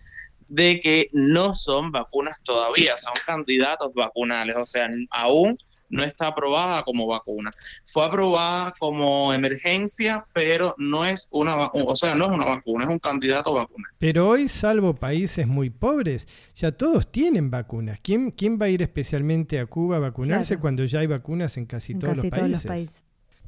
de 0.53 0.81
que 0.81 1.09
no 1.13 1.55
son 1.55 1.93
vacunas 1.93 2.39
todavía, 2.43 2.95
son 2.99 3.15
candidatos 3.25 3.91
vacunales, 3.95 4.55
o 4.55 4.67
sea, 4.67 4.87
aún 5.09 5.57
no 5.89 6.05
está 6.05 6.27
aprobada 6.27 6.83
como 6.83 7.07
vacuna. 7.07 7.51
Fue 7.87 8.05
aprobada 8.05 8.75
como 8.79 9.33
emergencia, 9.33 10.27
pero 10.35 10.75
no 10.77 11.07
es 11.07 11.29
una 11.33 11.57
o 11.73 11.97
sea, 11.97 12.15
no 12.15 12.27
es 12.27 12.33
una 12.33 12.45
vacuna, 12.45 12.85
es 12.85 12.91
un 12.91 12.99
candidato 12.99 13.55
vacunal. 13.55 13.91
Pero 13.99 14.29
hoy, 14.29 14.49
salvo 14.49 14.95
países 14.95 15.47
muy 15.47 15.71
pobres, 15.71 16.29
ya 16.55 16.71
todos 16.71 17.11
tienen 17.11 17.51
vacunas. 17.51 17.99
¿Quién, 18.01 18.31
quién 18.31 18.59
va 18.61 18.67
a 18.67 18.69
ir 18.69 18.83
especialmente 18.83 19.59
a 19.59 19.65
Cuba 19.65 19.97
a 19.97 20.01
vacunarse 20.01 20.59
cuando 20.59 20.85
ya 20.85 21.01
hay 21.01 21.07
vacunas 21.07 21.57
en 21.57 21.65
casi, 21.65 21.95
todos, 21.95 22.19
los 22.19 22.29
todos, 22.29 22.49
los 22.51 22.65
países? 22.65 23.03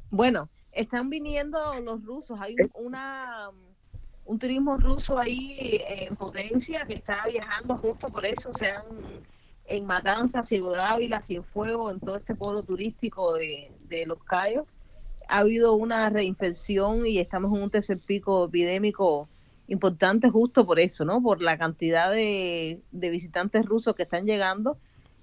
Bueno, 0.09 0.49
están 0.71 1.11
viniendo 1.11 1.79
los 1.81 2.03
rusos. 2.03 2.39
Hay 2.41 2.55
una 2.73 3.51
un 4.25 4.39
turismo 4.39 4.77
ruso 4.77 5.19
ahí 5.19 5.55
eh, 5.59 6.07
en 6.07 6.15
potencia 6.15 6.85
que 6.85 6.95
está 6.95 7.25
viajando 7.27 7.77
justo 7.77 8.07
por 8.07 8.25
eso, 8.25 8.49
o 8.49 8.53
sea, 8.53 8.83
en 9.67 9.85
Matanzas, 9.85 10.47
Ciudad 10.47 10.93
Ávila, 10.93 11.21
Cienfuegos, 11.21 11.93
en 11.93 11.99
todo 11.99 12.17
este 12.17 12.35
pueblo 12.35 12.63
turístico 12.63 13.33
de, 13.33 14.03
Los 14.05 14.23
Cayos. 14.23 14.65
Ha 15.27 15.39
habido 15.39 15.73
una 15.73 16.09
reinfección 16.09 17.07
y 17.07 17.19
estamos 17.19 17.55
en 17.55 17.63
un 17.63 17.71
tercer 17.71 17.99
pico 17.99 18.45
epidémico 18.45 19.27
importante 19.67 20.29
justo 20.29 20.67
por 20.67 20.79
eso, 20.79 21.03
¿no? 21.03 21.21
Por 21.21 21.41
la 21.41 21.57
cantidad 21.57 22.11
de, 22.11 22.81
de 22.91 23.09
visitantes 23.09 23.65
rusos 23.65 23.95
que 23.95 24.03
están 24.03 24.25
llegando. 24.25 24.77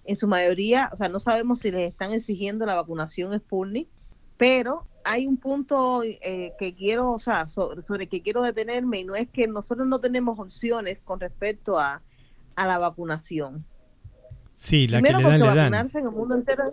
En 0.05 0.17
su 0.17 0.27
mayoría, 0.27 0.91
o 0.93 0.97
sea, 0.97 1.09
no 1.09 1.21
sabemos 1.21 1.61
si 1.61 1.71
les 1.71 1.93
están 1.93 2.11
exigiendo 2.11 2.67
la 2.67 2.75
vacunación 2.75 3.39
Sputnik, 3.39 3.89
pero 4.37 4.89
hay 5.05 5.27
un 5.27 5.37
punto 5.37 6.03
eh, 6.03 6.53
que 6.59 6.75
quiero, 6.75 7.13
o 7.13 7.19
sea, 7.19 7.49
sobre, 7.49 7.83
el 8.05 8.09
que 8.09 8.23
quiero 8.23 8.43
detenerme 8.43 9.01
y 9.01 9.05
no 9.05 9.15
es 9.15 9.29
que 9.29 9.47
nosotros 9.47 9.87
no 9.87 10.01
tenemos 10.01 10.39
opciones 10.39 11.01
con 11.01 11.21
respecto 11.21 11.79
a, 11.79 12.03
la 12.57 12.79
vacunación. 12.79 13.65
Sí, 14.53 14.87
la 14.87 15.01
que 15.01 15.13
le 15.13 15.23
dan, 15.23 15.41
vacunarse 15.41 15.99
en 15.99 16.07
el 16.07 16.11
mundo 16.13 16.35
entero 16.35 16.73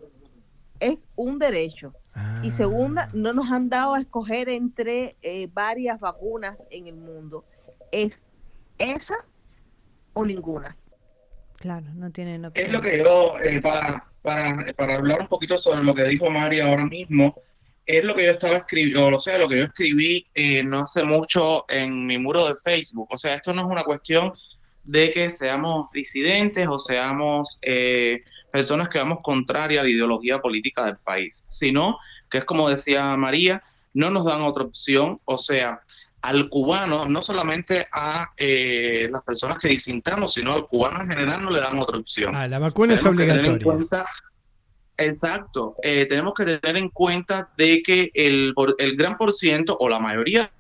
es, 0.79 1.07
un 1.15 1.39
derecho. 1.39 1.93
Y 2.43 2.49
ah. 2.49 2.51
segunda, 2.51 3.09
no 3.13 3.33
nos 3.33 3.49
han 3.51 3.69
dado 3.69 3.93
a 3.93 3.99
escoger 3.99 4.49
entre 4.49 5.15
eh, 5.21 5.47
varias 5.51 5.99
vacunas 5.99 6.67
en 6.69 6.87
el 6.87 6.95
mundo. 6.95 7.45
Es 7.91 8.23
esa 8.77 9.15
o 10.13 10.25
ninguna. 10.25 10.75
Claro, 11.57 11.85
no 11.95 12.11
tienen 12.11 12.45
opción. 12.45 12.65
Es 12.65 12.71
lo 12.71 12.81
que 12.81 12.97
yo, 12.99 13.39
eh, 13.39 13.61
para, 13.61 14.05
para, 14.21 14.73
para 14.73 14.95
hablar 14.95 15.21
un 15.21 15.27
poquito 15.27 15.57
sobre 15.57 15.83
lo 15.83 15.95
que 15.95 16.03
dijo 16.03 16.29
María 16.29 16.65
ahora 16.65 16.85
mismo, 16.85 17.35
es 17.89 18.03
lo 18.03 18.15
que 18.15 18.23
yo 18.23 18.33
estaba 18.33 18.57
escribiendo, 18.57 19.17
o 19.17 19.19
sea, 19.19 19.39
lo 19.39 19.49
que 19.49 19.57
yo 19.57 19.63
escribí 19.63 20.23
eh, 20.35 20.61
no 20.61 20.81
hace 20.81 21.03
mucho 21.03 21.65
en 21.67 22.05
mi 22.05 22.19
muro 22.19 22.45
de 22.45 22.53
Facebook. 22.63 23.07
O 23.09 23.17
sea, 23.17 23.33
esto 23.33 23.51
no 23.51 23.63
es 23.63 23.67
una 23.67 23.83
cuestión 23.83 24.31
de 24.83 25.11
que 25.11 25.31
seamos 25.31 25.89
disidentes 25.91 26.67
o 26.67 26.77
seamos 26.77 27.57
eh, 27.63 28.21
personas 28.51 28.89
que 28.89 28.99
vamos 28.99 29.19
contraria 29.23 29.79
a 29.79 29.83
la 29.83 29.89
ideología 29.89 30.37
política 30.37 30.85
del 30.85 30.97
país, 30.97 31.47
sino 31.47 31.97
que 32.29 32.37
es 32.37 32.45
como 32.45 32.69
decía 32.69 33.17
María, 33.17 33.63
no 33.95 34.11
nos 34.11 34.25
dan 34.25 34.43
otra 34.43 34.65
opción, 34.65 35.19
o 35.25 35.39
sea, 35.39 35.81
al 36.21 36.47
cubano, 36.47 37.07
no 37.07 37.23
solamente 37.23 37.87
a 37.91 38.27
eh, 38.37 39.09
las 39.11 39.23
personas 39.23 39.57
que 39.57 39.67
disintamos, 39.67 40.33
sino 40.33 40.53
al 40.53 40.67
cubano 40.67 41.01
en 41.01 41.09
general 41.09 41.41
no 41.41 41.49
le 41.49 41.59
dan 41.59 41.79
otra 41.79 41.97
opción. 41.97 42.35
Ah, 42.35 42.47
la 42.47 42.59
vacuna 42.59 42.93
es 42.93 43.03
obligatoria. 43.03 44.05
Exacto, 44.99 45.75
eh, 45.81 46.05
tenemos 46.07 46.33
que 46.33 46.45
tener 46.45 46.77
en 46.77 46.89
cuenta 46.89 47.49
de 47.57 47.81
que 47.83 48.11
el, 48.13 48.53
el 48.77 48.95
gran 48.95 49.17
por 49.17 49.33
ciento 49.33 49.77
o 49.79 49.89
la 49.89 49.99
mayoría 49.99 50.51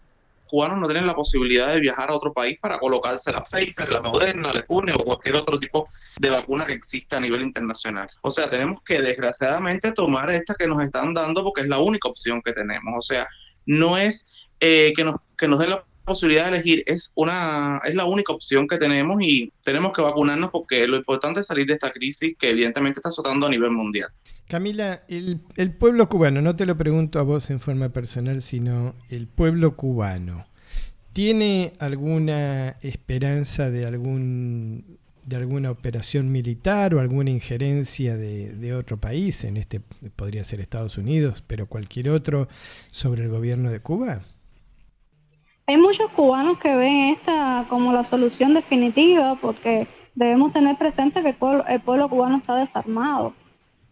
cubanos 0.49 0.79
no 0.79 0.87
tienen 0.87 1.05
la 1.05 1.15
posibilidad 1.15 1.71
de 1.73 1.79
viajar 1.79 2.09
a 2.09 2.15
otro 2.15 2.33
país 2.33 2.57
para 2.59 2.79
colocarse 2.79 3.31
la 3.31 3.43
Pfizer, 3.43 3.89
la 3.91 4.01
Moderna, 4.01 4.51
la 4.51 4.61
Sputnik 4.61 4.99
o 4.99 5.03
cualquier 5.05 5.35
otro 5.35 5.59
tipo 5.59 5.87
de 6.19 6.29
vacuna 6.29 6.65
que 6.65 6.73
exista 6.73 7.17
a 7.17 7.19
nivel 7.19 7.41
internacional. 7.41 8.09
O 8.21 8.31
sea, 8.31 8.49
tenemos 8.49 8.81
que 8.83 8.99
desgraciadamente 8.99 9.91
tomar 9.91 10.31
esta 10.31 10.55
que 10.55 10.67
nos 10.67 10.83
están 10.83 11.13
dando 11.13 11.43
porque 11.43 11.61
es 11.61 11.67
la 11.67 11.77
única 11.77 12.09
opción 12.09 12.41
que 12.41 12.53
tenemos. 12.53 12.93
O 12.97 13.01
sea, 13.01 13.27
no 13.65 13.97
es 13.97 14.25
eh, 14.59 14.91
que 14.95 15.03
nos 15.03 15.17
que 15.37 15.47
nos 15.47 15.59
den 15.59 15.69
la 15.69 15.83
posibilidad 16.09 16.43
de 16.51 16.57
elegir 16.57 16.83
es 16.85 17.13
una 17.15 17.81
es 17.85 17.95
la 17.95 18.05
única 18.05 18.33
opción 18.33 18.67
que 18.67 18.77
tenemos 18.77 19.21
y 19.21 19.53
tenemos 19.63 19.93
que 19.93 20.01
vacunarnos 20.01 20.51
porque 20.51 20.85
lo 20.87 20.97
importante 20.97 21.39
es 21.39 21.47
salir 21.47 21.65
de 21.65 21.73
esta 21.73 21.91
crisis 21.91 22.35
que 22.37 22.49
evidentemente 22.49 22.99
está 22.99 23.09
azotando 23.09 23.47
a 23.47 23.49
nivel 23.49 23.71
mundial. 23.71 24.09
Camila, 24.49 25.03
el, 25.07 25.39
el 25.55 25.73
pueblo 25.73 26.09
cubano, 26.09 26.41
no 26.41 26.55
te 26.55 26.65
lo 26.65 26.75
pregunto 26.75 27.19
a 27.19 27.21
vos 27.21 27.49
en 27.51 27.59
forma 27.59 27.89
personal, 27.89 28.41
sino 28.41 28.95
el 29.09 29.27
pueblo 29.27 29.77
cubano, 29.77 30.47
¿tiene 31.13 31.71
alguna 31.79 32.77
esperanza 32.81 33.69
de 33.69 33.85
algún 33.85 34.99
de 35.23 35.35
alguna 35.35 35.69
operación 35.69 36.31
militar 36.31 36.95
o 36.95 36.99
alguna 36.99 37.29
injerencia 37.29 38.17
de, 38.17 38.55
de, 38.55 38.73
otro 38.73 38.99
país, 38.99 39.43
en 39.43 39.57
este 39.57 39.79
podría 40.15 40.43
ser 40.43 40.59
Estados 40.59 40.97
Unidos, 40.97 41.43
pero 41.45 41.67
cualquier 41.67 42.09
otro, 42.09 42.47
sobre 42.89 43.21
el 43.23 43.29
gobierno 43.29 43.69
de 43.69 43.79
Cuba? 43.79 44.23
Hay 45.69 45.77
muchos 45.77 46.09
cubanos 46.09 46.57
que 46.57 46.75
ven 46.75 47.13
esta 47.13 47.67
como 47.69 47.93
la 47.93 48.03
solución 48.03 48.55
definitiva 48.55 49.35
porque 49.35 49.87
debemos 50.15 50.51
tener 50.51 50.75
presente 50.79 51.21
que 51.21 51.29
el 51.29 51.35
pueblo, 51.35 52.09
cubano 52.09 52.37
está 52.37 52.55
desarmado. 52.55 53.35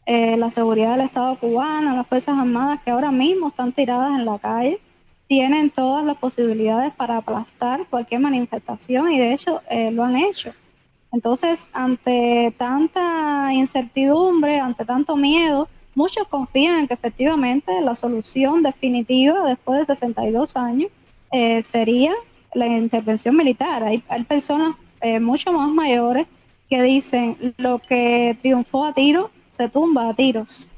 Eh, 0.07 0.37
la 0.37 0.49
seguridad 0.49 0.97
del 0.97 1.05
Estado 1.05 1.37
cubano, 1.37 1.95
las 1.95 2.07
Fuerzas 2.07 2.35
Armadas 2.35 2.79
que 2.83 2.89
ahora 2.89 3.11
mismo 3.11 3.49
están 3.49 3.73
tiradas 3.73 4.17
en 4.17 4.25
la 4.25 4.39
calle, 4.39 4.79
tienen 5.27 5.69
todas 5.69 6.03
las 6.03 6.17
posibilidades 6.17 6.95
para 6.95 7.17
aplastar 7.17 7.85
cualquier 7.91 8.21
manifestación 8.21 9.11
y 9.11 9.19
de 9.19 9.33
hecho 9.33 9.61
eh, 9.69 9.91
lo 9.91 10.03
han 10.03 10.15
hecho. 10.15 10.53
Entonces, 11.11 11.69
ante 11.73 12.55
tanta 12.57 13.53
incertidumbre, 13.53 14.59
ante 14.59 14.83
tanto 14.83 15.15
miedo, 15.15 15.69
muchos 15.93 16.27
confían 16.27 16.79
en 16.79 16.87
que 16.87 16.95
efectivamente 16.95 17.81
la 17.81 17.93
solución 17.93 18.63
definitiva 18.63 19.43
después 19.43 19.81
de 19.81 19.85
62 19.85 20.57
años 20.57 20.89
eh, 21.31 21.63
sería 21.63 22.13
la 22.53 22.67
intervención 22.67 23.35
militar. 23.35 23.83
Hay, 23.83 24.23
personas 24.27 24.75
eh, 25.01 25.19
mucho 25.19 25.51
más 25.51 25.69
mayores 25.69 26.27
que 26.69 26.81
dicen 26.81 27.53
lo 27.57 27.79
que 27.79 28.37
triunfó 28.41 28.85
a 28.85 28.93
tiro 28.93 29.31
se 29.47 29.69
tumba 29.69 30.09
a 30.09 30.15
tiros. 30.15 30.69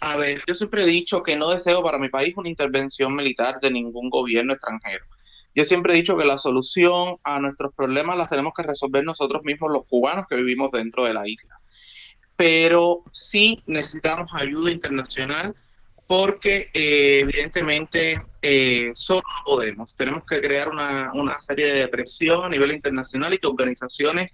A 0.00 0.16
ver, 0.16 0.42
yo 0.46 0.54
siempre 0.54 0.82
he 0.82 0.86
dicho 0.86 1.22
que 1.22 1.36
no 1.36 1.50
deseo 1.50 1.82
para 1.82 1.98
mi 1.98 2.08
país 2.08 2.36
una 2.36 2.48
intervención 2.48 3.14
militar 3.14 3.60
de 3.60 3.70
ningún 3.70 4.10
gobierno 4.10 4.52
extranjero. 4.52 5.04
Yo 5.54 5.64
siempre 5.64 5.94
he 5.94 5.96
dicho 5.96 6.18
que 6.18 6.24
la 6.24 6.36
solución 6.36 7.16
a 7.24 7.40
nuestros 7.40 7.72
problemas 7.74 8.18
las 8.18 8.28
tenemos 8.28 8.52
que 8.54 8.62
resolver 8.62 9.04
nosotros 9.04 9.42
mismos, 9.42 9.72
los 9.72 9.86
cubanos 9.86 10.26
que 10.28 10.36
vivimos 10.36 10.70
dentro 10.70 11.04
de 11.04 11.14
la 11.14 11.26
isla. 11.26 11.58
Pero 12.36 13.02
sí 13.10 13.62
necesitamos 13.66 14.30
ayuda 14.34 14.70
internacional 14.70 15.54
porque 16.06 16.70
eh, 16.74 17.20
evidentemente 17.22 18.22
eh, 18.48 18.92
solo 18.94 19.22
podemos. 19.44 19.96
Tenemos 19.96 20.24
que 20.24 20.40
crear 20.40 20.68
una, 20.68 21.12
una 21.14 21.40
serie 21.40 21.66
de 21.66 21.88
presión 21.88 22.44
a 22.44 22.48
nivel 22.48 22.72
internacional 22.72 23.34
y 23.34 23.38
que 23.38 23.46
organizaciones 23.46 24.30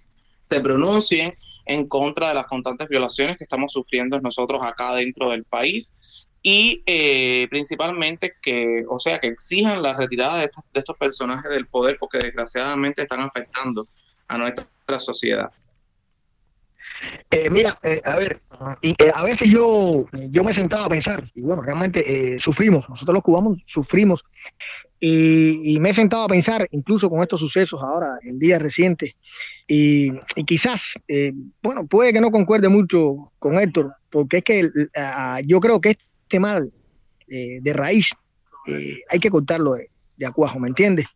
se 0.49 0.59
pronuncien 0.61 1.35
en 1.65 1.87
contra 1.87 2.27
de 2.29 2.35
las 2.35 2.45
constantes 2.45 2.87
violaciones 2.89 3.37
que 3.37 3.45
estamos 3.45 3.71
sufriendo 3.71 4.19
nosotros 4.21 4.61
acá 4.63 4.93
dentro 4.93 5.31
del 5.31 5.45
país 5.45 5.91
y 6.43 6.83
eh, 6.85 7.47
principalmente 7.49 8.33
que, 8.41 8.83
o 8.87 8.99
sea, 8.99 9.17
que 9.17 9.29
exijan 9.29 9.81
la 9.81 9.95
retirada 9.95 10.39
de 10.39 10.51
de 10.73 10.79
estos 10.79 10.97
personajes 10.97 11.49
del 11.49 11.65
poder 11.65 11.97
porque 11.99 12.19
desgraciadamente 12.19 13.01
están 13.01 13.21
afectando 13.21 13.83
a 14.27 14.37
nuestra 14.37 14.99
sociedad. 14.99 15.51
Eh, 17.31 17.49
mira, 17.49 17.77
eh, 17.83 18.01
a 18.03 18.15
ver, 18.15 18.41
y, 18.81 18.91
eh, 18.91 19.11
a 19.13 19.23
veces 19.23 19.49
yo, 19.49 20.05
yo 20.29 20.43
me 20.43 20.53
sentaba 20.53 20.85
a 20.85 20.89
pensar, 20.89 21.29
y 21.33 21.41
bueno, 21.41 21.61
realmente 21.61 22.37
sufrimos, 22.43 22.87
nosotros 22.89 23.15
los 23.15 23.23
cubanos 23.23 23.57
sufrimos, 23.67 24.23
y, 24.99 25.77
me 25.79 25.89
he 25.89 25.93
sentado 25.93 26.23
a 26.23 26.27
pensar, 26.27 26.67
incluso 26.71 27.09
con 27.09 27.21
estos 27.21 27.39
sucesos 27.39 27.81
ahora, 27.81 28.19
en 28.21 28.39
días 28.39 28.61
recientes, 28.61 29.13
y, 29.67 30.11
quizás, 30.45 30.93
bueno, 31.61 31.87
puede 31.87 32.13
que 32.13 32.21
no 32.21 32.31
concuerde 32.31 32.69
mucho 32.69 33.31
con 33.39 33.55
Héctor, 33.59 33.93
porque 34.09 34.37
es 34.37 34.43
que 34.43 34.69
yo 35.45 35.59
creo 35.59 35.81
que 35.81 35.97
este 36.23 36.39
mal 36.39 36.71
de 37.27 37.73
raíz 37.73 38.11
hay 39.09 39.19
que 39.19 39.29
cortarlo 39.29 39.75
de 40.15 40.25
acuajo, 40.25 40.59
¿me 40.59 40.69
entiendes? 40.69 41.07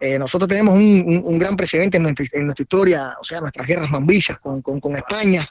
Eh, 0.00 0.18
nosotros 0.18 0.48
tenemos 0.48 0.74
un, 0.74 1.38
gran 1.38 1.58
precedente 1.58 1.98
en 1.98 2.04
nuestra, 2.04 2.24
historia, 2.58 3.16
o 3.20 3.24
sea, 3.24 3.40
nuestras 3.42 3.66
guerras 3.66 3.90
mambisas 3.90 4.38
con, 4.38 4.96
España, 4.96 5.46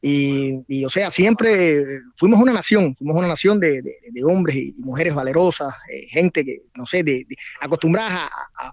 y, 0.00 0.84
o 0.84 0.88
sea, 0.88 1.10
siempre 1.10 2.00
fuimos 2.16 2.40
una 2.40 2.54
nación, 2.54 2.96
fuimos 2.96 3.18
una 3.18 3.28
nación 3.28 3.60
de, 3.60 3.82
hombres 4.24 4.56
y 4.56 4.74
mujeres 4.78 5.14
valerosas, 5.14 5.74
eh, 5.92 6.06
gente 6.08 6.46
que, 6.46 6.62
no 6.76 6.86
sé, 6.86 7.02
de, 7.02 7.26
acostumbrada 7.60 8.30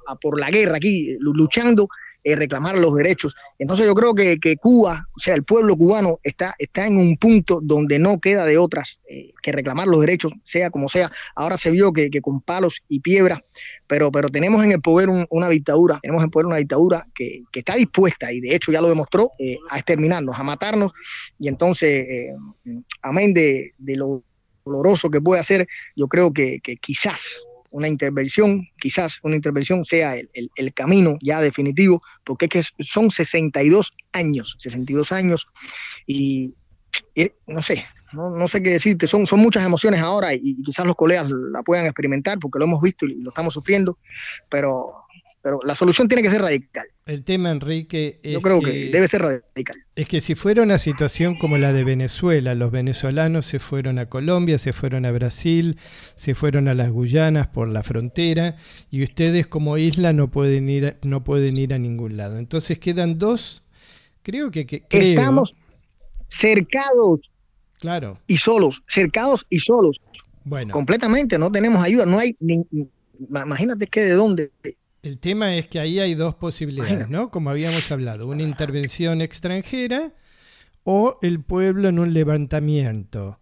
a, 0.08 0.16
por 0.16 0.40
la 0.40 0.50
guerra 0.50 0.78
aquí, 0.78 1.18
luchando 1.20 1.90
eh, 2.24 2.36
reclamar 2.36 2.78
los 2.78 2.96
derechos. 2.96 3.36
Entonces 3.60 3.86
yo 3.86 3.96
creo 3.96 4.14
que, 4.14 4.58
Cuba, 4.58 5.08
o 5.16 5.20
sea, 5.20 5.36
el 5.36 5.44
pueblo 5.44 5.76
cubano 5.76 6.20
está, 6.24 6.56
está 6.60 6.86
en 6.86 6.98
un 6.98 7.18
punto 7.18 7.60
donde 7.62 8.00
no 8.00 8.20
queda 8.20 8.46
de 8.46 8.58
otras 8.58 9.00
que 9.42 9.52
reclamar 9.52 9.88
los 9.88 10.02
derechos, 10.02 10.34
sea 10.44 10.70
como 10.70 10.90
sea. 10.90 11.12
Ahora 11.36 11.58
se 11.58 11.72
vio 11.72 11.94
que, 11.94 12.10
que 12.10 12.22
con 12.22 12.42
palos 12.42 12.82
y 12.90 13.00
piedras 13.00 13.42
pero, 13.88 14.12
pero 14.12 14.30
tenemos 14.30 14.64
en 14.64 14.74
el 14.74 14.82
poder 14.82 15.10
una 15.30 15.50
dictadura, 15.50 16.00
tenemos 16.02 16.24
en 16.24 16.30
poder 16.30 16.46
una 16.46 16.58
dictadura 16.58 17.08
que, 17.16 17.44
está 17.54 17.76
dispuesta, 17.76 18.32
y 18.32 18.42
de 18.42 18.54
hecho 18.54 18.72
ya 18.72 18.82
lo 18.82 18.90
demostró, 18.90 19.32
eh, 19.40 19.58
a 19.70 19.78
exterminarnos, 19.78 20.38
a 20.38 20.44
matarnos, 20.44 20.92
y 21.40 21.48
entonces, 21.48 22.06
eh, 22.08 22.34
amén 23.02 23.34
de, 23.34 23.74
lo 23.78 24.24
doloroso 24.66 25.10
que 25.10 25.22
puede 25.22 25.42
hacer, 25.42 25.68
yo 25.96 26.08
creo 26.08 26.34
que, 26.34 26.60
quizás 26.82 27.44
una 27.72 27.88
intervención, 27.88 28.68
quizás 28.80 29.20
una 29.24 29.36
intervención 29.36 29.86
sea 29.86 30.16
el, 30.16 30.74
camino 30.74 31.18
ya 31.22 31.42
definitivo, 31.42 32.02
porque 32.26 32.46
es 32.46 32.72
que 32.72 32.84
son 32.84 33.12
62 33.12 33.94
años, 34.14 34.56
62 34.60 35.12
años, 35.12 35.48
y 36.06 36.54
no 37.48 37.62
sé, 37.62 37.86
no, 38.14 38.48
sé 38.48 38.64
qué 38.64 38.72
decirte, 38.72 39.08
son, 39.08 39.28
son 39.28 39.40
muchas 39.40 39.64
emociones 39.64 40.00
ahora 40.02 40.34
y, 40.34 40.56
quizás 40.64 40.86
los 40.86 40.96
colegas 40.96 41.32
la 41.52 41.62
puedan 41.64 41.86
experimentar 41.86 42.40
porque 42.40 42.60
lo 42.60 42.66
hemos 42.66 42.82
visto 42.82 43.06
y 43.06 43.16
lo 43.16 43.30
estamos 43.30 43.54
sufriendo, 43.54 43.98
pero, 44.50 44.94
pero 45.42 45.60
la 45.64 45.76
solución 45.76 46.08
tiene 46.08 46.24
que 46.24 46.30
ser 46.30 46.42
radical. 46.42 46.88
El 47.06 47.24
tema, 47.24 47.52
Enrique, 47.52 48.20
es 48.24 48.34
Yo 48.34 48.42
creo 48.42 48.60
que, 48.60 48.90
debe 48.90 49.08
ser 49.08 49.22
radical. 49.22 49.76
Es 49.96 50.08
que 50.08 50.20
si 50.20 50.36
fuera 50.36 50.62
una 50.62 50.78
situación 50.78 51.38
como 51.38 51.58
la 51.58 51.72
de 51.74 51.84
Venezuela, 51.84 52.54
los 52.56 52.72
venezolanos 52.72 53.46
se 53.46 53.60
fueron 53.60 54.00
a 54.00 54.08
Colombia, 54.08 54.58
se 54.58 54.74
fueron 54.74 55.06
a 55.06 55.12
Brasil, 55.12 55.80
se 56.16 56.36
fueron 56.36 56.68
a 56.68 56.74
las 56.74 56.90
Guyanas 56.90 57.48
por 57.48 57.68
la 57.68 57.84
frontera 57.84 58.58
y 58.90 59.04
ustedes 59.04 59.48
como 59.48 59.78
isla 59.78 60.12
no 60.12 60.30
pueden 60.30 60.70
ir, 60.70 60.98
no 61.04 61.24
pueden 61.24 61.58
ir 61.58 61.74
a 61.74 61.80
ningún 61.80 62.18
lado. 62.18 62.38
Entonces 62.40 62.80
quedan 62.80 63.18
dos, 63.18 63.64
creo 64.24 64.52
que... 64.52 64.66
que 64.66 64.84
Estamos 64.90 65.54
cercados 66.28 67.32
Claro. 67.80 68.20
Y 68.28 68.38
solos, 68.38 68.84
cercados 68.88 69.46
y 69.50 69.60
solos. 69.60 69.98
Bueno. 70.44 70.74
Completamente, 70.74 71.38
no 71.38 71.52
tenemos 71.52 71.84
ayuda, 71.84 72.06
no 72.06 72.18
hay 72.18 72.36
ni, 72.40 72.66
imagínate 73.20 73.88
que 73.88 74.02
de 74.02 74.14
dónde. 74.14 74.52
El 75.04 75.20
tema 75.20 75.56
es 75.56 75.68
que 75.68 75.80
ahí 75.80 76.00
hay 76.00 76.16
dos 76.16 76.36
posibilidades, 76.36 77.10
¿no? 77.10 77.30
Como 77.32 77.50
habíamos 77.50 77.92
hablado, 77.92 78.28
una 78.28 78.44
intervención 78.44 79.22
extranjera 79.22 80.14
o 80.84 81.20
el 81.22 81.42
pueblo 81.42 81.90
en 81.90 82.00
un 82.00 82.14
levantamiento 82.14 83.40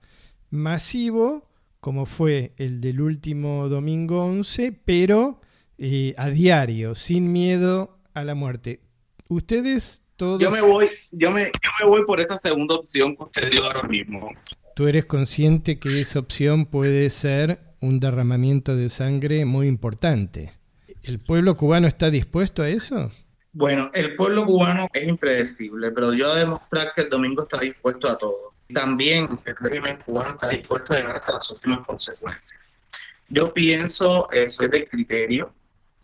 masivo, 0.49 1.49
como 1.79 2.05
fue 2.05 2.53
el 2.57 2.81
del 2.81 3.01
último 3.01 3.69
domingo 3.69 4.25
11, 4.25 4.71
pero 4.85 5.41
eh, 5.77 6.13
a 6.17 6.29
diario, 6.29 6.95
sin 6.95 7.31
miedo 7.31 7.99
a 8.13 8.23
la 8.23 8.35
muerte. 8.35 8.81
Ustedes 9.29 10.03
yo 10.17 10.49
me 10.49 10.61
voy, 10.61 10.89
yo 11.11 11.29
me, 11.31 11.45
yo 11.45 11.69
me 11.81 11.89
voy 11.89 12.05
por 12.05 12.21
esa 12.21 12.37
segunda 12.37 12.75
opción 12.75 13.17
que 13.17 13.23
usted 13.23 13.51
dio 13.51 13.65
ahora 13.65 13.83
mismo. 13.83 14.29
¿Tú 14.73 14.87
eres 14.87 15.05
consciente 15.05 15.77
que 15.77 15.99
esa 15.99 16.19
opción 16.19 16.65
puede 16.65 17.09
ser 17.09 17.59
un 17.81 17.99
derramamiento 17.99 18.75
de 18.75 18.89
sangre 18.89 19.43
muy 19.45 19.67
importante? 19.67 20.53
¿El 21.05 21.19
pueblo 21.19 21.55
cubano 21.55 21.87
está 21.87 22.09
dispuesto 22.09 22.63
a 22.63 22.69
eso? 22.69 23.11
Bueno, 23.53 23.91
el 23.93 24.15
pueblo 24.15 24.43
cubano 24.43 24.87
es 24.91 25.07
impredecible, 25.07 25.91
pero 25.91 26.13
yo 26.13 26.31
a 26.31 26.39
demostrar 26.39 26.93
que 26.95 27.03
el 27.03 27.09
domingo 27.09 27.43
está 27.43 27.59
dispuesto 27.59 28.09
a 28.09 28.17
todo. 28.17 28.53
También 28.73 29.39
el 29.45 29.55
régimen 29.55 29.99
cubano 30.03 30.31
está 30.31 30.49
dispuesto 30.49 30.93
a 30.93 30.97
llegar 30.97 31.17
hasta 31.17 31.33
las 31.33 31.51
últimas 31.51 31.85
consecuencias. 31.85 32.59
Yo 33.29 33.53
pienso, 33.53 34.31
eso 34.31 34.63
es 34.63 34.71
del 34.71 34.89
criterio. 34.89 35.53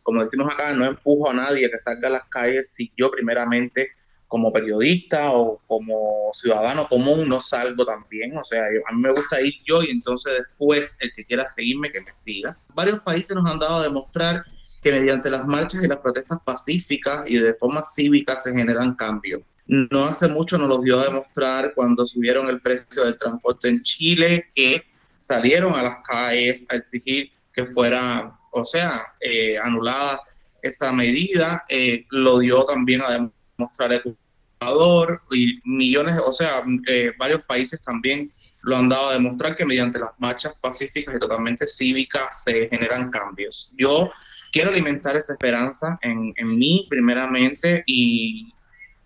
Como 0.04 0.24
decimos 0.24 0.54
acá, 0.54 0.72
no 0.72 0.86
empujo 0.86 1.32
a 1.32 1.34
nadie 1.34 1.72
que 1.72 1.80
salga 1.80 2.08
a 2.08 2.12
las 2.12 2.28
calles 2.30 2.72
si 2.72 2.91
yo 2.95 3.10
primeramente 3.10 3.89
como 4.28 4.54
periodista 4.54 5.32
o 5.32 5.60
como 5.66 6.30
ciudadano 6.34 6.88
común 6.88 7.28
no 7.28 7.41
salgo 7.41 7.86
también. 7.86 8.38
O 8.38 8.43
sea, 8.43 8.66
a 8.66 8.93
mí 8.93 9.02
me 9.02 9.12
gusta 9.14 9.41
ir 9.41 9.56
yo 9.66 9.82
y 9.82 9.89
entonces 9.89 10.32
después 10.38 10.95
el 10.99 11.12
que 11.14 11.26
quiera 11.26 11.47
seguirme, 11.47 11.91
que 11.91 12.02
me 12.02 12.14
siga. 12.14 12.56
Varios 12.76 12.99
países 12.99 13.36
nos 13.36 13.49
han 13.49 13.58
dado 13.58 13.80
a 13.80 13.84
demostrar 13.84 14.45
que 14.82 14.92
mediante 14.92 15.30
las 15.30 15.46
marchas 15.46 15.84
y 15.84 15.88
las 15.88 16.00
protestas 16.00 16.40
pacíficas 16.44 17.30
y 17.30 17.38
de 17.38 17.54
forma 17.54 17.84
cívica 17.84 18.36
se 18.36 18.54
generan 18.54 18.96
cambios. 18.96 19.42
No 19.68 20.06
hace 20.06 20.28
mucho 20.28 20.58
nos 20.58 20.68
lo 20.68 20.82
dio 20.82 21.00
a 21.00 21.06
demostrar 21.06 21.74
cuando 21.76 22.06
subieron 22.06 22.50
el 22.50 22.60
precio 22.62 23.06
del 23.06 23.18
transporte 23.18 23.70
en 23.70 23.84
Chile, 23.84 24.50
que 24.56 24.84
salieron 25.18 25.76
a 25.76 25.84
las 25.84 25.98
calles 26.04 26.66
a 26.70 26.76
exigir 26.76 27.32
que 27.54 27.66
fuera, 27.66 28.38
o 28.52 28.66
sea, 28.66 29.02
eh, 29.20 29.58
anulada 29.58 30.20
esa 30.62 30.92
medida. 30.92 31.64
Eh, 31.70 32.06
lo 32.10 32.40
dio 32.40 32.64
también 32.66 33.02
a 33.02 33.30
demostrar 33.58 33.94
Ecuador 33.94 35.22
y 35.32 35.60
millones, 35.64 36.20
o 36.26 36.34
sea, 36.34 36.64
eh, 36.88 37.12
varios 37.18 37.44
países 37.44 37.82
también 37.82 38.32
lo 38.64 38.78
han 38.78 38.90
dado 38.90 39.10
a 39.10 39.14
demostrar 39.14 39.56
que 39.56 39.66
mediante 39.66 40.00
las 40.00 40.12
marchas 40.20 40.54
pacíficas 40.62 41.16
y 41.16 41.20
totalmente 41.20 41.68
cívicas 41.68 42.44
se 42.44 42.68
generan 42.70 43.10
cambios. 43.10 43.74
Yo 43.78 44.12
quiero 44.52 44.72
alimentar 44.72 45.16
esa 45.16 45.34
esperanza 45.34 45.97
en, 46.02 46.34
en 46.36 46.58
mí 46.58 46.86
primeramente 46.89 47.84
y 47.86 48.54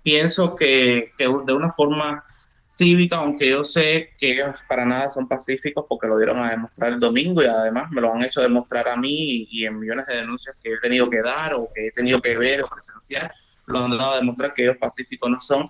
pienso 0.04 0.56
que, 0.56 1.12
que, 1.18 1.26
de 1.26 1.54
una 1.54 1.72
forma 1.72 2.24
cívica, 2.68 3.18
aunque 3.18 3.50
yo 3.50 3.64
sé 3.64 4.14
que 4.18 4.34
ellos 4.34 4.64
para 4.68 4.86
nada 4.86 5.10
son 5.10 5.28
pacíficos 5.28 5.86
porque 5.88 6.08
lo 6.08 6.18
dieron 6.18 6.40
a 6.40 6.50
demostrar 6.50 6.94
el 6.94 7.00
domingo 7.00 7.44
y 7.44 7.46
además 7.46 7.92
me 7.92 8.02
lo 8.02 8.12
han 8.12 8.24
hecho 8.24 8.42
demostrar 8.42 8.88
a 8.88 8.98
mí 8.98 9.48
y, 9.50 9.66
en 9.66 9.80
millones 9.80 10.08
de 10.08 10.16
denuncias 10.16 10.58
que 10.62 10.74
he 10.74 10.80
tenido 10.80 11.10
que 11.10 11.22
dar 11.22 11.54
o 11.54 11.70
que 11.74 11.88
he 11.88 11.92
tenido 11.92 12.22
que 12.22 12.38
ver 12.38 12.64
o 12.64 12.68
presenciar, 12.68 13.34
lo 13.68 13.80
han 13.80 13.92
dado 13.92 14.14
a 14.14 14.18
demostrar 14.18 14.54
que 14.54 14.64
ellos 14.64 14.78
pacíficos 14.78 15.30
no 15.30 15.40
son. 15.40 15.66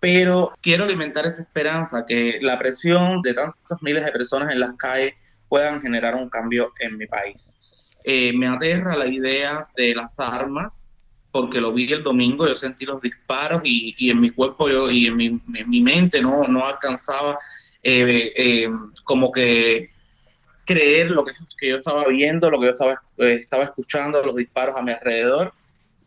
Pero 0.00 0.52
quiero 0.60 0.84
alimentar 0.84 1.26
esa 1.26 1.42
esperanza, 1.42 2.06
que 2.06 2.38
la 2.40 2.56
presión 2.56 3.20
de 3.22 3.34
tantos 3.34 3.82
miles 3.82 4.04
de 4.04 4.12
personas 4.12 4.52
en 4.52 4.60
las 4.60 4.76
calles 4.76 5.14
puedan 5.48 5.80
generar 5.82 6.14
un 6.14 6.28
cambio 6.28 6.72
en 6.78 6.96
mi 6.96 7.06
país. 7.06 7.57
Eh, 8.10 8.32
me 8.32 8.46
aterra 8.46 8.96
la 8.96 9.06
idea 9.06 9.68
de 9.76 9.94
las 9.94 10.18
armas, 10.18 10.94
porque 11.30 11.60
lo 11.60 11.74
vi 11.74 11.92
el 11.92 12.02
domingo, 12.02 12.48
yo 12.48 12.56
sentí 12.56 12.86
los 12.86 13.02
disparos 13.02 13.60
y, 13.64 13.94
y 13.98 14.08
en 14.08 14.18
mi 14.18 14.30
cuerpo 14.30 14.66
yo, 14.70 14.90
y 14.90 15.08
en 15.08 15.16
mi, 15.18 15.26
en 15.26 15.68
mi 15.68 15.82
mente 15.82 16.22
no, 16.22 16.42
no 16.44 16.66
alcanzaba 16.66 17.36
eh, 17.82 18.32
eh, 18.34 18.70
como 19.04 19.30
que 19.30 19.90
creer 20.64 21.10
lo 21.10 21.22
que, 21.22 21.34
que, 21.58 21.68
yo 21.68 21.76
estaba 21.76 22.06
viendo, 22.06 22.50
lo 22.50 22.58
que 22.58 22.64
yo 22.68 22.70
estaba, 22.70 23.02
estaba 23.18 23.64
escuchando, 23.64 24.22
los 24.22 24.36
disparos 24.36 24.74
a 24.78 24.80
mi 24.80 24.92
alrededor. 24.92 25.52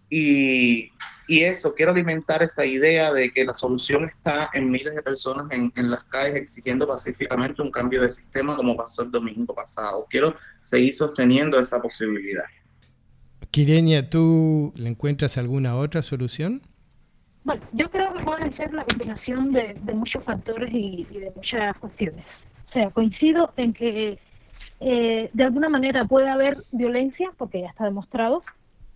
Y, 0.09 0.91
y, 1.27 1.43
eso, 1.43 1.75
quiero 1.75 1.91
alimentar 1.91 2.41
esa 2.41 2.65
idea 2.65 3.13
de 3.13 3.31
que 3.31 3.45
la 3.45 3.53
solución 3.53 4.05
está 4.05 4.49
en 4.53 4.71
miles 4.71 4.95
de 4.95 5.03
personas 5.03 5.51
en, 5.51 5.71
en 5.75 5.91
las 5.91 6.03
calles 6.05 6.35
exigiendo 6.37 6.87
pacíficamente 6.87 7.61
un 7.61 7.69
cambio 7.69 8.01
de 8.01 8.09
sistema 8.09 8.55
como 8.55 8.75
pasó 8.75 9.03
el 9.03 9.11
domingo 9.11 9.53
pasado. 9.53 10.07
Quiero 10.09 10.35
seguir 10.63 10.95
sosteniendo 10.95 11.59
esa 11.59 11.81
posibilidad. 11.81 12.45
Kirenia, 13.51 14.09
¿tú 14.09 14.71
le 14.75 14.89
encuentras 14.89 15.37
alguna 15.37 15.75
otra 15.75 16.01
solución? 16.01 16.61
Bueno, 17.43 17.61
yo 17.73 17.89
creo 17.89 18.13
que 18.13 18.23
puede 18.23 18.51
ser 18.51 18.73
la 18.73 18.85
combinación 18.85 19.51
de, 19.51 19.75
de 19.81 19.93
muchos 19.93 20.23
factores 20.23 20.71
y, 20.73 21.07
y, 21.09 21.19
de 21.19 21.31
muchas 21.35 21.75
cuestiones. 21.77 22.39
O 22.65 22.67
sea, 22.67 22.89
coincido 22.91 23.51
en 23.57 23.73
que 23.73 24.19
eh, 24.83 25.29
de 25.33 25.43
alguna 25.43 25.69
manera 25.69 26.05
puede 26.05 26.27
haber 26.27 26.63
violencia, 26.71 27.31
porque 27.37 27.61
ya 27.61 27.67
está 27.67 27.85
demostrado, 27.85 28.43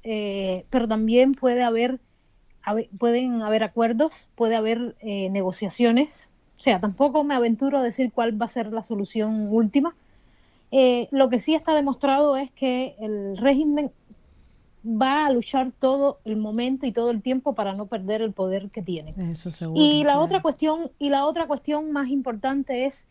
eh, 0.04 0.66
pero 0.72 0.88
también 0.88 1.34
puede 1.34 1.64
haber, 1.64 2.00
haber, 2.64 2.90
pueden 2.98 3.44
haber 3.44 3.64
acuerdos, 3.64 4.28
puede 4.36 4.56
haber 4.56 4.96
eh, 5.02 5.30
negociaciones. 5.30 6.32
O 6.58 6.62
sea, 6.62 6.80
tampoco 6.80 7.24
me 7.24 7.36
aventuro 7.36 7.78
a 7.78 7.84
decir 7.84 8.12
cuál 8.12 8.40
va 8.40 8.46
a 8.46 8.50
ser 8.50 8.74
la 8.74 8.82
solución 8.82 9.48
última, 9.50 9.96
eh, 10.72 11.08
lo 11.12 11.30
que 11.30 11.40
sí 11.40 11.56
está 11.56 11.74
demostrado 11.74 12.38
es 12.38 12.52
que 12.52 12.96
el 13.00 13.38
régimen 13.38 13.92
va 14.86 15.26
a 15.26 15.32
luchar 15.32 15.72
todo 15.78 16.20
el 16.26 16.38
momento 16.38 16.86
y 16.86 16.92
todo 16.92 17.10
el 17.10 17.22
tiempo 17.22 17.56
para 17.56 17.74
no 17.74 17.88
perder 17.88 18.22
el 18.22 18.34
poder 18.34 18.70
que 18.70 18.82
tiene. 18.82 19.14
Eso 19.32 19.52
seguro, 19.52 19.82
y 19.82 20.04
la 20.04 20.20
otra 20.20 20.42
cuestión 20.42 20.92
y 21.00 21.10
la 21.10 21.26
otra 21.26 21.48
cuestión 21.48 21.92
más 21.92 22.10
importante 22.10 22.86
es 22.86 23.08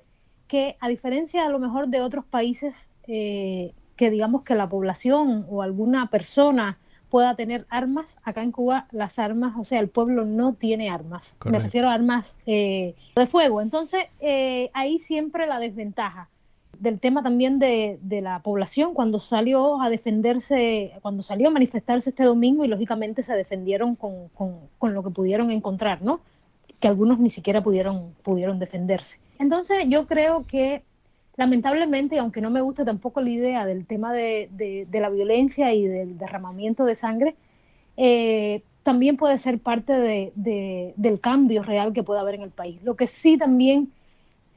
que 0.47 0.77
a 0.81 0.89
diferencia 0.89 1.45
a 1.45 1.49
lo 1.49 1.59
mejor 1.59 1.89
de 1.89 2.01
otros 2.01 2.25
países 2.25 2.91
eh, 3.09 3.73
que 3.97 4.11
digamos 4.11 4.43
que 4.43 4.55
la 4.55 4.69
población 4.69 5.47
o 5.49 5.63
alguna 5.63 6.11
persona 6.11 6.79
pueda 7.11 7.37
tener 7.37 7.65
armas, 7.71 8.19
acá 8.25 8.43
en 8.43 8.51
Cuba 8.51 8.89
las 8.91 9.21
armas, 9.21 9.55
o 9.57 9.65
sea, 9.65 9.79
el 9.79 9.89
pueblo 9.89 10.25
no 10.25 10.55
tiene 10.55 10.91
armas. 10.91 11.37
Correcto. 11.39 11.59
Me 11.59 11.65
refiero 11.65 11.89
a 11.89 11.95
armas 11.95 12.37
eh, 12.45 12.97
de 13.15 13.27
fuego. 13.27 13.61
Entonces, 13.61 14.07
eh, 14.21 14.71
ahí 14.75 14.99
siempre 14.99 15.47
la 15.47 15.61
desventaja 15.61 16.29
del 16.79 17.01
tema 17.01 17.23
también 17.23 17.59
de, 17.59 17.99
de, 18.03 18.21
la 18.21 18.41
población 18.41 18.95
cuando 18.95 19.21
salió 19.21 19.81
a 19.81 19.91
defenderse, 19.91 20.93
cuando 21.03 21.23
salió 21.23 21.49
a 21.49 21.51
manifestarse 21.51 22.11
este 22.11 22.25
domingo 22.25 22.65
y 22.65 22.69
lógicamente 22.69 23.23
se 23.23 23.35
defendieron 23.35 23.97
con, 23.97 24.29
con, 24.29 24.59
con, 24.79 24.95
lo 24.95 25.03
que 25.03 25.11
pudieron 25.11 25.51
encontrar, 25.51 26.03
¿no? 26.03 26.21
Que 26.81 26.89
algunos 26.89 27.19
ni 27.19 27.31
siquiera 27.31 27.63
pudieron, 27.63 28.15
pudieron 28.23 28.59
defenderse. 28.59 29.19
Entonces 29.39 29.85
yo 29.89 30.07
creo 30.07 30.45
que 30.47 30.83
lamentablemente, 31.37 32.19
aunque 32.19 32.41
no 32.41 32.51
me 32.51 32.61
gusta 32.61 32.85
tampoco 32.85 33.21
la 33.21 33.31
idea 33.31 33.67
del 33.67 33.87
tema 33.87 34.13
de, 34.13 34.49
de, 34.53 34.87
de 34.89 35.01
la 35.01 35.11
violencia 35.11 35.73
y 35.73 35.87
del 35.87 36.19
derramamiento 36.19 36.85
de 36.85 36.95
sangre, 36.95 37.37
eh, 37.97 38.63
también 38.85 39.17
puede 39.17 39.39
ser 39.39 39.59
parte 39.59 40.33
del 40.37 41.21
cambio 41.21 41.63
real 41.63 41.93
que 41.93 42.03
puede 42.03 42.21
haber 42.21 42.37
en 42.37 42.43
el 42.43 42.51
país. 42.51 42.83
Lo 42.83 42.97
que 42.97 43.07
sí 43.07 43.39
también 43.39 43.93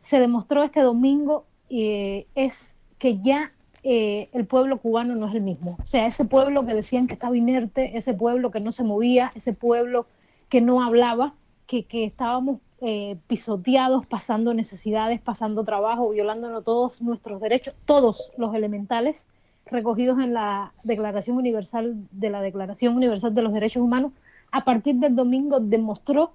se 0.02 0.20
demostró 0.20 0.64
este 0.64 0.82
domingo 0.82 1.46
eh, 1.70 2.28
es 2.36 2.74
que 2.98 3.20
ya 3.20 3.52
eh, 3.84 4.30
el 4.34 4.46
pueblo 4.46 4.80
cubano 4.80 5.16
no 5.16 5.28
es 5.28 5.36
el 5.36 5.42
mismo. 5.42 5.78
O 5.82 5.86
sea, 5.86 6.08
ese 6.08 6.26
pueblo 6.26 6.66
que 6.66 6.74
decían 6.74 7.08
que 7.08 7.14
estaba 7.14 7.38
inerte, 7.38 7.98
ese 7.98 8.14
pueblo 8.14 8.52
que 8.52 8.60
no 8.60 8.72
se 8.72 8.84
movía, 8.84 9.32
ese 9.36 9.54
pueblo 9.54 10.08
que 10.50 10.62
no 10.62 10.84
hablaba, 10.84 11.34
que, 11.68 11.84
que 11.84 12.06
estábamos 12.06 12.60
eh, 12.80 13.18
pisoteados, 13.26 14.06
pasando 14.06 14.54
necesidades, 14.54 15.20
pasando 15.20 15.64
trabajo, 15.64 16.10
violándonos 16.10 16.64
todos 16.64 17.02
nuestros 17.02 17.42
derechos, 17.42 17.74
todos 17.86 18.32
los 18.38 18.54
elementales 18.54 19.28
recogidos 19.66 20.20
en 20.20 20.34
la 20.34 20.74
Declaración 20.84 21.38
Universal 21.38 21.96
de 22.12 22.30
la 22.30 22.42
Declaración 22.42 22.96
Universal 22.96 23.34
de 23.34 23.42
los 23.42 23.52
Derechos 23.52 23.82
Humanos, 23.82 24.12
a 24.52 24.64
partir 24.64 24.96
del 24.98 25.16
domingo 25.16 25.60
demostró 25.60 26.34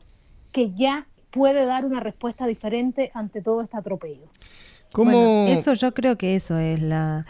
que 0.50 0.72
ya 0.72 1.06
puede 1.30 1.64
dar 1.64 1.84
una 1.84 2.00
respuesta 2.00 2.46
diferente 2.46 3.10
ante 3.14 3.40
todo 3.40 3.62
este 3.62 3.76
atropello. 3.76 4.26
Bueno, 4.94 5.46
eso 5.48 5.74
yo 5.74 5.92
creo 5.94 6.16
que 6.16 6.34
eso 6.34 6.58
es 6.58 6.80
la 6.80 7.26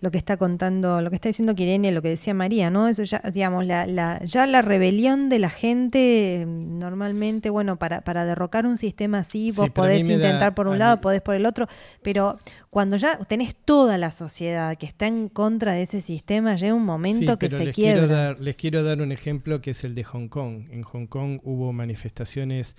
lo 0.00 0.10
que 0.10 0.18
está 0.18 0.36
contando, 0.36 1.00
lo 1.00 1.10
que 1.10 1.16
está 1.16 1.28
diciendo 1.28 1.54
Kirenia, 1.54 1.90
lo 1.90 2.02
que 2.02 2.10
decía 2.10 2.34
María, 2.34 2.70
¿no? 2.70 2.88
Eso 2.88 3.02
ya, 3.04 3.22
digamos, 3.32 3.66
la, 3.66 3.86
la, 3.86 4.22
ya 4.24 4.46
la 4.46 4.62
rebelión 4.62 5.28
de 5.28 5.38
la 5.38 5.50
gente, 5.50 6.44
normalmente, 6.46 7.50
bueno, 7.50 7.76
para, 7.78 8.02
para 8.02 8.24
derrocar 8.24 8.66
un 8.66 8.76
sistema 8.76 9.18
así, 9.18 9.52
vos 9.52 9.66
sí, 9.66 9.72
podés 9.72 10.02
intentar 10.02 10.40
da, 10.40 10.54
por 10.54 10.68
un 10.68 10.78
lado, 10.78 10.96
mí... 10.96 11.02
podés 11.02 11.22
por 11.22 11.34
el 11.34 11.46
otro, 11.46 11.66
pero 12.02 12.36
cuando 12.68 12.96
ya 12.96 13.18
tenés 13.20 13.56
toda 13.56 13.96
la 13.96 14.10
sociedad 14.10 14.76
que 14.76 14.86
está 14.86 15.06
en 15.06 15.28
contra 15.28 15.72
de 15.72 15.82
ese 15.82 16.00
sistema, 16.02 16.56
llega 16.56 16.74
un 16.74 16.84
momento 16.84 17.32
sí, 17.32 17.38
que 17.38 17.48
se 17.48 17.64
les 17.64 17.74
quiebra. 17.74 18.02
Quiero 18.02 18.14
dar, 18.14 18.38
les 18.38 18.56
quiero 18.56 18.82
dar 18.84 19.00
un 19.00 19.12
ejemplo 19.12 19.62
que 19.62 19.70
es 19.70 19.82
el 19.84 19.94
de 19.94 20.04
Hong 20.04 20.28
Kong. 20.28 20.66
En 20.70 20.82
Hong 20.82 21.06
Kong 21.06 21.40
hubo 21.42 21.72
manifestaciones 21.72 22.76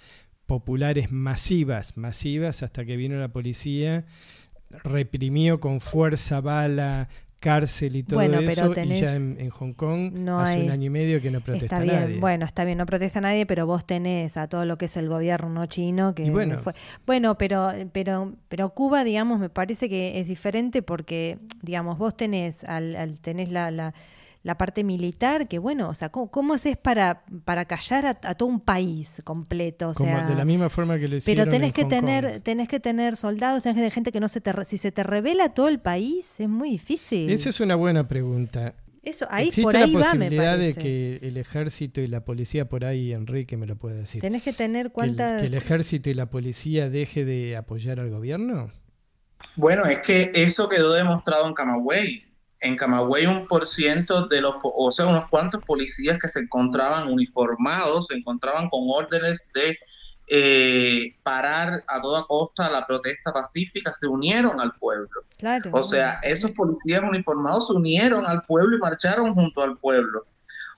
populares 0.47 1.11
masivas, 1.11 1.97
masivas, 1.97 2.63
hasta 2.63 2.85
que 2.85 2.97
vino 2.97 3.19
la 3.19 3.27
policía, 3.27 4.05
reprimió 4.83 5.59
con 5.59 5.81
fuerza, 5.81 6.41
bala, 6.41 7.09
cárcel 7.39 7.95
y 7.95 8.03
todo 8.03 8.15
bueno, 8.15 8.39
eso, 8.39 8.71
tenés, 8.71 8.97
y 8.97 9.01
ya 9.01 9.15
en, 9.15 9.37
en, 9.39 9.49
Hong 9.51 9.73
Kong 9.73 10.11
no 10.13 10.39
hace 10.39 10.57
hay, 10.57 10.65
un 10.65 10.71
año 10.71 10.85
y 10.85 10.89
medio 10.89 11.21
que 11.21 11.29
no 11.29 11.41
protesta 11.41 11.75
está 11.75 11.79
bien, 11.83 11.95
nadie. 11.95 12.19
Bueno, 12.19 12.45
está 12.45 12.63
bien, 12.63 12.77
no 12.79 12.85
protesta 12.85 13.21
nadie, 13.21 13.45
pero 13.45 13.67
vos 13.67 13.85
tenés 13.85 14.37
a 14.37 14.47
todo 14.47 14.65
lo 14.65 14.77
que 14.77 14.85
es 14.85 14.97
el 14.97 15.07
gobierno 15.07 15.65
chino 15.67 16.15
que 16.15 16.31
bueno, 16.31 16.59
fue. 16.63 16.73
Bueno, 17.05 17.37
pero, 17.37 17.71
pero, 17.91 18.33
pero 18.49 18.69
Cuba, 18.71 19.03
digamos, 19.03 19.39
me 19.39 19.49
parece 19.49 19.87
que 19.87 20.19
es 20.19 20.27
diferente 20.27 20.81
porque, 20.81 21.37
digamos, 21.61 21.97
vos 21.97 22.17
tenés, 22.17 22.63
al, 22.63 22.95
al 22.95 23.19
tenés 23.19 23.49
la, 23.51 23.69
la 23.69 23.93
la 24.47 24.57
parte 24.57 24.81
militar, 24.85 25.49
que 25.49 25.59
bueno, 25.59 25.89
o 25.89 25.93
sea, 25.93 26.07
¿cómo, 26.07 26.31
cómo 26.31 26.53
haces 26.53 26.77
para, 26.77 27.23
para 27.43 27.65
callar 27.65 28.05
a, 28.05 28.09
a, 28.23 28.35
todo 28.35 28.47
un 28.47 28.61
país 28.61 29.21
completo? 29.25 29.89
O 29.89 29.93
Como 29.93 30.09
sea, 30.09 30.25
de 30.25 30.35
la 30.35 30.45
misma 30.45 30.69
forma 30.69 30.97
que 30.97 31.09
lo 31.09 31.17
hicieron 31.17 31.43
Pero 31.43 31.51
tenés 31.51 31.67
en 31.67 31.73
que 31.73 31.81
Hong 31.83 31.89
tener, 31.89 32.31
Kong. 32.31 32.41
tenés 32.43 32.67
que 32.69 32.79
tener 32.79 33.17
soldados, 33.17 33.61
tenés 33.61 33.75
que 33.75 33.79
tener 33.81 33.91
gente 33.91 34.11
que 34.13 34.21
no 34.21 34.29
se 34.29 34.39
te, 34.39 34.53
si 34.63 34.77
se 34.77 34.93
te 34.93 35.03
revela 35.03 35.49
todo 35.53 35.67
el 35.67 35.79
país, 35.79 36.39
es 36.39 36.47
muy 36.47 36.69
difícil. 36.69 37.29
Esa 37.29 37.49
es 37.49 37.59
una 37.59 37.75
buena 37.75 38.07
pregunta. 38.07 38.73
Eso, 39.03 39.27
ahí, 39.29 39.49
¿Existe 39.49 39.63
por 39.63 39.75
ahí 39.75 39.91
la 39.91 39.99
va, 39.99 40.13
me 40.13 40.25
posibilidad 40.27 40.57
de 40.57 40.73
parece. 40.73 40.79
que 40.79 41.19
el 41.27 41.35
ejército 41.35 41.99
y 41.99 42.07
la 42.07 42.23
policía, 42.23 42.69
por 42.69 42.85
ahí 42.85 43.11
Enrique 43.11 43.57
me 43.57 43.65
lo 43.67 43.75
puede 43.75 43.97
decir, 43.97 44.21
Tenés 44.21 44.43
que 44.43 44.53
tener 44.53 44.83
que 44.83 44.87
el, 44.87 44.93
cuántas... 44.93 45.41
que 45.41 45.47
el 45.47 45.55
ejército 45.55 46.09
y 46.09 46.13
la 46.13 46.27
policía 46.29 46.89
deje 46.89 47.25
de 47.25 47.57
apoyar 47.57 47.99
al 47.99 48.09
gobierno? 48.11 48.69
Bueno, 49.57 49.85
es 49.85 49.99
que 50.05 50.31
eso 50.33 50.69
quedó 50.69 50.93
demostrado 50.93 51.47
en 51.49 51.53
Camagüey. 51.53 52.26
En 52.61 52.75
Camagüey 52.75 53.25
un 53.25 53.47
por 53.47 53.67
ciento 53.67 54.27
de 54.27 54.41
los, 54.41 54.55
o 54.63 54.91
sea, 54.91 55.05
unos 55.05 55.29
cuantos 55.29 55.63
policías 55.63 56.17
que 56.19 56.27
se 56.27 56.39
encontraban 56.39 57.07
uniformados, 57.07 58.07
se 58.07 58.15
encontraban 58.15 58.69
con 58.69 58.81
órdenes 58.89 59.51
de 59.53 59.77
eh, 60.29 61.15
parar 61.23 61.83
a 61.87 62.01
toda 62.01 62.23
costa 62.23 62.69
la 62.69 62.85
protesta 62.85 63.31
pacífica, 63.31 63.93
se 63.93 64.07
unieron 64.07 64.59
al 64.59 64.73
pueblo. 64.73 65.07
O 65.71 65.83
sea, 65.83 66.19
esos 66.21 66.51
policías 66.51 67.01
uniformados 67.01 67.67
se 67.67 67.73
unieron 67.73 68.25
al 68.25 68.43
pueblo 68.43 68.75
y 68.75 68.79
marcharon 68.79 69.33
junto 69.33 69.61
al 69.61 69.77
pueblo. 69.77 70.25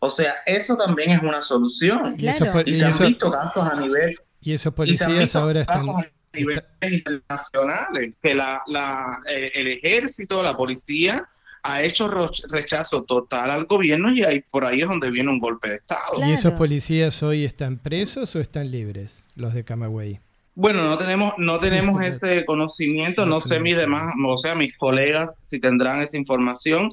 O 0.01 0.09
sea, 0.09 0.35
eso 0.45 0.77
también 0.77 1.11
es 1.11 1.23
una 1.23 1.41
solución. 1.41 2.13
Y, 2.17 2.31
se 2.31 2.85
han 2.85 2.97
visto 2.97 3.31
casos 3.31 3.65
a 3.65 3.79
nivel... 3.79 4.19
Y 4.39 4.53
esos 4.53 4.73
policías 4.73 5.35
ahora 5.35 5.61
están... 5.61 5.81
A 5.81 6.37
niveles 6.37 6.63
internacionales, 6.83 8.13
que 8.21 8.35
la, 8.35 8.61
la, 8.67 9.19
eh, 9.27 9.51
el 9.55 9.67
ejército, 9.67 10.43
la 10.43 10.55
policía 10.55 11.27
ha 11.63 11.81
hecho 11.83 12.09
rechazo 12.49 13.03
total 13.03 13.51
al 13.51 13.65
gobierno 13.65 14.11
y 14.11 14.23
ahí 14.23 14.41
por 14.49 14.65
ahí 14.65 14.81
es 14.81 14.87
donde 14.87 15.11
viene 15.11 15.29
un 15.29 15.39
golpe 15.39 15.69
de 15.69 15.75
Estado. 15.75 16.25
¿Y 16.27 16.31
esos 16.31 16.53
policías 16.53 17.21
hoy 17.23 17.45
están 17.45 17.77
presos 17.77 18.35
o 18.35 18.39
están 18.39 18.71
libres, 18.71 19.23
los 19.35 19.53
de 19.53 19.63
Camagüey? 19.63 20.19
Bueno, 20.55 20.83
no 20.83 20.97
tenemos, 20.97 21.33
no 21.37 21.59
tenemos 21.59 22.03
ese 22.03 22.43
conocimiento, 22.45 23.25
no, 23.25 23.39
sé 23.39 23.59
mis 23.59 23.77
demás, 23.77 24.13
o 24.25 24.37
sea, 24.37 24.55
mis 24.55 24.75
colegas 24.75 25.39
si 25.41 25.59
tendrán 25.59 26.01
esa 26.01 26.17
información, 26.17 26.89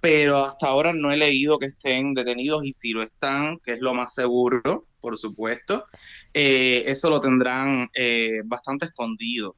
pero 0.00 0.42
hasta 0.42 0.68
ahora 0.68 0.92
no 0.92 1.12
he 1.12 1.16
leído 1.16 1.58
que 1.58 1.66
estén 1.66 2.14
detenidos 2.14 2.64
y 2.64 2.72
si 2.72 2.92
lo 2.92 3.02
están, 3.02 3.58
que 3.58 3.72
es 3.72 3.80
lo 3.80 3.94
más 3.94 4.14
seguro, 4.14 4.86
por 5.00 5.18
supuesto, 5.18 5.84
eh, 6.32 6.84
eso 6.86 7.10
lo 7.10 7.20
tendrán 7.20 7.90
eh, 7.94 8.40
bastante 8.44 8.86
escondido 8.86 9.54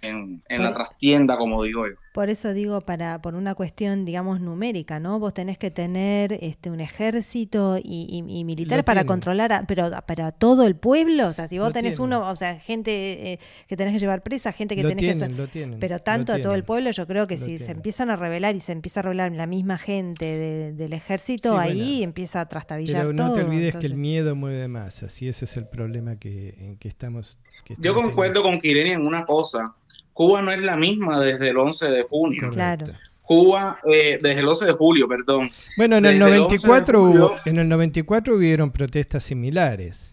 en, 0.00 0.42
en 0.48 0.62
la 0.62 0.72
trastienda, 0.72 1.36
como 1.36 1.62
digo 1.64 1.86
yo. 1.86 1.94
Por 2.12 2.28
eso 2.28 2.52
digo, 2.52 2.82
para 2.82 3.22
por 3.22 3.34
una 3.34 3.54
cuestión, 3.54 4.04
digamos, 4.04 4.40
numérica, 4.40 5.00
¿no? 5.00 5.18
Vos 5.18 5.32
tenés 5.32 5.56
que 5.56 5.70
tener 5.70 6.38
este 6.42 6.70
un 6.70 6.80
ejército 6.80 7.78
y, 7.82 8.22
militar 8.22 8.84
para 8.84 9.04
controlar, 9.04 9.64
pero 9.66 9.90
para 10.06 10.30
todo 10.30 10.66
el 10.66 10.76
pueblo. 10.76 11.28
O 11.28 11.32
sea, 11.32 11.46
si 11.46 11.58
vos 11.58 11.72
tenés 11.72 11.98
uno, 11.98 12.28
o 12.28 12.36
sea, 12.36 12.58
gente 12.58 13.32
eh, 13.32 13.38
que 13.66 13.76
tenés 13.76 13.94
que 13.94 13.98
llevar 13.98 14.22
presa, 14.22 14.52
gente 14.52 14.76
que 14.76 14.82
tenés 14.82 15.18
que... 15.18 15.28
Lo 15.30 15.46
tienen, 15.46 15.80
pero 15.80 16.00
tanto 16.00 16.34
a 16.34 16.38
todo 16.38 16.54
el 16.54 16.64
pueblo, 16.64 16.90
yo 16.90 17.06
creo 17.06 17.26
que 17.26 17.38
si 17.38 17.56
se 17.58 17.72
empiezan 17.72 18.10
a 18.10 18.16
revelar 18.16 18.54
y 18.54 18.60
se 18.60 18.72
empieza 18.72 19.00
a 19.00 19.04
revelar 19.04 19.32
la 19.32 19.46
misma 19.46 19.78
gente 19.78 20.72
del 20.74 20.92
ejército, 20.92 21.58
ahí 21.58 22.02
empieza 22.02 22.40
a 22.40 22.48
trastabillar 22.48 23.02
pero 23.02 23.12
no 23.12 23.32
te 23.32 23.42
olvides 23.42 23.76
que 23.76 23.86
el 23.86 23.94
miedo 23.94 24.36
mueve 24.36 24.68
más, 24.68 25.02
así 25.02 25.28
ese 25.28 25.44
es 25.44 25.56
el 25.56 25.66
problema 25.66 26.16
que, 26.16 26.54
en 26.58 26.76
que 26.76 26.88
estamos... 26.88 27.38
yo 27.78 27.94
concuerdo 27.94 28.42
con 28.42 28.60
Kireni 28.60 28.92
en 28.92 29.06
una 29.06 29.24
cosa 29.24 29.74
Cuba 30.12 30.42
no 30.42 30.50
es 30.52 30.62
la 30.62 30.76
misma 30.76 31.20
desde 31.20 31.50
el 31.50 31.58
11 31.58 31.90
de 31.90 32.02
junio. 32.02 32.50
Claro. 32.50 32.86
Cuba, 33.22 33.78
eh, 33.90 34.18
desde 34.20 34.40
el 34.40 34.48
11 34.48 34.66
de 34.66 34.72
julio, 34.72 35.08
perdón. 35.08 35.50
Bueno, 35.76 35.96
en 35.96 36.06
el 36.06 36.18
94 36.18 37.02
hubo, 37.02 37.36
en 37.44 37.58
el 37.58 37.68
94 37.68 38.34
hubieron 38.34 38.72
protestas 38.72 39.24
similares. 39.24 40.12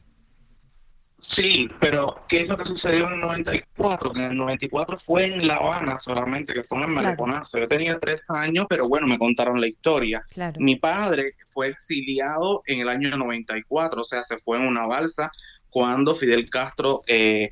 Sí, 1.22 1.70
pero 1.82 2.24
¿qué 2.30 2.42
es 2.42 2.48
lo 2.48 2.58
que 2.58 2.66
sucedió 2.66 3.08
en 3.08 3.16
el 3.16 3.20
94? 3.20 4.14
Que 4.14 4.20
en 4.20 4.32
el 4.32 4.38
94 4.38 4.98
fue 4.98 5.26
en 5.26 5.48
La 5.48 5.56
Habana 5.56 6.00
solamente, 6.00 6.54
que 6.54 6.64
fue 6.64 6.78
en 6.78 6.86
el 6.86 6.90
Maleconazo. 6.92 7.60
Yo 7.60 7.68
tenía 7.68 8.00
tres 8.00 8.22
años, 8.30 8.68
pero 8.70 8.88
bueno, 8.88 9.06
me 9.06 9.20
contaron 9.20 9.60
la 9.60 9.68
historia. 9.68 10.24
Mi 10.58 10.78
padre 10.78 11.34
fue 11.52 11.68
exiliado 11.68 12.64
en 12.66 12.80
el 12.80 12.88
año 12.88 13.18
94, 13.18 14.02
o 14.02 14.06
sea, 14.06 14.24
se 14.24 14.38
fue 14.38 14.60
en 14.60 14.68
una 14.68 14.88
balsa 14.88 15.30
cuando 15.70 16.16
Fidel 16.16 16.50
Castro 16.50 17.02
eh, 17.06 17.50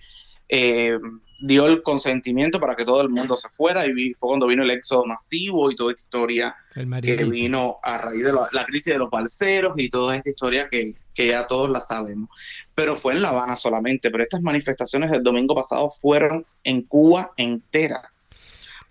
eh, 0.50 0.98
dio 1.40 1.68
el 1.68 1.84
consentimiento 1.84 2.60
para 2.60 2.76
que 2.76 2.86
todo 2.86 3.02
el 3.02 3.10
mundo 3.10 3.36
se 3.36 3.50
fuera 3.50 3.86
y 3.86 4.14
fue 4.14 4.30
cuando 4.30 4.48
vino 4.48 4.64
el 4.64 4.72
éxodo 4.72 5.06
masivo 5.06 5.70
y 5.70 5.76
toda 5.76 5.92
esta 5.92 6.04
historia 6.04 6.56
que 7.02 7.26
vino 7.26 7.78
a 7.84 7.98
raíz 7.98 8.24
de 8.24 8.34
la, 8.34 8.66
crisis 8.66 8.94
de 8.94 9.00
los 9.00 9.10
balseros 9.10 9.74
y 9.78 9.90
toda 9.90 10.16
esta 10.16 10.30
historia 10.30 10.70
que, 10.70 10.96
ya 11.16 11.48
todos 11.48 11.70
la 11.70 11.82
sabemos. 11.82 12.30
Pero 12.76 12.96
fue 12.96 13.14
en 13.14 13.22
La 13.22 13.30
Habana 13.30 13.58
solamente, 13.58 14.12
pero 14.12 14.24
estas 14.24 14.42
manifestaciones 14.42 15.12
del 15.12 15.24
domingo 15.24 15.56
pasado 15.56 15.90
fueron 15.90 16.46
en 16.64 16.84
Cuba 16.84 17.34
entera. 17.38 18.14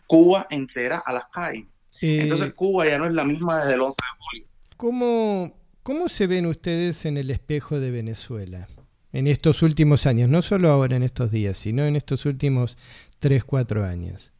Cuba 0.07 0.47
entera 0.51 1.03
a 1.05 1.13
las 1.13 1.27
calles. 1.27 1.67
Eh, 2.03 2.21
Entonces 2.23 2.53
Cuba 2.53 2.87
ya 2.87 2.99
no 2.99 3.07
es 3.07 3.13
la 3.13 3.25
misma 3.25 3.59
desde 3.61 3.75
el 3.75 3.81
11 3.81 3.97
de 3.97 4.25
julio. 4.25 4.47
¿Cómo, 4.77 5.57
¿Cómo 5.83 6.09
se 6.09 6.27
ven 6.27 6.47
ustedes 6.47 7.07
en 7.07 7.17
el 7.17 7.31
espejo 7.31 7.81
de 7.81 7.91
Venezuela? 7.91 8.69
En 9.17 9.27
estos 9.27 9.63
últimos 9.63 10.07
años, 10.07 10.29
no 10.29 10.43
solo 10.43 10.69
ahora 10.69 10.95
en 10.95 11.03
estos 11.03 11.31
días, 11.31 11.57
sino 11.57 11.87
en 11.87 11.97
estos 11.97 12.27
últimos 12.27 12.77
3, 13.19 13.45
4 13.45 13.83
años? 13.87 14.31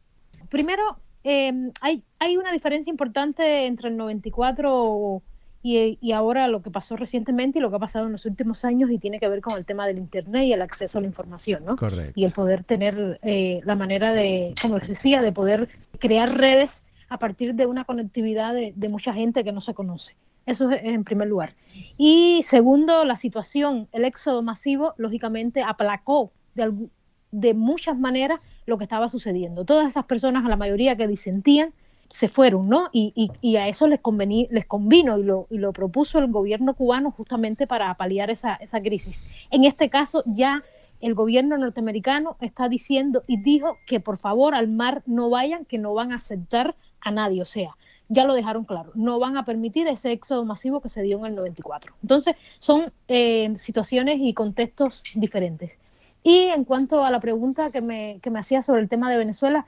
Primero, 0.49 0.99
eh, 1.23 1.51
hay, 1.81 2.03
hay 2.19 2.37
una 2.37 2.51
diferencia 2.51 2.91
importante 2.91 3.65
entre 3.65 3.89
el 3.89 3.97
94 3.97 5.23
y, 5.63 5.97
y, 5.99 6.11
ahora 6.11 6.47
lo 6.47 6.61
que 6.61 6.69
pasó 6.69 6.95
recientemente 6.95 7.57
y 7.57 7.61
lo 7.63 7.71
que 7.71 7.77
ha 7.77 7.79
pasado 7.79 8.05
en 8.05 8.11
los 8.11 8.27
últimos 8.27 8.63
años 8.65 8.91
y 8.91 8.99
tiene 8.99 9.19
que 9.19 9.27
ver 9.27 9.41
con 9.41 9.57
el 9.57 9.65
tema 9.65 9.87
del 9.87 9.97
Internet 9.97 10.43
y 10.43 10.53
el 10.53 10.61
acceso 10.61 10.99
a 10.99 11.01
la 11.01 11.07
información, 11.07 11.65
¿no? 11.65 11.75
Correcto. 11.75 12.13
Y 12.13 12.25
el 12.25 12.31
poder 12.31 12.63
tener 12.63 13.19
eh, 13.23 13.61
la 13.65 13.73
manera 13.73 14.13
de, 14.13 14.53
como 14.61 14.77
les 14.77 14.89
decía, 14.89 15.23
de 15.23 15.31
poder 15.31 15.69
crear 15.97 16.37
redes 16.37 16.69
a 17.09 17.17
partir 17.17 17.55
de 17.55 17.65
una 17.65 17.83
conectividad 17.83 18.53
de, 18.53 18.73
de 18.75 18.89
mucha 18.89 19.11
gente 19.11 19.43
que 19.43 19.51
no 19.51 19.61
se 19.61 19.73
conoce. 19.73 20.13
Eso 20.47 20.71
es 20.71 20.81
en 20.83 21.03
primer 21.03 21.27
lugar. 21.27 21.53
Y 21.97 22.43
segundo, 22.47 23.05
la 23.05 23.17
situación, 23.17 23.87
el 23.91 24.05
éxodo 24.05 24.41
masivo, 24.41 24.95
lógicamente 24.97 25.61
aplacó 25.61 26.31
de, 26.55 26.89
de 27.31 27.53
muchas 27.53 27.99
maneras 27.99 28.39
lo 28.65 28.77
que 28.77 28.85
estaba 28.85 29.09
sucediendo. 29.09 29.65
Todas 29.65 29.87
esas 29.87 30.05
personas, 30.05 30.45
a 30.45 30.49
la 30.49 30.55
mayoría 30.55 30.95
que 30.95 31.05
disentían, 31.05 31.73
se 32.09 32.29
fueron, 32.29 32.69
¿no? 32.69 32.89
Y, 32.93 33.31
y, 33.41 33.55
a 33.57 33.67
eso 33.67 33.87
les, 33.87 33.99
convení, 33.99 34.47
les 34.49 34.65
convino 34.65 35.19
y 35.19 35.23
lo, 35.23 35.47
y 35.49 35.57
lo, 35.57 35.73
propuso 35.73 36.19
el 36.19 36.31
gobierno 36.31 36.73
cubano 36.73 37.11
justamente 37.11 37.67
para 37.67 37.93
paliar 37.95 38.29
esa, 38.29 38.55
esa 38.55 38.81
crisis. 38.81 39.25
En 39.51 39.65
este 39.65 39.89
caso 39.89 40.23
ya 40.25 40.63
el 41.01 41.13
gobierno 41.13 41.57
norteamericano 41.57 42.37
está 42.39 42.69
diciendo 42.69 43.21
y 43.27 43.37
dijo 43.37 43.77
que 43.85 43.99
por 43.99 44.17
favor 44.17 44.55
al 44.55 44.69
mar 44.69 45.03
no 45.05 45.29
vayan, 45.29 45.65
que 45.65 45.77
no 45.77 45.93
van 45.93 46.11
a 46.11 46.15
aceptar 46.15 46.75
a 47.01 47.11
nadie. 47.11 47.41
O 47.41 47.45
sea, 47.45 47.75
ya 48.09 48.23
lo 48.25 48.33
dejaron 48.33 48.63
claro, 48.63 48.91
no 48.95 49.19
van 49.19 49.37
a 49.37 49.45
permitir 49.45 49.87
ese 49.87 50.11
éxodo 50.11 50.45
masivo 50.45 50.81
que 50.81 50.89
se 50.89 51.01
dio 51.01 51.19
en 51.19 51.25
el 51.25 51.35
94. 51.35 51.93
Entonces, 52.01 52.35
son 52.59 52.91
eh, 53.07 53.53
situaciones 53.57 54.17
y 54.19 54.33
contextos 54.33 55.03
diferentes. 55.15 55.79
Y 56.23 56.45
en 56.45 56.65
cuanto 56.65 57.03
a 57.05 57.11
la 57.11 57.19
pregunta 57.19 57.71
que 57.71 57.81
me, 57.81 58.19
que 58.21 58.29
me 58.29 58.39
hacía 58.39 58.61
sobre 58.61 58.81
el 58.81 58.89
tema 58.89 59.09
de 59.09 59.17
Venezuela, 59.17 59.65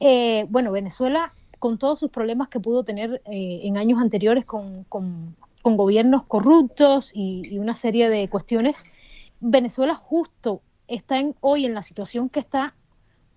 eh, 0.00 0.46
bueno, 0.48 0.72
Venezuela, 0.72 1.32
con 1.58 1.78
todos 1.78 1.98
sus 1.98 2.10
problemas 2.10 2.48
que 2.48 2.60
pudo 2.60 2.84
tener 2.84 3.20
eh, 3.26 3.60
en 3.64 3.76
años 3.76 4.00
anteriores 4.00 4.44
con, 4.44 4.84
con, 4.84 5.36
gobiernos 5.62 6.24
corruptos 6.24 7.10
y, 7.12 7.58
una 7.58 7.74
serie 7.74 8.08
de 8.08 8.26
cuestiones, 8.30 8.84
Venezuela 9.40 9.94
justo 9.94 10.62
está 10.86 11.18
en, 11.18 11.34
hoy 11.42 11.66
en 11.66 11.74
la 11.74 11.82
situación 11.82 12.30
que 12.30 12.40
está 12.40 12.72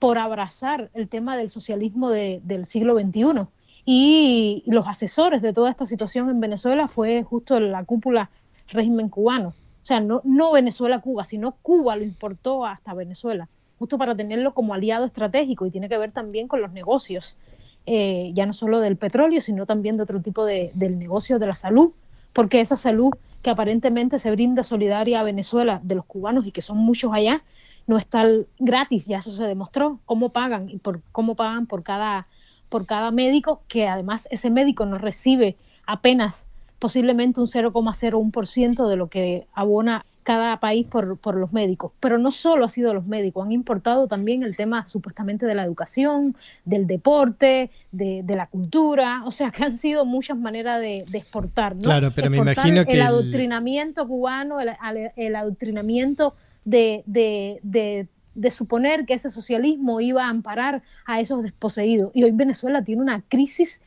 por 0.02 0.18
abrazar 0.18 0.89
el 0.95 1.08
tema 1.08 1.38
del 1.38 1.47
socialismo 1.49 2.10
del 2.10 2.66
siglo 2.66 2.95
XXI 2.95 3.45
y 3.86 4.64
los 4.66 4.88
asesores 4.88 5.43
de 5.43 5.54
toda 5.54 5.70
esta 5.70 5.86
situación 5.86 6.28
en 6.32 6.39
Venezuela 6.39 6.88
fue 6.88 7.22
justo 7.22 7.60
la 7.60 7.84
cúpula 7.84 8.32
régimen 8.70 9.10
cubano. 9.10 9.49
O 9.49 9.86
sea, 9.86 9.99
no, 9.99 10.22
no 10.24 10.54
Venezuela-Cuba, 10.54 11.24
sino 11.24 11.52
Cuba 11.62 11.95
lo 11.95 12.04
importó 12.04 12.66
hasta 12.66 12.95
Venezuela, 12.95 13.47
justo 13.78 13.99
para 13.99 14.16
tenerlo 14.16 14.56
como 14.56 14.74
aliado 14.74 15.06
estratégico. 15.06 15.68
Y 15.68 15.72
tiene 15.72 15.88
que 15.88 15.99
ver 15.99 16.12
también 16.12 16.47
con 16.47 16.64
los 16.64 16.72
negocios, 16.72 17.38
eh, 17.86 18.32
ya 18.34 18.47
no 18.47 18.54
solo 18.54 18.80
del 18.80 18.97
petróleo, 18.97 19.39
sino 19.39 19.68
también 19.68 19.97
de 19.97 20.04
otro 20.04 20.20
tipo 20.20 20.45
de, 20.45 20.72
del 20.74 20.97
negocio 20.97 21.38
de 21.38 21.45
la 21.45 21.56
salud, 21.56 21.91
porque 22.34 22.60
esa 22.60 22.76
salud 22.76 23.14
que 23.43 23.52
aparentemente 23.52 24.18
se 24.18 24.32
brinda 24.32 24.64
solidaria 24.64 25.20
a 25.20 25.24
Venezuela 25.24 25.80
de 25.84 25.93
los 25.93 26.06
cubanos 26.06 26.47
y 26.47 26.52
que 26.52 26.64
son 26.64 26.80
muchos 26.80 27.14
allá, 27.14 27.43
no 27.88 27.98
está 27.98 28.26
gratis, 28.60 29.08
ya 29.08 29.18
eso 29.18 29.34
se 29.34 29.44
demostró, 29.44 30.00
cómo 30.06 30.30
pagan 30.30 30.70
y 30.70 30.78
por 30.78 31.02
cómo 31.12 31.36
pagan 31.36 31.66
por 31.66 31.84
cada 31.84 32.28
por 32.70 32.86
cada 32.86 33.12
médico, 33.12 33.62
que 33.68 33.88
además 33.88 34.30
ese 34.32 34.50
médico 34.50 34.86
no 34.86 34.98
recibe 34.98 35.58
apenas 35.86 36.46
posiblemente 36.80 37.42
un 37.42 37.48
0,01% 37.48 38.88
de 38.88 38.96
lo 38.96 39.08
que 39.08 39.46
abona 39.54 40.06
cada 40.24 40.60
país 40.60 40.88
por, 40.88 41.18
por, 41.18 41.36
los 41.36 41.52
médicos. 41.52 41.92
Pero 42.00 42.18
no 42.18 42.32
solo 42.32 42.66
ha 42.66 42.70
sido 42.70 42.94
los 42.94 43.06
médicos, 43.06 43.46
han 43.46 43.52
importado 43.52 44.08
también 44.08 44.44
el 44.44 44.56
tema 44.56 44.86
supuestamente 44.86 45.46
de 45.46 45.56
la 45.56 45.64
educación, 45.66 46.36
del 46.64 46.88
deporte, 46.88 47.72
de, 47.92 48.24
la 48.28 48.48
cultura, 48.48 49.24
o 49.26 49.32
sea 49.32 49.52
que 49.52 49.64
han 49.64 49.74
sido 49.74 50.06
muchas 50.06 50.38
maneras 50.38 50.80
de, 50.80 51.06
exportar. 51.14 51.76
¿no? 51.76 51.82
Claro, 51.82 52.12
pero 52.16 52.30
me 52.30 52.38
imagino 52.38 52.86
que... 52.86 52.94
El 52.94 53.02
adoctrinamiento 53.02 54.08
cubano, 54.08 54.60
el, 54.60 54.72
el 55.16 55.36
adoctrinamiento 55.36 56.36
de, 56.66 57.03
de 57.05 58.07
de 58.36 58.49
suponer 58.49 59.05
que 59.05 59.14
ese 59.14 59.30
socialismo 59.30 60.01
iba 60.01 60.26
a 60.26 60.30
amparar 60.30 60.82
a 61.05 61.20
esos 61.20 61.43
desposeídos. 61.43 62.12
Y 62.14 62.24
hoy 62.24 62.32
Venezuela 62.32 62.84
tiene 62.84 63.01
una 63.01 63.22
crisis, 63.28 63.82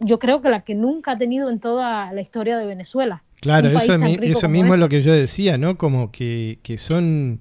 yo 0.00 0.18
creo 0.18 0.40
que 0.40 0.50
la 0.50 0.62
que 0.62 0.74
nunca 0.74 1.12
ha 1.12 1.18
tenido 1.18 1.50
en 1.50 1.60
toda 1.60 2.12
la 2.12 2.20
historia 2.20 2.56
de 2.56 2.66
Venezuela. 2.66 3.22
Claro, 3.40 3.68
eso, 3.68 3.94
eso 3.94 4.48
mismo 4.48 4.74
es 4.74 4.80
lo 4.80 4.88
que 4.88 5.02
yo 5.02 5.12
decía, 5.12 5.58
¿no? 5.58 5.76
Como 5.76 6.10
que, 6.10 6.60
que 6.62 6.78
son 6.78 7.40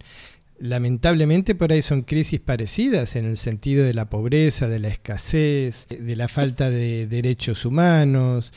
lamentablemente 0.59 1.55
por 1.55 1.71
ahí 1.71 1.82
son 1.82 2.03
crisis 2.03 2.39
parecidas 2.39 3.15
en 3.15 3.26
el 3.26 3.38
sentido 3.38 3.86
de 3.86 3.93
la 3.93 4.09
pobreza, 4.09 4.67
de 4.67 4.80
la 4.80 4.89
escasez, 4.89 5.88
de 5.88 6.15
la 6.15 6.28
falta 6.28 6.69
de 6.69 7.07
derechos 7.07 7.65
humanos. 7.65 8.53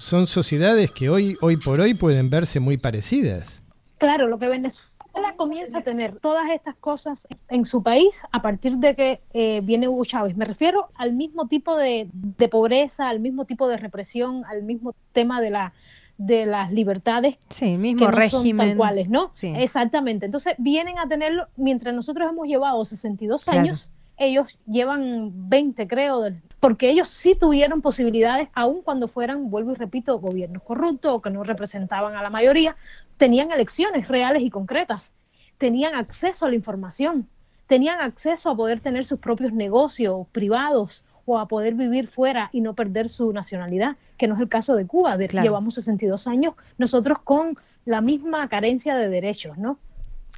Son 0.00 0.26
sociedades 0.26 0.90
que 0.90 1.08
hoy, 1.08 1.36
hoy 1.40 1.56
por 1.56 1.80
hoy 1.80 1.94
pueden 1.94 2.28
verse 2.28 2.58
muy 2.58 2.76
parecidas. 2.76 3.62
Claro, 3.98 4.28
lo 4.28 4.38
que 4.38 4.48
Venezuela 4.48 4.87
comienza 5.36 5.78
a 5.78 5.82
tener 5.82 6.18
todas 6.20 6.50
estas 6.50 6.74
cosas 6.76 7.18
en 7.48 7.66
su 7.66 7.82
país 7.82 8.10
a 8.32 8.42
partir 8.42 8.76
de 8.76 8.94
que 8.94 9.20
eh, 9.32 9.60
viene 9.62 9.88
Hugo 9.88 10.04
Chávez. 10.04 10.36
Me 10.36 10.44
refiero 10.44 10.88
al 10.94 11.12
mismo 11.12 11.46
tipo 11.46 11.76
de, 11.76 12.08
de 12.12 12.48
pobreza, 12.48 13.08
al 13.08 13.20
mismo 13.20 13.44
tipo 13.44 13.68
de 13.68 13.76
represión, 13.76 14.44
al 14.46 14.62
mismo 14.62 14.94
tema 15.12 15.40
de 15.40 15.50
la 15.50 15.72
de 16.18 16.46
las 16.46 16.72
libertades 16.72 17.38
sí, 17.48 17.78
mismo 17.78 18.00
que 18.00 18.04
no 18.06 18.10
régimen. 18.10 18.70
son 18.70 18.76
cuales, 18.76 19.08
¿no? 19.08 19.30
Exactamente. 19.40 20.26
Entonces 20.26 20.54
vienen 20.58 20.98
a 20.98 21.06
tenerlo, 21.06 21.46
mientras 21.56 21.94
nosotros 21.94 22.28
hemos 22.28 22.48
llevado 22.48 22.84
62 22.84 23.48
años, 23.48 23.92
ellos 24.16 24.58
llevan 24.66 25.48
20, 25.48 25.86
creo, 25.86 26.24
porque 26.58 26.90
ellos 26.90 27.08
sí 27.08 27.36
tuvieron 27.36 27.82
posibilidades, 27.82 28.48
aun 28.52 28.82
cuando 28.82 29.06
fueran, 29.06 29.48
vuelvo 29.48 29.70
y 29.70 29.74
repito, 29.76 30.18
gobiernos 30.18 30.62
corruptos 30.64 31.12
o 31.12 31.22
que 31.22 31.30
no 31.30 31.44
representaban 31.44 32.16
a 32.16 32.22
la 32.22 32.30
mayoría, 32.30 32.74
tenían 33.18 33.52
elecciones 33.52 34.08
reales 34.08 34.42
y 34.42 34.50
concretas, 34.50 35.12
tenían 35.58 35.94
acceso 35.94 36.46
a 36.46 36.48
la 36.48 36.54
información, 36.54 37.28
tenían 37.66 38.00
acceso 38.00 38.48
a 38.48 38.56
poder 38.56 38.80
tener 38.80 39.04
sus 39.04 39.18
propios 39.18 39.52
negocios 39.52 40.26
privados, 40.32 41.04
o 41.28 41.38
a 41.38 41.46
poder 41.46 41.74
vivir 41.74 42.08
fuera 42.08 42.48
y 42.52 42.62
no 42.62 42.72
perder 42.72 43.10
su 43.10 43.34
nacionalidad, 43.34 43.96
que 44.16 44.26
no 44.26 44.34
es 44.34 44.40
el 44.40 44.48
caso 44.48 44.74
de 44.74 44.86
Cuba. 44.86 45.18
Llevamos 45.18 45.74
62 45.74 46.26
años 46.26 46.54
nosotros 46.78 47.18
con 47.22 47.58
la 47.84 48.00
misma 48.00 48.48
carencia 48.48 48.96
de 48.96 49.10
derechos, 49.10 49.58
¿no? 49.58 49.78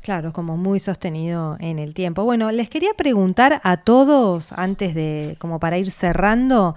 Claro, 0.03 0.33
como 0.33 0.57
muy 0.57 0.81
sostenido 0.81 1.57
en 1.61 1.79
el 1.79 1.95
tiempo. 1.95 2.25
Bueno, 2.25 2.51
les 2.51 2.69
quería 2.69 2.93
preguntar 2.97 3.61
a 3.63 3.77
todos, 3.79 4.53
antes 4.53 4.95
de, 4.95 5.37
como 5.39 5.61
para 5.61 5.79
ir 5.79 5.93
cerrando, 5.93 6.75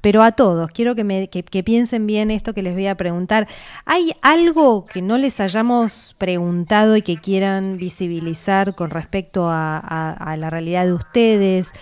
pero 0.00 0.22
a 0.22 0.32
todos, 0.32 0.70
quiero 0.70 0.94
que, 0.94 1.04
me, 1.04 1.28
que, 1.28 1.62
piensen 1.62 2.06
bien 2.06 2.30
esto 2.30 2.54
que 2.54 2.62
les 2.62 2.74
voy 2.74 2.86
a 2.86 2.94
preguntar. 2.94 3.48
¿Hay 3.84 4.12
algo 4.22 4.84
que 4.84 5.02
no 5.02 5.18
les 5.18 5.40
hayamos 5.40 6.14
preguntado 6.18 6.96
y 6.96 7.02
que 7.02 7.18
quieran 7.18 7.76
visibilizar 7.76 8.74
con 8.74 8.90
respecto 8.90 9.48
a, 9.50 10.34
la 10.38 10.50
realidad 10.50 10.86
de 10.86 10.92
ustedes? 10.92 11.72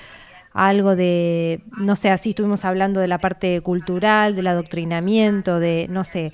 algo 0.54 0.96
de, 0.96 1.60
no 1.76 1.94
sé, 1.94 2.10
así 2.10 2.30
estuvimos 2.30 2.64
hablando 2.64 2.98
de 2.98 3.06
la 3.06 3.18
parte 3.18 3.60
cultural, 3.60 4.34
del 4.34 4.48
adoctrinamiento, 4.48 5.60
de, 5.60 5.86
no 5.88 6.02
sé, 6.02 6.32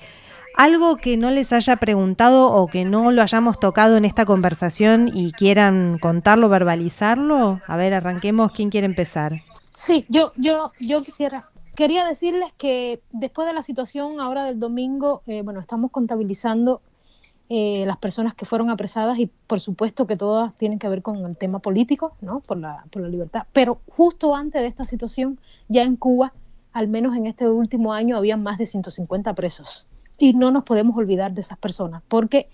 algo 0.57 0.95
que 0.97 1.17
no 1.17 1.29
les 1.29 1.53
haya 1.53 1.75
preguntado 1.75 2.47
o 2.47 2.65
que 2.67 2.85
no 2.85 3.11
lo 3.11 3.21
hayamos 3.21 3.59
tocado 3.59 3.97
en 3.97 4.05
esta 4.05 4.25
conversación 4.25 5.11
y 5.13 5.31
quieran 5.33 5.99
contarlo, 5.99 6.49
verbalizarlo. 6.49 7.59
A 7.67 7.77
ver, 7.77 7.93
arranquemos. 7.93 8.51
¿Quién 8.53 8.69
quiere 8.69 8.85
empezar? 8.85 9.41
Sí, 9.75 10.05
yo, 10.07 10.31
yo, 10.37 10.71
yo 10.79 11.03
quisiera. 11.03 11.49
Quería 11.75 12.05
decirles 12.05 12.53
que 12.57 13.01
después 13.11 13.47
de 13.47 13.53
la 13.53 13.61
situación 13.61 14.21
ahora 14.21 14.45
del 14.45 14.59
domingo, 14.59 15.23
eh, 15.27 15.41
bueno, 15.41 15.59
estamos 15.59 15.91
contabilizando 15.91 16.81
eh, 17.49 17.85
las 17.85 17.97
personas 17.97 18.33
que 18.33 18.45
fueron 18.45 18.69
apresadas 18.69 19.19
y 19.19 19.27
por 19.27 19.59
supuesto 19.59 20.07
que 20.07 20.17
todas 20.17 20.57
tienen 20.57 20.79
que 20.79 20.87
ver 20.87 21.01
con 21.01 21.25
el 21.25 21.37
tema 21.37 21.59
político, 21.59 22.15
¿no? 22.21 22.39
por, 22.39 22.57
la, 22.57 22.85
por 22.91 23.01
la 23.01 23.09
libertad. 23.09 23.43
Pero 23.51 23.81
justo 23.89 24.35
antes 24.35 24.61
de 24.61 24.67
esta 24.67 24.85
situación, 24.85 25.37
ya 25.67 25.83
en 25.83 25.97
Cuba, 25.97 26.33
al 26.71 26.87
menos 26.87 27.15
en 27.15 27.27
este 27.27 27.47
último 27.47 27.93
año, 27.93 28.15
había 28.15 28.37
más 28.37 28.57
de 28.57 28.65
150 28.65 29.33
presos. 29.35 29.85
Y 30.17 30.33
no 30.33 30.51
nos 30.51 30.63
podemos 30.63 30.95
olvidar 30.95 31.33
de 31.33 31.41
esas 31.41 31.57
personas, 31.57 32.01
porque 32.07 32.49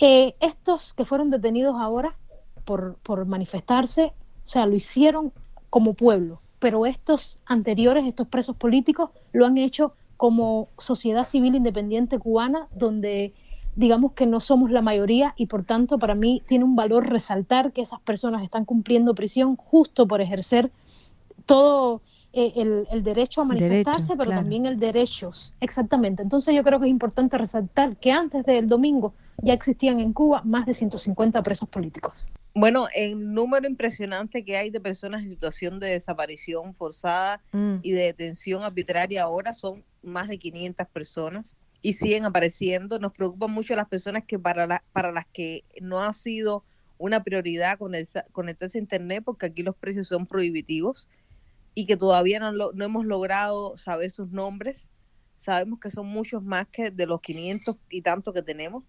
eh, 0.00 0.34
estos 0.38 0.94
que 0.94 1.04
fueron 1.04 1.30
detenidos 1.30 1.74
ahora 1.80 2.16
por, 2.64 2.94
por 3.02 3.26
manifestarse, 3.26 4.12
o 4.44 4.48
sea, 4.48 4.66
lo 4.66 4.76
hicieron 4.76 5.32
como 5.68 5.94
pueblo, 5.94 6.41
pero 6.62 6.86
estos 6.86 7.40
anteriores, 7.44 8.06
estos 8.06 8.28
presos 8.28 8.54
políticos, 8.54 9.10
lo 9.32 9.46
han 9.46 9.58
hecho 9.58 9.94
como 10.16 10.68
sociedad 10.78 11.24
civil 11.24 11.56
independiente 11.56 12.20
cubana, 12.20 12.68
donde 12.72 13.32
digamos 13.74 14.12
que 14.12 14.26
no 14.26 14.38
somos 14.38 14.70
la 14.70 14.80
mayoría 14.80 15.34
y 15.36 15.46
por 15.46 15.64
tanto 15.64 15.98
para 15.98 16.14
mí 16.14 16.40
tiene 16.46 16.62
un 16.64 16.76
valor 16.76 17.08
resaltar 17.08 17.72
que 17.72 17.82
esas 17.82 18.00
personas 18.02 18.44
están 18.44 18.64
cumpliendo 18.64 19.12
prisión 19.12 19.56
justo 19.56 20.06
por 20.06 20.20
ejercer 20.20 20.70
todo 21.46 22.00
eh, 22.34 22.52
el, 22.90 23.02
derecho 23.02 23.42
a 23.42 23.44
manifestarse, 23.44 24.16
pero 24.16 24.30
también 24.30 24.64
el 24.64 24.78
derecho, 24.78 25.30
exactamente. 25.60 26.22
Entonces 26.22 26.54
yo 26.54 26.62
creo 26.62 26.80
que 26.80 26.86
es 26.86 26.90
importante 26.90 27.36
resaltar 27.36 27.96
que 27.96 28.10
antes 28.10 28.44
del 28.46 28.68
domingo 28.68 29.12
ya 29.42 29.52
existían 29.52 30.00
en 30.00 30.14
Cuba 30.14 30.40
más 30.44 30.64
de 30.64 30.72
150 30.72 31.42
presos 31.42 31.68
políticos. 31.68 32.28
Bueno, 32.54 32.86
el 32.94 33.34
número 33.34 33.66
impresionante 33.66 34.44
que 34.44 34.56
hay 34.56 34.70
de 34.70 34.80
personas 34.80 35.22
en 35.22 35.30
situación 35.30 35.78
de 35.78 35.88
desaparición 35.88 36.74
forzada 36.74 37.42
mm. 37.52 37.76
y 37.82 37.92
de 37.92 38.04
detención 38.04 38.62
arbitraria 38.62 39.24
ahora 39.24 39.52
son 39.52 39.84
más 40.02 40.28
de 40.28 40.38
500 40.38 40.86
personas 40.88 41.56
y 41.82 41.94
siguen 41.94 42.24
apareciendo. 42.24 42.98
Nos 42.98 43.12
preocupan 43.12 43.50
mucho 43.50 43.76
las 43.76 43.88
personas 43.88 44.24
que 44.24 44.38
para, 44.38 44.82
para 44.92 45.12
las 45.12 45.26
que 45.26 45.64
no 45.80 46.02
ha 46.02 46.12
sido 46.14 46.64
una 46.98 47.24
prioridad 47.24 47.78
conectarse 48.30 48.78
a 48.78 48.80
Internet 48.80 49.22
porque 49.24 49.46
aquí 49.46 49.62
los 49.62 49.74
precios 49.74 50.06
son 50.06 50.26
prohibitivos 50.26 51.08
y 51.74 51.86
que 51.86 51.96
todavía 51.96 52.38
no, 52.38 52.52
no 52.52 52.84
hemos 52.84 53.06
logrado 53.06 53.76
saber 53.76 54.10
sus 54.10 54.30
nombres. 54.30 54.88
Sabemos 55.36 55.80
que 55.80 55.90
son 55.90 56.06
muchos 56.06 56.42
más 56.42 56.68
que 56.68 56.90
de 56.90 57.06
los 57.06 57.20
500 57.20 57.76
y 57.90 58.02
tanto 58.02 58.32
que 58.32 58.42
tenemos. 58.42 58.84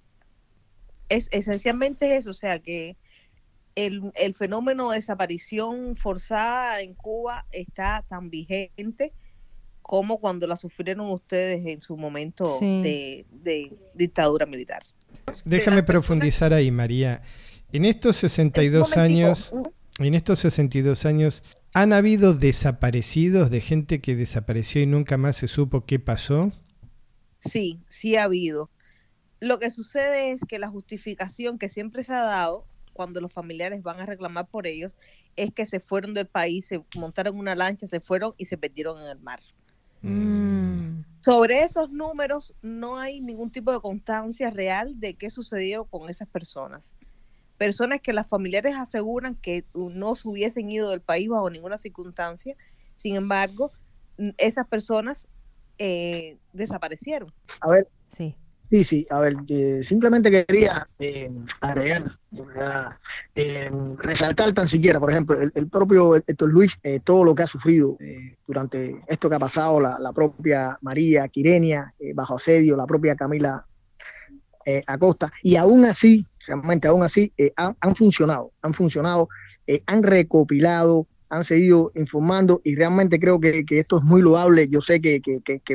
Es 1.09 1.29
esencialmente 1.31 2.15
eso, 2.15 2.31
o 2.31 2.35
sea 2.35 2.59
que 2.59 2.97
el, 3.75 4.11
el 4.15 4.35
fenómeno 4.35 4.91
de 4.91 4.97
desaparición 4.97 5.95
forzada 5.95 6.81
en 6.81 6.93
Cuba 6.93 7.45
está 7.51 8.05
tan 8.07 8.29
vigente 8.29 9.13
como 9.83 10.17
cuando 10.17 10.47
la 10.47 10.55
sufrieron 10.55 11.11
ustedes 11.11 11.63
en 11.65 11.81
su 11.81 11.97
momento 11.97 12.57
de, 12.59 13.25
dictadura 13.93 14.45
militar. 14.45 14.81
Déjame 15.45 15.83
profundizar 15.83 16.53
ahí, 16.53 16.71
María. 16.71 17.21
En 17.71 17.85
estos 17.85 18.15
62 18.17 18.97
años, 18.97 19.53
en 19.99 20.13
estos 20.13 20.39
62 20.39 21.05
años, 21.05 21.43
¿han 21.73 21.93
habido 21.93 22.33
desaparecidos 22.33 23.49
de 23.49 23.61
gente 23.61 23.99
que 24.01 24.15
desapareció 24.15 24.81
y 24.81 24.85
nunca 24.85 25.17
más 25.17 25.37
se 25.37 25.47
supo 25.47 25.85
qué 25.85 25.99
pasó? 25.99 26.51
Sí, 27.39 27.79
sí 27.87 28.15
ha 28.15 28.23
habido. 28.23 28.69
Lo 29.39 29.59
que 29.59 29.71
sucede 29.71 30.31
es 30.31 30.45
que 30.47 30.59
la 30.59 30.69
justificación 30.69 31.59
que 31.59 31.67
siempre 31.67 32.03
se 32.03 32.13
ha 32.13 32.23
dado 32.23 32.65
cuando 32.93 33.19
los 33.19 33.33
familiares 33.33 33.83
van 33.83 33.99
a 33.99 34.05
reclamar 34.05 34.47
por 34.47 34.67
ellos 34.67 34.97
es 35.35 35.51
que 35.51 35.65
se 35.65 35.79
fueron 35.79 36.13
del 36.13 36.27
país, 36.27 36.67
se 36.67 36.83
montaron 36.95 37.37
una 37.37 37.55
lancha, 37.55 37.87
se 37.87 37.99
fueron 37.99 38.33
y 38.37 38.45
se 38.45 38.57
perdieron 38.57 39.01
en 39.01 39.07
el 39.07 39.19
mar. 39.19 39.39
Mm. 40.01 41.03
Sobre 41.21 41.63
esos 41.63 41.89
números 41.89 42.53
no 42.61 42.99
hay 42.99 43.19
ningún 43.19 43.51
tipo 43.51 43.71
de 43.71 43.79
constancia 43.79 44.49
real 44.49 44.99
de 44.99 45.15
qué 45.15 45.29
sucedió 45.29 45.85
con 45.85 46.09
esas 46.09 46.27
personas. 46.27 46.97
Personas 47.57 48.01
que 48.01 48.13
las 48.13 48.27
familiares 48.27 48.75
aseguran 48.75 49.35
que 49.35 49.65
no 49.73 50.15
se 50.15 50.27
hubiesen 50.27 50.69
ido 50.69 50.89
del 50.89 51.01
país 51.01 51.29
bajo 51.29 51.49
ninguna 51.49 51.77
circunstancia, 51.77 52.55
sin 52.95 53.15
embargo, 53.15 53.71
esas 54.37 54.67
personas 54.67 55.27
eh, 55.77 56.37
desaparecieron. 56.51 57.31
A 57.61 57.69
ver, 57.69 57.87
sí. 58.17 58.35
Sí, 58.73 58.83
sí, 58.83 59.07
a 59.11 59.19
ver, 59.19 59.35
eh, 59.49 59.81
simplemente 59.83 60.31
quería 60.31 60.87
eh, 60.97 61.29
agregar, 61.61 62.17
eh, 63.35 63.69
resaltar 63.97 64.51
tan 64.53 64.67
siquiera, 64.67 64.99
por 64.99 65.11
ejemplo, 65.11 65.39
el, 65.39 65.67
propio 65.67 66.15
Héctor 66.15 66.49
Luis, 66.49 66.79
todo 67.03 67.23
lo 67.23 67.35
que 67.35 67.43
ha 67.43 67.47
sufrido 67.47 67.97
durante 68.47 68.99
esto 69.07 69.29
que 69.29 69.35
ha 69.35 69.39
pasado, 69.39 69.79
la, 69.79 70.11
propia 70.11 70.77
María 70.81 71.27
Quirenia 71.27 71.93
bajo 72.15 72.37
asedio, 72.37 72.75
la 72.75 72.87
propia 72.87 73.15
Camila 73.15 73.63
Acosta, 74.87 75.31
y 75.43 75.55
aún 75.55 75.85
así, 75.85 76.25
realmente 76.47 76.87
aún 76.87 77.03
así, 77.03 77.31
han, 77.55 77.75
han, 77.79 77.95
funcionado, 77.95 78.51
han 78.61 78.73
funcionado, 78.73 79.29
han 79.85 80.03
recopilado 80.03 81.07
han 81.33 81.43
seguido 81.43 81.91
informando 81.95 82.61
y 82.63 82.75
realmente 82.75 83.19
creo 83.19 83.39
que, 83.39 83.65
esto 83.67 83.97
es 83.97 84.03
muy 84.03 84.21
loable. 84.21 84.67
Yo 84.69 84.81
sé 84.81 85.01
que, 85.01 85.19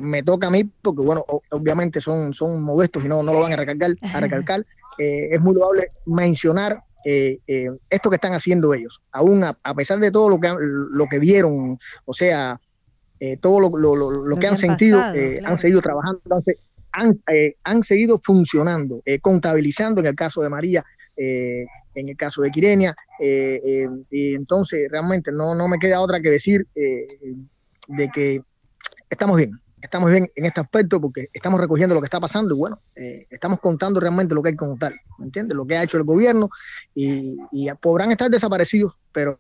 me 0.01 0.23
toca 0.23 0.47
a 0.47 0.51
mí, 0.51 0.65
porque 0.83 1.03
bueno, 1.03 1.25
obviamente 1.51 2.01
son, 2.01 2.33
son 2.33 2.63
modestos 2.63 3.05
y 3.05 3.09
no, 3.09 3.25
no 3.25 3.33
lo 3.33 3.41
van 3.41 3.53
a 3.53 3.57
recalcar. 3.57 3.97
A 4.15 4.21
recalcar. 4.21 4.65
Eh, 5.01 5.29
es 5.37 5.41
muy 5.41 5.55
loable 5.55 5.93
mencionar 6.07 6.83
eh, 7.05 7.39
eh, 7.47 7.69
esto 7.89 8.11
que 8.11 8.17
están 8.17 8.33
haciendo 8.33 8.75
ellos. 8.75 9.01
Aún 9.13 9.45
a, 9.45 9.75
pesar 9.77 10.01
de 10.01 10.11
todo 10.11 10.29
lo 10.29 10.41
que, 10.41 10.53
lo 10.59 11.07
que 11.07 11.21
vieron, 11.21 11.79
o 12.05 12.13
sea, 12.13 12.61
todo 13.41 13.61
lo, 13.61 13.95
lo, 13.95 14.37
que, 14.41 14.49
han, 14.49 14.57
sentido, 14.57 15.01
han 15.01 15.57
seguido 15.57 15.81
trabajando, 15.83 16.21
han, 16.33 16.43
han 16.93 17.83
seguido 17.83 18.19
funcionando, 18.19 19.03
contabilizando 19.21 20.01
en 20.01 20.07
el 20.07 20.15
caso 20.15 20.43
de 20.43 20.49
María, 20.49 20.85
eh, 21.17 21.67
en 21.95 22.09
el 22.09 22.17
caso 22.17 22.43
de 22.43 22.51
Quirenia. 22.51 22.97
Eh, 23.21 23.61
eh, 23.65 23.89
y 24.11 24.35
entonces 24.35 24.89
realmente 24.91 25.33
no, 25.33 25.55
no 25.55 25.69
me 25.69 25.79
queda 25.79 26.01
otra 26.01 26.21
que 26.21 26.31
decir 26.31 26.67
de 26.75 28.11
que 28.15 28.41
estamos 29.11 29.37
bien, 29.37 29.53
estamos 29.81 30.11
bien 30.11 30.31
en 30.35 30.45
este 30.45 30.61
aspecto 30.61 31.01
porque 31.01 31.29
estamos 31.33 31.61
recogiendo 31.61 31.95
lo 31.95 32.01
que 32.01 32.07
está 32.07 32.21
pasando 32.21 32.55
y 32.55 32.59
bueno, 32.59 32.81
eh, 32.95 33.27
estamos 33.31 33.61
contando 33.61 34.01
realmente 34.01 34.35
lo 34.35 34.43
que 34.43 34.51
hay 34.51 34.55
que 34.55 34.59
contar, 34.59 34.95
¿me 35.19 35.27
entiendes? 35.27 35.57
Lo 35.57 35.67
que 35.67 35.77
ha 35.77 35.83
hecho 35.83 35.97
el 35.97 36.05
gobierno 36.05 36.51
y, 36.95 37.37
podrán 37.81 38.11
estar 38.11 38.31
desaparecidos, 38.31 38.95
pero, 39.13 39.39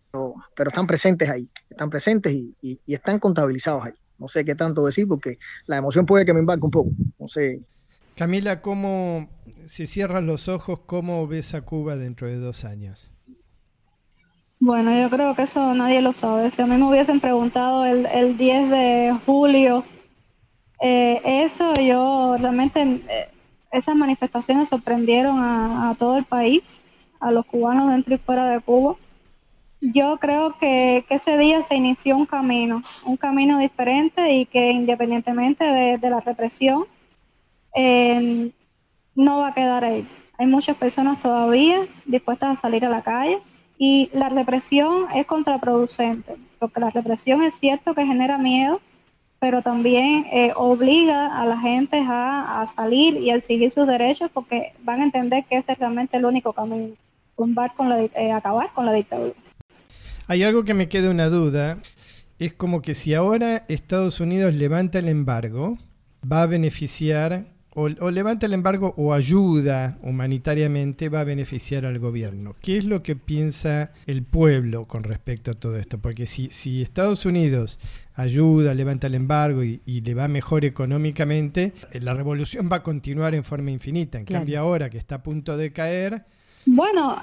pero 0.54 0.70
están 0.70 0.86
presentes 0.86 1.28
ahí, 1.28 1.48
están 1.70 1.90
presentes 1.90 2.32
y, 2.32 2.56
y, 2.60 2.94
están 2.94 3.18
contabilizados 3.18 3.86
ahí. 3.86 3.92
No 4.18 4.28
sé 4.28 4.44
qué 4.44 4.54
tanto 4.54 4.84
decir 4.84 5.06
porque 5.06 5.38
la 5.66 5.76
emoción 5.76 6.06
puede 6.06 6.26
que 6.26 6.34
me 6.34 6.40
embarque 6.40 6.64
un 6.64 6.70
poco. 6.70 6.90
No 7.18 7.28
sé. 7.28 7.60
Camila, 8.16 8.60
¿cómo, 8.60 9.28
si 9.66 9.86
cierras 9.86 10.24
los 10.24 10.48
ojos, 10.48 10.80
cómo 10.86 11.26
ves 11.26 11.54
a 11.54 11.62
Cuba 11.62 11.96
dentro 11.96 12.26
de 12.26 12.36
dos 12.36 12.64
años? 12.64 13.10
Bueno, 14.60 14.90
yo 15.00 15.08
creo 15.08 15.36
que 15.36 15.42
eso 15.42 15.72
nadie 15.74 16.02
lo 16.02 16.12
sabe. 16.12 16.50
Si 16.50 16.60
a 16.60 16.66
mí 16.66 16.76
me 16.76 16.88
hubiesen 16.88 17.20
preguntado 17.20 17.86
el, 17.86 18.06
el 18.06 18.36
10 18.36 18.70
de 18.70 19.18
julio 19.24 19.84
eh, 20.80 21.20
eso, 21.44 21.74
yo 21.74 22.36
realmente, 22.38 22.80
eh, 22.82 23.28
esas 23.72 23.96
manifestaciones 23.96 24.68
sorprendieron 24.68 25.38
a, 25.40 25.94
todo 25.98 26.16
el 26.16 26.24
país, 26.24 26.86
a 27.20 27.32
los 27.32 27.44
cubanos 27.46 27.90
dentro 27.90 28.14
y 28.14 28.18
fuera 28.18 28.48
de 28.48 28.60
Cuba. 28.60 28.96
Yo 29.80 30.18
creo 30.18 30.58
que, 30.58 31.04
ese 31.08 31.38
día 31.38 31.62
se 31.62 31.76
inició 31.76 32.16
un 32.16 32.26
camino, 32.26 32.82
un 33.04 33.16
camino 33.16 33.58
diferente 33.58 34.32
y 34.32 34.46
que 34.46 34.72
independientemente 34.72 35.64
de, 35.64 36.10
la 36.10 36.20
represión, 36.20 36.86
eh, 37.76 38.50
no 39.14 39.38
va 39.38 39.48
a 39.48 39.54
quedar 39.54 39.84
ahí. 39.84 40.08
Hay 40.36 40.46
muchas 40.46 40.76
personas 40.76 41.20
todavía 41.20 41.86
dispuestas 42.06 42.50
a 42.50 42.60
salir 42.60 42.84
a 42.84 42.88
la 42.88 43.02
calle 43.02 43.40
y 43.76 44.10
la 44.12 44.28
represión 44.28 45.06
es 45.14 45.26
contraproducente, 45.26 46.36
porque 46.58 46.80
la 46.80 46.90
represión 46.90 47.42
es 47.42 47.54
cierto 47.54 47.94
que 47.94 48.04
genera 48.04 48.36
miedo, 48.38 48.80
pero 49.38 49.62
también 49.62 50.26
eh, 50.32 50.52
obliga 50.56 51.36
a 51.36 51.46
la 51.46 51.58
gente 51.58 52.02
a, 52.04 52.66
salir 52.66 53.16
y 53.16 53.30
a 53.30 53.36
exigir 53.36 53.70
sus 53.70 53.86
derechos 53.86 54.30
porque 54.34 54.72
van 54.82 55.00
a 55.00 55.04
entender 55.04 55.44
que 55.44 55.56
ese 55.56 55.72
es 55.72 55.78
realmente 55.78 56.16
el 56.16 56.24
único 56.24 56.52
camino, 56.52 56.94
con 57.36 57.56
eh, 57.92 58.32
acabar 58.32 58.72
con 58.72 58.84
la 58.86 58.92
dictadura. 58.92 59.34
Hay 60.30 60.42
algo 60.42 60.62
que 60.64 60.74
me 60.74 60.90
queda 60.90 61.10
una 61.10 61.30
duda, 61.30 61.78
es 62.38 62.52
como 62.52 62.82
que 62.82 62.94
si 62.94 63.14
ahora 63.14 63.64
Estados 63.68 64.20
Unidos 64.20 64.52
levanta 64.52 64.98
el 64.98 65.08
embargo, 65.08 65.78
va 66.30 66.42
a 66.42 66.46
beneficiar 66.46 67.46
o, 67.74 67.88
levanta 67.88 68.44
el 68.44 68.52
embargo 68.52 68.92
o 68.98 69.14
ayuda 69.14 69.98
humanitariamente 70.02 71.08
va 71.08 71.20
a 71.20 71.24
beneficiar 71.24 71.86
al 71.86 71.98
gobierno. 71.98 72.56
¿Qué 72.60 72.76
es 72.76 72.84
lo 72.84 73.02
que 73.02 73.16
piensa 73.16 73.92
el 74.04 74.22
pueblo 74.22 74.86
con 74.86 75.02
respecto 75.02 75.52
a 75.52 75.54
todo 75.54 75.78
esto? 75.78 75.96
Porque 75.96 76.26
si, 76.26 76.50
si 76.50 76.82
Estados 76.82 77.24
Unidos 77.24 77.78
ayuda, 78.14 78.74
levanta 78.74 79.06
el 79.06 79.14
embargo 79.14 79.64
y, 79.64 79.80
le 79.86 80.12
va 80.12 80.28
mejor 80.28 80.66
económicamente, 80.66 81.72
eh, 81.92 82.00
la 82.00 82.12
revolución 82.12 82.68
va 82.70 82.76
a 82.76 82.82
continuar 82.82 83.34
en 83.34 83.44
forma 83.44 83.70
infinita. 83.70 84.18
En 84.18 84.26
cambio 84.26 84.60
ahora 84.60 84.90
que 84.90 84.98
está 84.98 85.16
a 85.16 85.22
punto 85.22 85.56
de 85.56 85.72
caer... 85.72 86.26
Bueno, 86.66 87.16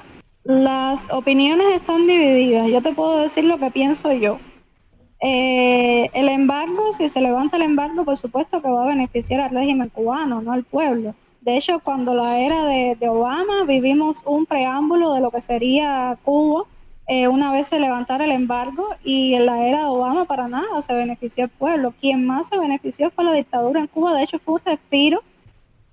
las 0.46 1.12
opiniones 1.12 1.66
están 1.74 2.06
divididas. 2.06 2.68
Yo 2.68 2.82
te 2.82 2.94
puedo 2.94 3.20
decir 3.20 3.44
lo 3.46 3.58
que 3.58 3.72
pienso 3.72 4.14
yo. 4.14 4.38
Eh, 5.20 6.08
el 6.14 6.30
embargo, 6.30 6.94
si 6.94 7.10
se 7.10 7.20
levanta 7.20 7.58
el 7.58 7.64
embargo, 7.64 8.06
por 8.06 8.16
supuesto 8.16 8.62
que 8.62 8.70
va 8.70 8.84
a 8.84 8.88
beneficiar 8.88 9.42
al 9.42 9.50
régimen 9.50 9.90
cubano, 9.90 10.42
no 10.42 10.52
al 10.52 10.64
pueblo. 10.64 11.16
De 11.42 11.58
hecho, 11.58 11.80
cuando 11.80 12.14
la 12.14 12.40
era 12.40 12.64
de, 12.66 13.10
Obama 13.10 13.64
vivimos 13.66 14.22
un 14.26 14.46
preámbulo 14.46 15.14
de 15.14 15.22
lo 15.22 15.32
que 15.32 15.42
sería 15.42 16.18
Cuba 16.24 16.66
eh, 17.08 17.28
una 17.28 17.52
vez 17.52 17.68
se 17.68 17.80
levantara 17.80 18.26
el 18.26 18.32
embargo 18.32 18.88
y 19.04 19.36
en 19.36 19.46
la 19.46 19.68
era 19.68 19.82
de 19.82 19.86
Obama 19.86 20.26
para 20.26 20.48
nada 20.48 20.82
se 20.82 20.94
benefició 20.94 21.46
el 21.46 21.50
pueblo. 21.52 21.94
Quien 22.00 22.26
más 22.26 22.48
se 22.50 22.58
benefició 22.58 23.12
fue 23.12 23.26
la 23.26 23.34
dictadura 23.34 23.80
en 23.80 23.88
Cuba. 23.88 24.14
De 24.14 24.24
hecho, 24.24 24.40
fue 24.40 24.56
un 24.56 24.62
respiro 24.66 25.24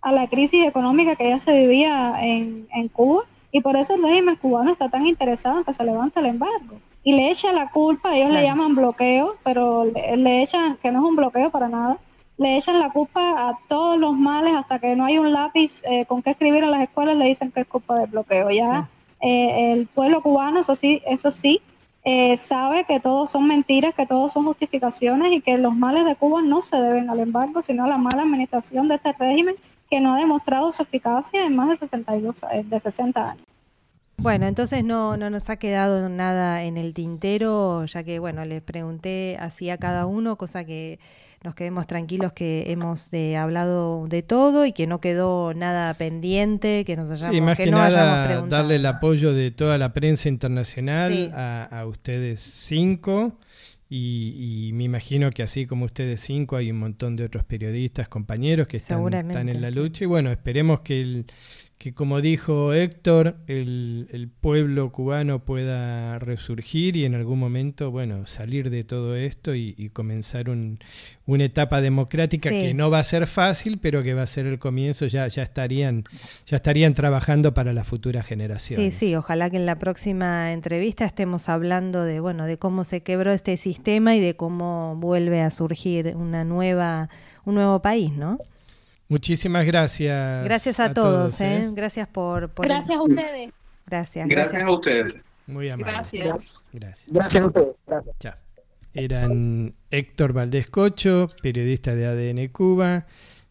a 0.03 0.13
la 0.13 0.27
crisis 0.27 0.67
económica 0.67 1.17
que 1.17 1.29
ya 1.29 1.41
se 1.41 1.55
vivía 1.55 2.15
en, 2.21 2.67
en 2.75 2.89
Cuba 2.89 3.25
y 3.53 3.61
por 3.61 3.77
eso 3.77 3.95
el 3.95 4.03
régimen 4.03 4.37
cubano 4.37 4.73
está 4.73 4.89
tan 4.89 5.07
interesado 5.07 5.59
en 5.59 5.65
que 5.65 5.75
se 5.75 5.85
levante 5.85 6.19
el 6.19 6.27
embargo 6.27 6.81
y 7.05 7.13
le 7.13 7.31
echa 7.31 7.53
la 7.53 7.71
culpa, 7.71 8.17
ellos 8.17 8.31
le 8.31 8.43
llaman 8.43 8.75
bloqueo, 8.75 9.37
pero 9.45 9.85
le, 9.85 10.43
echan, 10.43 10.79
que 10.83 10.91
no 10.91 11.01
es 11.01 11.09
un 11.09 11.17
bloqueo 11.17 11.51
para 11.51 11.69
nada, 11.69 11.99
le 12.39 12.57
echan 12.57 12.79
la 12.79 12.91
culpa 12.91 13.49
a 13.49 13.59
todos 13.69 13.99
los 13.99 14.17
males 14.17 14.55
hasta 14.55 14.79
que 14.79 14.97
no 14.97 15.05
hay 15.05 15.19
un 15.19 15.33
lápiz 15.33 15.83
eh, 15.85 16.07
con 16.07 16.23
qué 16.23 16.31
escribir 16.31 16.65
en 16.65 16.71
las 16.71 16.83
escuelas, 16.83 17.17
le 17.17 17.27
dicen 17.27 17.51
que 17.51 17.61
es 17.61 17.67
culpa 17.67 17.99
del 17.99 18.11
bloqueo. 18.11 18.51
Ya 18.51 18.89
eh, 19.21 19.73
el 19.73 19.87
pueblo 19.87 20.23
cubano, 20.23 20.61
eso 20.61 20.75
sí, 20.75 21.03
eso 21.07 21.31
sí, 21.31 21.61
eh, 22.05 22.37
sabe 22.37 22.85
que 22.85 23.01
todos 23.01 23.31
son 23.31 23.47
mentiras, 23.47 23.95
que 23.95 24.07
todos 24.07 24.33
son 24.33 24.45
justificaciones 24.47 25.33
y 25.33 25.41
que 25.41 25.59
los 25.59 25.75
males 25.77 26.05
de 26.05 26.17
Cuba 26.17 26.43
no 26.43 26.63
se 26.63 26.81
deben 26.81 27.11
al 27.11 27.21
embargo, 27.21 27.63
sino 27.63 27.85
a 27.85 27.89
la 27.89 27.99
mala 27.99 28.23
administración 28.23 28.89
de 28.89 28.97
este 28.97 29.13
régimen 29.13 29.55
que 29.93 30.01
no 30.01 30.15
ha 30.15 30.17
demostrado 30.17 30.73
su 30.73 30.83
eficacia 30.83 31.45
en 31.45 31.55
más 31.55 31.69
de 31.69 31.77
62, 31.77 32.45
de 32.65 32.81
60 32.81 33.31
años. 33.33 33.45
Bueno, 34.17 34.47
entonces 34.47 34.83
no, 34.83 35.19
no 35.19 35.29
nos 35.29 35.51
ha 35.51 35.57
quedado 35.57 36.09
nada 36.09 36.63
en 36.63 36.79
el 36.79 36.95
tintero, 36.95 37.85
ya 37.85 38.03
que, 38.03 38.19
bueno, 38.19 38.43
les 38.47 38.63
pregunté 38.63 39.37
así 39.39 39.69
a 39.69 39.77
cada 39.77 40.07
uno, 40.07 40.37
cosa 40.37 40.65
que 40.65 40.99
nos 41.45 41.55
quedemos 41.55 41.87
tranquilos 41.87 42.33
que 42.33 42.65
hemos 42.69 43.13
eh, 43.13 43.37
hablado 43.37 44.07
de 44.09 44.23
todo 44.23 44.65
y 44.65 44.73
que 44.73 44.87
no 44.87 44.99
quedó 44.99 45.53
nada 45.53 45.93
pendiente, 45.93 46.87
que 46.87 46.97
nos 46.97 47.11
hayamos, 47.11 47.35
sí, 47.35 47.43
más 47.43 47.59
que, 47.59 47.71
no 47.71 47.77
nada 47.77 48.47
darle 48.49 48.77
el 48.77 48.87
apoyo 48.87 49.35
de 49.35 49.51
toda 49.51 49.77
la 49.77 49.93
prensa 49.93 50.31
internacional 50.31 51.33
a, 51.35 51.85
ustedes 51.87 52.41
cinco. 52.41 53.35
Y, 53.95 54.71
me 54.73 54.85
imagino 54.85 55.29
que 55.31 55.43
así 55.43 55.67
como 55.67 55.85
ustedes 55.85 56.21
cinco 56.21 56.57
hay 56.57 56.71
un 56.71 56.79
montón 56.79 57.15
de 57.15 57.25
otros 57.25 57.45
periodistas, 57.45 58.09
compañeros 58.09 58.67
que 58.67 58.79
están, 58.79 59.13
están 59.13 59.51
en 59.51 59.61
la 59.61 59.71
lucha. 59.71 60.05
Y 60.05 60.07
bueno, 60.07 60.33
esperemos 60.33 60.81
que 60.81 61.03
el, 61.03 61.27
que 61.83 61.93
como 61.95 62.21
dijo 62.21 62.73
Héctor, 62.73 63.39
el, 63.49 64.31
pueblo 64.41 64.93
cubano 64.93 65.41
pueda 65.41 66.17
resurgir 66.21 66.97
y 66.97 67.05
en 67.05 67.17
algún 67.17 67.41
momento, 67.41 67.91
bueno, 67.91 68.25
salir 68.27 68.71
de 68.71 68.85
todo 68.85 69.17
esto 69.17 69.57
y, 69.57 69.91
comenzar 69.93 70.49
una 70.49 71.45
etapa 71.45 71.81
democrática 71.81 72.51
que 72.51 72.73
no 72.73 72.89
va 72.89 73.01
a 73.01 73.05
ser 73.05 73.27
fácil, 73.27 73.79
pero 73.79 74.05
que 74.05 74.15
va 74.15 74.23
a 74.23 74.27
ser 74.29 74.47
el 74.47 74.61
comienzo, 74.61 75.07
ya, 75.07 75.27
ya 75.27 75.43
estarían, 75.43 76.05
ya 76.47 76.57
estarían 76.57 76.95
trabajando 76.95 77.53
para 77.53 77.73
las 77.73 77.89
futuras 77.89 78.27
generaciones. 78.27 78.95
Sí, 78.95 79.09
sí, 79.09 79.17
ojalá 79.17 79.51
que 79.51 79.57
en 79.57 79.67
la 79.67 79.81
próxima 79.81 80.53
entrevista 80.53 81.05
estemos 81.05 81.49
hablando 81.49 82.05
de, 82.05 82.21
bueno, 82.21 82.47
de 82.47 82.59
cómo 82.59 82.85
se 82.85 83.01
quebró 83.01 83.33
este 83.33 83.57
sistema 83.57 84.15
y 84.15 84.21
de 84.21 84.37
cómo 84.37 84.95
vuelve 84.95 85.41
a 85.41 85.51
surgir 85.51 86.15
una 86.15 86.45
nueva, 86.45 87.09
un 87.45 87.57
nuevo 87.57 87.83
país, 87.83 88.13
¿no? 88.13 88.39
Muchísimas 89.13 89.67
gracias. 89.67 90.43
Gracias 90.43 90.81
a, 90.81 90.95
todos, 90.95 91.39
¿eh? 91.43 91.57
¿eh? 91.57 91.71
Gracias 91.75 92.09
por, 92.09 92.51
Gracias 92.57 92.97
a 92.97 93.03
ustedes. 93.03 93.53
Gracias. 93.87 94.27
Gracias, 94.27 94.63
a 94.63 94.71
ustedes. 94.71 95.17
Muy 95.47 95.69
amable. 95.69 95.93
Gracias. 95.93 96.63
Gracias. 96.73 97.13
Gracias 97.13 97.43
a 97.43 97.47
ustedes. 97.47 97.77
Gracias. 97.87 98.17
Chao. 98.19 98.35
Eran 98.95 99.75
Héctor 99.91 100.33
Valdés 100.33 100.67
Cocho, 100.69 101.29
periodista 101.43 101.95
de 101.95 102.07
ADN 102.07 102.49
Cuba, 102.49 103.05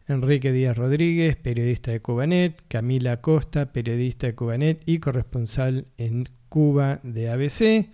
Enrique 0.07 0.51
Díaz 0.51 0.76
Rodríguez, 0.76 1.36
periodista 1.36 1.91
de 1.91 1.99
Cubanet, 1.99 2.59
Camila 2.68 3.18
Costa, 3.18 3.72
periodista 3.72 4.26
de 4.26 4.34
Cubanet 4.34 4.82
y 4.88 4.97
corresponsal 4.97 5.86
en 5.99 6.28
Cuba 6.49 6.99
de 7.03 7.30
ABC, 7.30 7.91